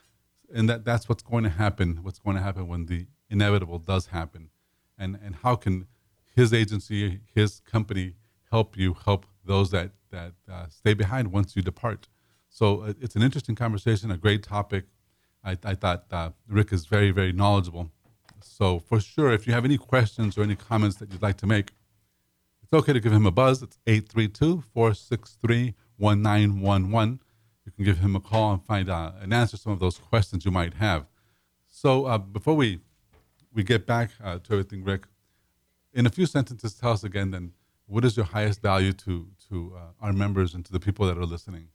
And 0.54 0.68
that 0.68 0.84
that's 0.84 1.08
what's 1.08 1.22
going 1.22 1.44
to 1.44 1.50
happen. 1.50 2.00
What's 2.02 2.18
going 2.18 2.36
to 2.36 2.42
happen 2.42 2.68
when 2.68 2.86
the 2.86 3.06
inevitable 3.30 3.78
does 3.78 4.08
happen, 4.08 4.50
and 4.98 5.18
and 5.24 5.36
how 5.36 5.56
can 5.56 5.86
his 6.34 6.52
agency, 6.52 7.20
his 7.34 7.60
company, 7.60 8.14
help 8.50 8.76
you 8.76 8.94
help 9.04 9.26
those 9.44 9.70
that 9.70 9.92
that 10.10 10.34
uh, 10.50 10.66
stay 10.68 10.94
behind 10.94 11.32
once 11.32 11.56
you 11.56 11.62
depart. 11.62 12.08
So 12.48 12.82
uh, 12.82 12.92
it's 13.00 13.16
an 13.16 13.22
interesting 13.22 13.54
conversation, 13.54 14.10
a 14.10 14.16
great 14.16 14.42
topic. 14.42 14.84
I, 15.44 15.56
I 15.64 15.74
thought 15.74 16.04
uh, 16.10 16.30
Rick 16.46 16.72
is 16.72 16.86
very 16.86 17.10
very 17.10 17.32
knowledgeable. 17.32 17.90
So 18.44 18.78
for 18.78 19.00
sure, 19.00 19.32
if 19.32 19.46
you 19.46 19.52
have 19.52 19.64
any 19.64 19.78
questions 19.78 20.36
or 20.36 20.42
any 20.42 20.56
comments 20.56 20.96
that 20.96 21.12
you'd 21.12 21.22
like 21.22 21.36
to 21.38 21.46
make, 21.46 21.72
it's 22.62 22.72
okay 22.72 22.92
to 22.92 23.00
give 23.00 23.12
him 23.12 23.26
a 23.26 23.30
buzz. 23.30 23.62
It's 23.62 23.78
832 23.86 24.62
463 24.74 25.74
1911. 25.96 27.20
You 27.64 27.72
can 27.72 27.84
give 27.84 27.98
him 27.98 28.16
a 28.16 28.20
call 28.20 28.52
and 28.52 28.64
find 28.64 28.88
out 28.88 29.16
and 29.20 29.32
answer 29.32 29.56
some 29.56 29.72
of 29.72 29.80
those 29.80 29.98
questions 29.98 30.44
you 30.44 30.50
might 30.50 30.74
have. 30.74 31.06
So 31.68 32.06
uh, 32.06 32.18
before 32.18 32.54
we 32.54 32.80
we 33.52 33.62
get 33.62 33.86
back 33.86 34.10
uh, 34.22 34.38
to 34.38 34.52
everything, 34.52 34.84
Rick, 34.84 35.06
in 35.92 36.06
a 36.06 36.10
few 36.10 36.26
sentences, 36.26 36.74
tell 36.74 36.92
us 36.92 37.04
again 37.04 37.30
then 37.30 37.52
what 37.86 38.04
is 38.04 38.16
your 38.16 38.26
highest 38.26 38.60
value 38.62 38.92
to 38.92 39.28
to 39.48 39.74
uh, 39.76 40.06
our 40.06 40.12
members 40.12 40.54
and 40.54 40.64
to 40.66 40.72
the 40.72 40.80
people 40.80 41.06
that 41.06 41.16
are 41.16 41.26
listening? 41.26 41.68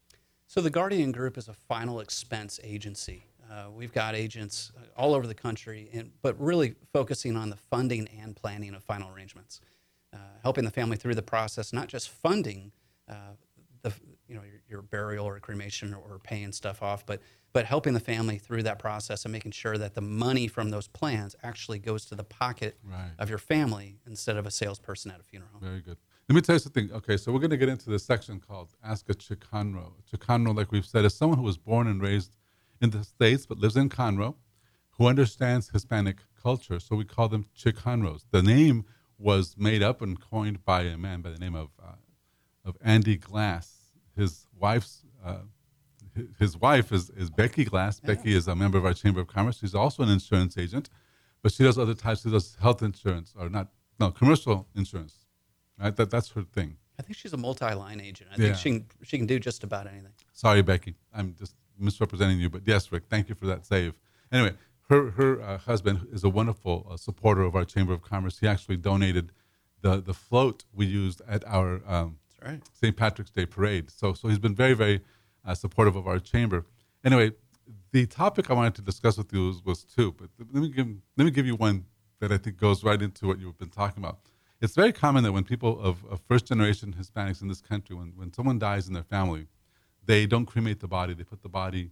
So 0.47 0.61
the 0.61 0.69
Guardian 0.69 1.11
Group 1.11 1.37
is 1.37 1.47
a 1.47 1.53
final 1.53 1.99
expense 1.99 2.59
agency. 2.63 3.25
Uh, 3.51 3.69
we've 3.71 3.93
got 3.93 4.15
agents 4.15 4.71
uh, 4.77 4.81
all 4.99 5.13
over 5.13 5.27
the 5.27 5.35
country, 5.35 5.89
and, 5.93 6.11
but 6.21 6.39
really 6.39 6.75
focusing 6.91 7.35
on 7.35 7.49
the 7.49 7.55
funding 7.55 8.07
and 8.19 8.35
planning 8.35 8.73
of 8.73 8.83
final 8.83 9.11
arrangements, 9.13 9.61
uh, 10.13 10.17
helping 10.41 10.63
the 10.63 10.71
family 10.71 10.97
through 10.97 11.15
the 11.15 11.21
process, 11.21 11.73
not 11.73 11.87
just 11.87 12.09
funding 12.09 12.71
uh, 13.09 13.13
the 13.81 13.93
you 14.27 14.35
know 14.35 14.41
your, 14.43 14.61
your 14.69 14.81
burial 14.81 15.25
or 15.27 15.39
cremation 15.39 15.93
or 15.93 16.19
paying 16.23 16.51
stuff 16.51 16.81
off, 16.81 17.05
but 17.05 17.21
but 17.51 17.65
helping 17.65 17.93
the 17.93 17.99
family 17.99 18.37
through 18.39 18.63
that 18.63 18.79
process 18.79 19.25
and 19.25 19.31
making 19.31 19.51
sure 19.51 19.77
that 19.77 19.93
the 19.93 20.01
money 20.01 20.47
from 20.47 20.71
those 20.71 20.87
plans 20.87 21.35
actually 21.43 21.77
goes 21.77 22.03
to 22.05 22.15
the 22.15 22.23
pocket 22.23 22.77
Right. 22.83 23.11
of 23.19 23.29
your 23.29 23.37
family 23.37 23.99
instead 24.07 24.37
of 24.37 24.47
a 24.47 24.51
salesperson 24.51 25.11
at 25.11 25.19
a 25.19 25.23
funeral 25.23 25.51
home. 25.53 25.61
Very 25.61 25.81
good. 25.81 25.97
Let 26.29 26.35
me 26.35 26.41
tell 26.41 26.55
you 26.55 26.59
something. 26.59 26.89
Okay, 26.91 27.15
so 27.17 27.31
we're 27.31 27.39
going 27.39 27.51
to 27.51 27.57
get 27.57 27.69
into 27.69 27.91
this 27.91 28.03
section 28.05 28.39
called 28.39 28.69
Ask 28.83 29.07
a 29.09 29.13
Chicano. 29.13 29.91
Chicano, 30.11 30.55
like 30.55 30.71
we've 30.71 30.85
said, 30.85 31.05
is 31.05 31.13
someone 31.13 31.37
who 31.37 31.43
was 31.43 31.57
born 31.57 31.85
and 31.87 32.01
raised 32.01 32.35
in 32.83 32.89
the 32.91 33.03
States 33.03 33.45
but 33.45 33.57
lives 33.57 33.77
in 33.77 33.89
Conroe, 33.89 34.35
who 34.91 35.07
understands 35.07 35.69
Hispanic 35.69 36.17
culture. 36.39 36.79
So 36.79 36.95
we 36.95 37.05
call 37.05 37.29
them 37.29 37.45
Chicanos. 37.57 38.25
The 38.31 38.43
name 38.43 38.85
was 39.17 39.55
made 39.57 39.81
up 39.81 40.01
and 40.01 40.19
coined 40.19 40.63
by 40.65 40.81
a 40.83 40.97
man 40.97 41.21
by 41.21 41.29
the 41.31 41.39
name 41.39 41.55
of, 41.55 41.69
uh, 41.81 41.93
of 42.65 42.75
Andy 42.83 43.15
Glass. 43.15 43.65
His 44.15 44.47
wife's 44.59 45.03
uh, 45.25 45.37
his 46.37 46.55
wife 46.55 46.91
is, 46.91 47.09
is 47.11 47.31
Becky 47.31 47.63
Glass. 47.65 47.99
Becky 47.99 48.35
is 48.35 48.47
a 48.47 48.55
member 48.55 48.77
of 48.77 48.85
our 48.85 48.93
Chamber 48.93 49.21
of 49.21 49.27
Commerce. 49.27 49.57
She's 49.57 49.73
also 49.73 50.03
an 50.03 50.09
insurance 50.09 50.55
agent, 50.59 50.87
but 51.41 51.51
she 51.51 51.63
does 51.63 51.79
other 51.79 51.95
types. 51.95 52.21
She 52.21 52.29
does 52.29 52.55
health 52.61 52.83
insurance 52.83 53.33
or 53.39 53.49
not, 53.49 53.69
no, 53.99 54.11
commercial 54.11 54.67
insurance. 54.75 55.25
Right? 55.79 55.95
That, 55.95 56.11
that's 56.11 56.29
her 56.31 56.43
thing. 56.43 56.75
I 56.99 57.01
think 57.01 57.17
she's 57.17 57.33
a 57.33 57.37
multi-line 57.37 57.99
agent. 57.99 58.29
I 58.31 58.35
Yeah. 58.39 58.53
think 58.53 58.57
she 58.57 58.69
can, 58.69 58.85
she 59.01 59.17
can 59.17 59.25
do 59.25 59.39
just 59.39 59.63
about 59.63 59.87
anything. 59.87 60.11
Sorry, 60.33 60.61
Becky. 60.61 60.93
I'm 61.11 61.33
just 61.33 61.55
misrepresenting 61.83 62.39
you, 62.39 62.49
but 62.49 62.63
yes, 62.65 62.91
Rick, 62.91 63.03
thank 63.09 63.29
you 63.29 63.35
for 63.35 63.45
that 63.47 63.65
save. 63.65 63.93
Anyway, 64.31 64.55
her 64.89 65.11
her 65.11 65.41
uh, 65.41 65.57
husband 65.57 66.07
is 66.11 66.23
a 66.23 66.29
wonderful 66.29 66.87
uh, 66.89 66.97
supporter 66.97 67.41
of 67.41 67.55
our 67.55 67.65
Chamber 67.65 67.93
of 67.93 68.01
Commerce. 68.01 68.39
He 68.39 68.47
actually 68.47 68.77
donated 68.77 69.31
the 69.81 70.01
the 70.01 70.13
float 70.13 70.65
we 70.73 70.85
used 70.85 71.21
at 71.27 71.43
our 71.47 71.81
um, 71.87 72.17
right. 72.43 72.61
St. 72.73 72.95
Patrick's 72.95 73.31
Day 73.31 73.45
parade. 73.45 73.89
So 73.89 74.13
so 74.13 74.27
he's 74.27 74.39
been 74.39 74.55
very 74.55 74.73
very 74.73 75.01
uh, 75.45 75.55
supportive 75.55 75.95
of 75.95 76.07
our 76.07 76.19
chamber. 76.19 76.65
Anyway, 77.03 77.31
the 77.91 78.05
topic 78.05 78.49
I 78.49 78.53
wanted 78.53 78.75
to 78.75 78.81
discuss 78.81 79.17
with 79.17 79.31
you 79.33 79.47
was, 79.47 79.63
was 79.63 79.83
two, 79.83 80.13
but 80.13 80.29
let 80.51 80.61
me 80.61 80.69
give 80.69 80.87
let 81.17 81.25
me 81.25 81.31
give 81.31 81.45
you 81.45 81.55
one 81.55 81.85
that 82.19 82.31
I 82.31 82.37
think 82.37 82.57
goes 82.57 82.83
right 82.83 83.01
into 83.01 83.27
what 83.27 83.39
you've 83.39 83.57
been 83.57 83.69
talking 83.69 84.03
about. 84.03 84.19
It's 84.61 84.75
very 84.75 84.93
common 84.93 85.23
that 85.25 85.33
when 85.33 85.43
people 85.43 85.79
of, 85.81 86.05
of 86.05 86.21
first 86.21 86.45
generation 86.47 86.95
Hispanics 86.97 87.41
in 87.41 87.49
this 87.49 87.59
country, 87.59 87.95
when, 87.95 88.13
when 88.15 88.31
someone 88.31 88.59
dies 88.59 88.87
in 88.87 88.93
their 88.93 89.03
family, 89.03 89.47
they 90.05 90.25
don't 90.25 90.45
cremate 90.45 90.79
the 90.79 90.87
body. 90.87 91.13
They 91.13 91.23
put 91.23 91.41
the 91.41 91.49
body 91.49 91.91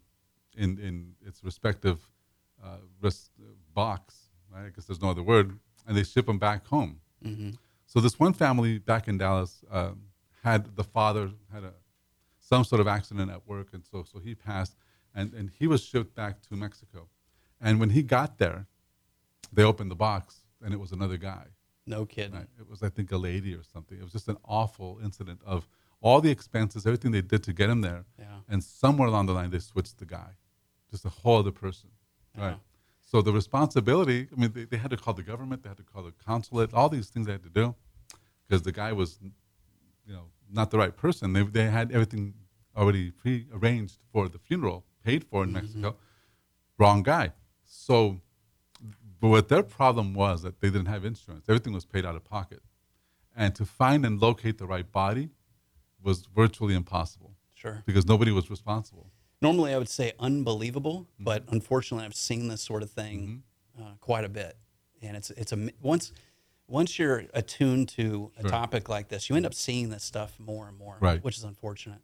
in, 0.55 0.77
in 0.79 1.13
its 1.25 1.43
respective 1.43 2.07
uh, 2.63 2.77
box, 3.73 4.29
right? 4.53 4.65
I 4.65 4.69
guess 4.69 4.85
there's 4.85 5.01
no 5.01 5.09
other 5.09 5.23
word, 5.23 5.57
and 5.87 5.97
they 5.97 6.03
ship 6.03 6.25
them 6.25 6.37
back 6.39 6.67
home. 6.67 6.99
So 7.85 7.99
this 7.99 8.19
one 8.19 8.33
family 8.33 8.79
back 8.79 9.07
in 9.07 9.17
Dallas 9.17 9.63
um, 9.69 10.03
had 10.43 10.75
the 10.75 10.83
father 10.83 11.31
had 11.53 11.63
a 11.63 11.73
some 12.39 12.63
sort 12.63 12.81
of 12.81 12.87
accident 12.87 13.31
at 13.31 13.47
work, 13.47 13.69
and 13.73 13.83
so 13.85 14.03
so 14.03 14.19
he 14.19 14.35
passed, 14.35 14.75
and 15.13 15.33
and 15.33 15.51
he 15.57 15.67
was 15.67 15.83
shipped 15.83 16.15
back 16.15 16.41
to 16.47 16.55
Mexico, 16.55 17.07
and 17.59 17.79
when 17.79 17.91
he 17.91 18.03
got 18.03 18.37
there, 18.37 18.65
they 19.53 19.63
opened 19.63 19.91
the 19.91 19.95
box, 19.95 20.41
and 20.63 20.73
it 20.73 20.79
was 20.79 20.91
another 20.91 21.17
guy. 21.17 21.45
No 21.85 22.05
kidding. 22.05 22.33
Right? 22.33 22.47
It 22.59 22.69
was, 22.69 22.83
I 22.83 22.89
think, 22.89 23.11
a 23.11 23.17
lady 23.17 23.53
or 23.53 23.63
something. 23.63 23.97
It 23.97 24.03
was 24.03 24.11
just 24.13 24.27
an 24.27 24.37
awful 24.45 24.99
incident 25.03 25.41
of 25.45 25.67
all 26.01 26.19
the 26.19 26.31
expenses, 26.31 26.85
everything 26.85 27.11
they 27.11 27.21
did 27.21 27.43
to 27.43 27.53
get 27.53 27.69
him 27.69 27.81
there, 27.81 28.05
Yeah. 28.17 28.39
and 28.49 28.63
somewhere 28.63 29.07
along 29.07 29.27
the 29.27 29.33
line 29.33 29.51
they 29.51 29.59
switched 29.59 29.97
the 29.99 30.05
guy, 30.05 30.31
just 30.89 31.05
a 31.05 31.09
whole 31.09 31.39
other 31.39 31.51
person. 31.51 31.89
Yeah. 32.35 32.47
Right. 32.47 32.59
So 32.99 33.21
the 33.21 33.31
responsibility, 33.31 34.27
I 34.31 34.39
mean, 34.39 34.51
they, 34.53 34.65
they 34.65 34.77
had 34.77 34.91
to 34.91 34.97
call 34.97 35.13
the 35.13 35.23
government, 35.23 35.63
they 35.63 35.69
had 35.69 35.77
to 35.77 35.83
call 35.83 36.03
the 36.03 36.13
consulate, 36.13 36.73
all 36.73 36.89
these 36.89 37.09
things 37.09 37.25
they 37.27 37.33
had 37.33 37.43
to 37.43 37.49
do, 37.49 37.75
because 38.47 38.63
the 38.63 38.71
guy 38.71 38.93
was, 38.93 39.19
you 40.05 40.13
know, 40.13 40.25
not 40.49 40.71
the 40.71 40.77
right 40.77 40.95
person. 40.95 41.33
They, 41.33 41.43
they 41.43 41.65
had 41.69 41.91
everything 41.91 42.33
already 42.75 43.11
pre-arranged 43.11 43.97
for 44.11 44.29
the 44.29 44.39
funeral, 44.39 44.85
paid 45.03 45.23
for 45.23 45.43
in 45.43 45.49
mm-hmm. 45.49 45.61
Mexico. 45.61 45.97
Wrong 46.77 47.03
guy. 47.03 47.33
So, 47.63 48.21
but 49.19 49.27
what 49.27 49.49
their 49.49 49.63
problem 49.63 50.13
was 50.13 50.41
that 50.41 50.61
they 50.61 50.69
didn't 50.69 50.87
have 50.87 51.05
insurance. 51.05 51.45
Everything 51.47 51.73
was 51.73 51.85
paid 51.85 52.05
out 52.05 52.15
of 52.15 52.23
pocket, 52.23 52.61
and 53.35 53.53
to 53.55 53.65
find 53.65 54.05
and 54.05 54.19
locate 54.21 54.57
the 54.57 54.65
right 54.65 54.89
body 54.91 55.29
was 56.03 56.25
virtually 56.35 56.73
impossible 56.75 57.35
Sure. 57.53 57.83
because 57.85 58.05
nobody 58.05 58.31
was 58.31 58.49
responsible. 58.49 59.11
Normally, 59.41 59.73
I 59.73 59.77
would 59.77 59.89
say 59.89 60.13
unbelievable, 60.19 61.07
Mm-hmm. 61.15 61.23
but 61.23 61.43
unfortunately, 61.49 62.05
I've 62.05 62.15
seen 62.15 62.47
this 62.47 62.61
sort 62.61 62.83
of 62.83 62.91
thing 62.91 63.43
uh, 63.79 63.93
quite 63.99 64.23
a 64.25 64.29
bit, 64.29 64.57
and 65.01 65.15
it's 65.17 65.31
it's 65.31 65.51
a 65.51 65.69
once 65.81 66.11
once 66.67 66.97
you're 66.97 67.25
attuned 67.33 67.89
to 67.89 68.31
a 68.37 68.41
Sure. 68.41 68.49
topic 68.49 68.87
like 68.87 69.09
this, 69.09 69.29
you 69.29 69.35
end 69.35 69.45
up 69.45 69.53
seeing 69.53 69.89
this 69.89 70.03
stuff 70.03 70.39
more 70.39 70.67
and 70.69 70.77
more, 70.77 70.97
Right. 71.01 71.21
which 71.23 71.37
is 71.37 71.43
unfortunate. 71.43 71.99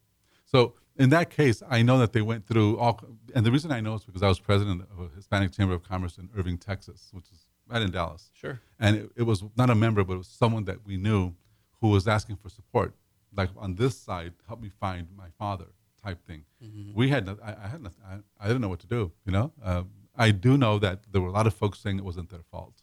So 0.46 0.74
in 0.98 1.10
that 1.12 1.30
case, 1.30 1.62
I 1.70 1.82
know 1.84 1.98
that 2.00 2.12
they 2.12 2.22
went 2.22 2.46
through 2.48 2.78
all, 2.78 3.00
and 3.36 3.46
the 3.46 3.52
reason 3.52 3.72
I 3.72 3.80
know 3.82 3.94
is 3.96 4.04
because 4.04 4.24
I 4.24 4.28
was 4.28 4.40
president 4.40 4.82
of 4.92 5.00
a 5.00 5.10
Hispanic 5.16 5.52
Chamber 5.54 5.74
of 5.74 5.84
Commerce 5.84 6.18
in 6.18 6.30
Irving, 6.36 6.58
Texas, 6.58 7.10
which 7.14 7.30
is 7.32 7.48
right 7.70 7.82
in 7.82 7.92
Dallas. 7.92 8.30
Sure. 8.34 8.60
And 8.80 8.96
it, 8.98 9.12
it 9.18 9.24
was 9.24 9.44
not 9.56 9.70
a 9.70 9.76
member, 9.76 10.04
but 10.04 10.14
it 10.16 10.18
was 10.18 10.28
someone 10.28 10.66
that 10.66 10.86
we 10.86 10.98
knew 10.98 11.34
who 11.82 11.90
was 11.90 12.08
asking 12.08 12.38
for 12.38 12.50
support. 12.50 12.94
Like 13.36 13.50
on 13.58 13.76
this 13.76 13.98
side, 13.98 14.34
help 14.48 14.62
me 14.62 14.70
find 14.70 15.08
my 15.16 15.30
father 15.38 15.68
type 16.04 16.26
thing. 16.26 16.44
We 16.96 17.10
had, 17.10 17.26
no, 17.26 17.38
I, 17.44 17.56
I 17.64 17.68
had, 17.68 17.82
no, 17.82 17.90
I, 18.08 18.18
I 18.40 18.48
didn't 18.48 18.62
know 18.62 18.70
what 18.70 18.80
to 18.80 18.88
do. 18.88 19.12
You 19.26 19.32
know, 19.32 19.54
um, 19.64 19.90
I 20.16 20.32
do 20.32 20.58
know 20.58 20.80
that 20.80 21.04
there 21.12 21.22
were 21.22 21.30
a 21.30 21.32
lot 21.32 21.48
of 21.48 21.54
folks 21.54 21.80
saying 21.80 21.98
it 21.98 22.06
wasn't 22.06 22.30
their 22.30 22.44
fault. 22.52 22.82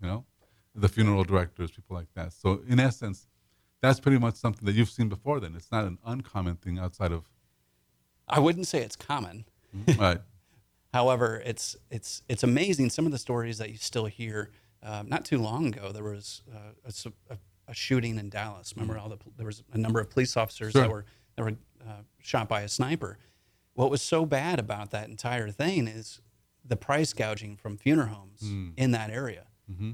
You 0.00 0.08
know, 0.08 0.24
the 0.74 0.88
funeral 0.88 1.24
directors, 1.24 1.70
people 1.70 1.96
like 1.96 2.08
that. 2.14 2.32
So 2.32 2.62
in 2.66 2.80
essence, 2.80 3.26
that's 3.82 4.00
pretty 4.00 4.18
much 4.18 4.36
something 4.36 4.64
that 4.66 4.74
you've 4.74 4.90
seen 4.90 5.08
before. 5.08 5.40
Then 5.40 5.54
it's 5.56 5.70
not 5.70 5.84
an 5.84 5.98
uncommon 6.04 6.56
thing 6.56 6.78
outside 6.78 7.12
of 7.12 7.24
I 8.28 8.38
wouldn't 8.38 8.68
say 8.68 8.80
it's 8.80 8.96
common. 8.96 9.44
right. 9.98 10.20
However, 10.92 11.42
it's 11.44 11.76
it's 11.90 12.22
it's 12.28 12.42
amazing 12.42 12.90
some 12.90 13.06
of 13.06 13.12
the 13.12 13.18
stories 13.18 13.58
that 13.58 13.70
you 13.70 13.76
still 13.76 14.06
hear. 14.06 14.50
Um, 14.82 15.08
not 15.08 15.24
too 15.24 15.38
long 15.38 15.66
ago, 15.66 15.92
there 15.92 16.04
was 16.04 16.42
uh, 16.52 16.72
a 16.84 17.32
a, 17.32 17.38
a 17.70 17.74
shooting 17.74 18.18
in 18.18 18.28
Dallas. 18.28 18.70
Mm-hmm. 18.70 18.80
Remember, 18.80 19.00
all 19.00 19.08
the 19.08 19.18
there 19.36 19.46
was 19.46 19.62
a 19.72 19.78
number 19.78 20.00
of 20.00 20.10
police 20.10 20.36
officers 20.36 20.72
Sure. 20.72 20.82
that 20.82 20.90
were 20.90 21.04
that 21.36 21.44
were 21.44 21.56
uh, 21.88 22.02
shot 22.18 22.48
by 22.48 22.62
a 22.62 22.68
sniper. 22.68 23.16
What 23.74 23.90
was 23.90 24.02
so 24.02 24.26
bad 24.26 24.58
about 24.58 24.90
that 24.90 25.08
entire 25.08 25.50
thing 25.50 25.88
is 25.88 26.20
the 26.64 26.76
price 26.76 27.12
gouging 27.12 27.56
from 27.56 27.78
funeral 27.78 28.08
homes 28.08 28.40
mm. 28.42 28.72
in 28.76 28.90
that 28.90 29.10
area. 29.10 29.46
Mm-hmm. 29.70 29.92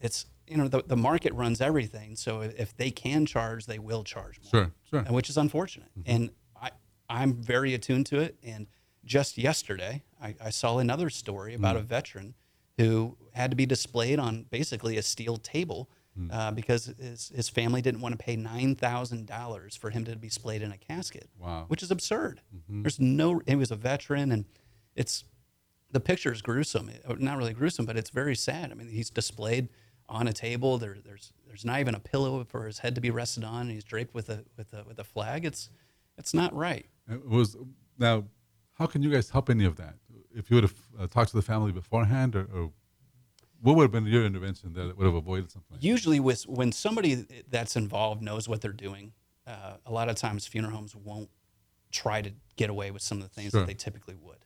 It's 0.00 0.26
you 0.46 0.56
know 0.56 0.68
the, 0.68 0.82
the 0.86 0.96
market 0.96 1.32
runs 1.32 1.60
everything, 1.60 2.16
so 2.16 2.40
if, 2.42 2.76
they 2.76 2.90
can 2.90 3.24
charge, 3.24 3.66
they 3.66 3.78
will 3.78 4.04
charge 4.04 4.40
more 4.42 4.50
Sure. 4.50 4.72
Sure. 4.90 4.98
and 5.00 5.14
which 5.14 5.30
is 5.30 5.38
unfortunate. 5.38 5.88
Mm-hmm. 5.98 6.10
And 6.10 6.30
I, 6.60 6.70
I'm 7.08 7.34
very 7.34 7.72
attuned 7.74 8.06
to 8.06 8.18
it. 8.18 8.36
And 8.42 8.66
just 9.04 9.38
yesterday, 9.38 10.02
I, 10.20 10.34
I 10.44 10.50
saw 10.50 10.78
another 10.78 11.08
story 11.08 11.54
about 11.54 11.76
mm. 11.76 11.80
a 11.80 11.82
veteran 11.82 12.34
who 12.78 13.16
had 13.32 13.50
to 13.50 13.56
be 13.56 13.66
displayed 13.66 14.18
on 14.18 14.46
basically 14.50 14.96
a 14.96 15.02
steel 15.02 15.36
table 15.36 15.88
uh, 16.30 16.50
because 16.50 16.92
his, 16.98 17.32
his 17.34 17.48
family 17.48 17.80
didn't 17.80 18.00
want 18.00 18.18
to 18.18 18.22
pay 18.22 18.36
nine 18.36 18.74
thousand 18.76 19.26
dollars 19.26 19.74
for 19.76 19.90
him 19.90 20.04
to 20.04 20.14
be 20.16 20.28
displayed 20.28 20.60
in 20.62 20.70
a 20.70 20.76
casket. 20.76 21.28
Wow. 21.38 21.64
which 21.68 21.82
is 21.82 21.90
absurd. 21.90 22.40
There's 22.68 23.00
no. 23.00 23.40
He 23.46 23.54
was 23.56 23.70
a 23.70 23.76
veteran, 23.76 24.30
and 24.30 24.44
it's 24.94 25.24
the 25.90 26.00
picture 26.00 26.32
is 26.32 26.42
gruesome. 26.42 26.90
Uh, 27.06 27.14
Not 27.18 27.38
really 27.38 27.54
gruesome, 27.54 27.86
but 27.86 27.96
it's 27.96 28.10
very 28.10 28.34
sad. 28.36 28.70
I 28.70 28.74
mean, 28.74 28.88
he's 28.88 29.10
displayed 29.10 29.68
on 30.08 30.28
a 30.28 30.32
table. 30.32 30.78
There, 30.78 30.96
there's 31.04 31.32
there's 31.46 31.64
not 31.64 31.80
even 31.80 31.94
a 31.94 32.00
pillow 32.00 32.44
for 32.44 32.66
his 32.66 32.78
head 32.78 32.94
to 32.94 33.00
be 33.00 33.10
rested 33.10 33.44
on. 33.44 33.62
And 33.62 33.70
he's 33.70 33.84
draped 33.84 34.14
with 34.14 34.28
a 34.28 34.44
with 34.56 34.72
a 34.74 34.84
with 34.84 34.98
a 34.98 35.04
flag. 35.04 35.44
It's 35.44 35.70
it's 36.18 36.34
not 36.34 36.54
right. 36.54 36.86
It 37.10 37.26
was 37.26 37.56
now. 37.98 38.24
How 38.74 38.86
can 38.86 39.02
you 39.02 39.10
guys 39.10 39.30
help 39.30 39.48
any 39.50 39.64
of 39.64 39.76
that? 39.76 39.94
If 40.34 40.50
you 40.50 40.56
would 40.56 40.64
have 40.64 40.74
uh, 40.98 41.06
talked 41.06 41.30
to 41.30 41.36
the 41.36 41.42
family 41.42 41.72
beforehand, 41.72 42.34
or, 42.34 42.48
or 42.54 42.72
what 43.62 43.76
would 43.76 43.82
have 43.84 43.92
been 43.92 44.06
your 44.06 44.24
intervention 44.26 44.72
that 44.74 44.96
would 44.96 45.06
have 45.06 45.14
avoided 45.14 45.50
something? 45.50 45.78
Usually, 45.80 46.20
with 46.20 46.42
when 46.48 46.72
somebody 46.72 47.26
that's 47.48 47.76
involved 47.76 48.20
knows 48.22 48.48
what 48.48 48.60
they're 48.60 48.72
doing, 48.72 49.12
uh, 49.46 49.74
a 49.86 49.92
lot 49.92 50.08
of 50.08 50.16
times 50.16 50.46
funeral 50.46 50.74
homes 50.74 50.94
won't 50.94 51.30
try 51.90 52.22
to 52.22 52.32
get 52.56 52.70
away 52.70 52.90
with 52.90 53.02
some 53.02 53.18
of 53.18 53.24
the 53.24 53.28
things 53.28 53.50
Sure. 53.50 53.60
that 53.60 53.66
they 53.66 53.74
typically 53.74 54.14
would. 54.20 54.38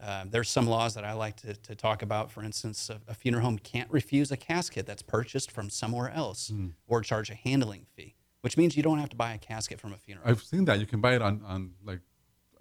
Uh, 0.00 0.24
there's 0.28 0.48
some 0.48 0.66
laws 0.66 0.94
that 0.94 1.04
I 1.04 1.12
like 1.12 1.36
to, 1.38 1.54
to 1.54 1.74
talk 1.76 2.02
about. 2.02 2.30
For 2.32 2.42
instance, 2.42 2.90
a, 2.90 3.00
a 3.08 3.14
funeral 3.14 3.44
home 3.44 3.58
can't 3.58 3.88
refuse 3.90 4.30
a 4.32 4.36
casket 4.36 4.86
that's 4.86 5.02
purchased 5.02 5.50
from 5.52 5.70
somewhere 5.70 6.10
else 6.10 6.52
or 6.88 7.00
charge 7.00 7.30
a 7.30 7.34
handling 7.34 7.86
fee, 7.94 8.14
which 8.40 8.56
means 8.56 8.76
you 8.76 8.82
don't 8.82 8.98
have 8.98 9.08
to 9.10 9.16
buy 9.16 9.34
a 9.34 9.38
casket 9.38 9.78
from 9.80 9.92
a 9.92 9.96
funeral. 9.96 10.24
home. 10.26 10.32
I've 10.32 10.42
seen 10.42 10.64
that. 10.66 10.80
You 10.80 10.86
can 10.86 11.00
buy 11.00 11.14
it 11.14 11.22
on, 11.22 11.42
on 11.46 11.72
like 11.84 12.00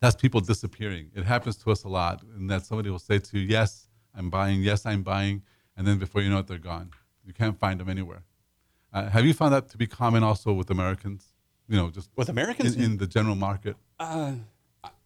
that's 0.00 0.16
people 0.16 0.40
disappearing. 0.40 1.10
It 1.14 1.24
happens 1.24 1.56
to 1.58 1.70
us 1.70 1.84
a 1.84 1.88
lot, 1.88 2.22
and 2.36 2.48
that 2.50 2.64
somebody 2.64 2.90
will 2.90 2.98
say 2.98 3.18
to 3.18 3.38
you, 3.38 3.46
"Yes, 3.46 3.88
I'm 4.14 4.30
buying. 4.30 4.62
Yes, 4.62 4.86
I'm 4.86 5.02
buying," 5.02 5.42
and 5.76 5.86
then 5.86 5.98
before 5.98 6.22
you 6.22 6.30
know 6.30 6.38
it, 6.38 6.46
they're 6.46 6.58
gone. 6.58 6.90
You 7.24 7.32
can't 7.32 7.58
find 7.58 7.80
them 7.80 7.88
anywhere. 7.88 8.22
Uh, 8.92 9.08
have 9.10 9.24
you 9.26 9.34
found 9.34 9.52
that 9.52 9.68
to 9.70 9.76
be 9.78 9.86
common 9.86 10.22
also 10.22 10.52
with 10.52 10.70
Americans? 10.70 11.26
You 11.68 11.76
know, 11.76 11.90
just 11.90 12.10
With 12.16 12.30
Americans, 12.30 12.76
in, 12.76 12.82
in 12.82 12.96
the 12.96 13.06
general 13.06 13.34
market, 13.34 13.76
uh, 14.00 14.32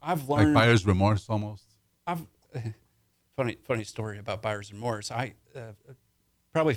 I've 0.00 0.28
like 0.28 0.42
learned. 0.42 0.54
buyer's 0.54 0.86
remorse 0.86 1.26
almost. 1.28 1.64
I've 2.06 2.22
funny 3.36 3.56
funny 3.64 3.84
story 3.84 4.18
about 4.18 4.42
buyer's 4.42 4.72
remorse. 4.72 5.10
I 5.10 5.34
uh, 5.56 5.72
probably 6.52 6.76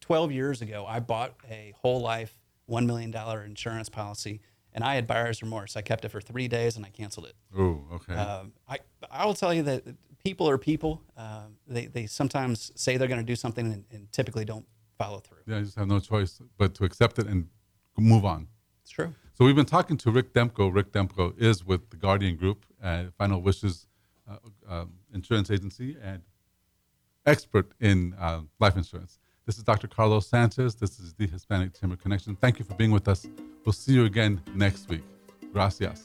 12 0.00 0.32
years 0.32 0.60
ago, 0.62 0.84
I 0.86 1.00
bought 1.00 1.34
a 1.50 1.72
whole 1.80 2.00
life 2.02 2.34
one 2.66 2.86
million 2.86 3.10
dollar 3.10 3.42
insurance 3.44 3.88
policy, 3.88 4.40
and 4.74 4.84
I 4.84 4.94
had 4.94 5.06
buyer's 5.06 5.40
remorse. 5.40 5.74
I 5.74 5.80
kept 5.80 6.04
it 6.04 6.10
for 6.10 6.20
three 6.20 6.48
days 6.48 6.76
and 6.76 6.84
I 6.84 6.90
canceled 6.90 7.26
it. 7.26 7.34
Oh, 7.56 7.84
okay. 7.94 8.14
Um, 8.14 8.52
I 8.68 8.78
I 9.10 9.24
will 9.24 9.34
tell 9.34 9.54
you 9.54 9.62
that 9.62 9.84
people 10.22 10.50
are 10.50 10.58
people. 10.58 11.02
Uh, 11.16 11.44
they 11.66 11.86
they 11.86 12.06
sometimes 12.06 12.72
say 12.74 12.98
they're 12.98 13.08
going 13.08 13.20
to 13.20 13.26
do 13.26 13.36
something 13.36 13.72
and, 13.72 13.84
and 13.90 14.12
typically 14.12 14.44
don't 14.44 14.66
follow 14.98 15.20
through. 15.20 15.38
yeah, 15.46 15.58
you 15.58 15.64
just 15.64 15.76
have 15.76 15.86
no 15.86 16.00
choice 16.00 16.42
but 16.58 16.74
to 16.74 16.84
accept 16.84 17.18
it 17.18 17.26
and 17.26 17.48
move 17.96 18.24
on. 18.24 18.48
It's 18.82 18.90
true. 18.90 19.14
So 19.34 19.44
we've 19.44 19.56
been 19.56 19.66
talking 19.66 19.96
to 19.98 20.10
Rick 20.10 20.32
Demko. 20.32 20.74
Rick 20.74 20.92
Demko 20.92 21.38
is 21.38 21.64
with 21.64 21.90
the 21.90 21.96
Guardian 21.96 22.36
Group, 22.36 22.66
uh, 22.82 23.04
Final 23.16 23.40
Wishes 23.40 23.86
uh, 24.28 24.36
um, 24.68 24.94
Insurance 25.14 25.50
Agency, 25.50 25.96
and 26.02 26.22
expert 27.24 27.70
in 27.80 28.14
uh, 28.18 28.40
life 28.58 28.76
insurance. 28.76 29.18
This 29.46 29.56
is 29.56 29.62
Dr. 29.62 29.86
Carlos 29.86 30.26
Sanchez. 30.26 30.74
This 30.74 30.98
is 30.98 31.14
the 31.14 31.26
Hispanic 31.26 31.78
Chamber 31.78 31.96
Connection. 31.96 32.36
Thank 32.36 32.58
you 32.58 32.64
for 32.64 32.74
being 32.74 32.90
with 32.90 33.08
us. 33.08 33.26
We'll 33.64 33.72
see 33.72 33.92
you 33.92 34.04
again 34.04 34.42
next 34.54 34.88
week. 34.88 35.04
Gracias. 35.52 36.04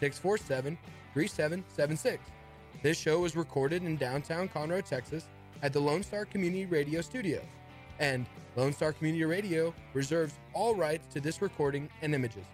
647 0.00 0.78
3776. 1.12 2.22
This 2.82 2.98
show 2.98 3.20
was 3.20 3.36
recorded 3.36 3.82
in 3.84 3.96
downtown 3.96 4.48
Conroe, 4.48 4.84
Texas 4.84 5.26
at 5.62 5.72
the 5.72 5.80
Lone 5.80 6.02
Star 6.02 6.24
Community 6.24 6.66
Radio 6.66 7.00
Studios, 7.00 7.44
and 7.98 8.26
Lone 8.56 8.72
Star 8.72 8.92
Community 8.92 9.24
Radio 9.24 9.72
reserves 9.94 10.34
all 10.52 10.74
rights 10.74 11.06
to 11.14 11.20
this 11.20 11.40
recording 11.40 11.88
and 12.02 12.14
images. 12.14 12.44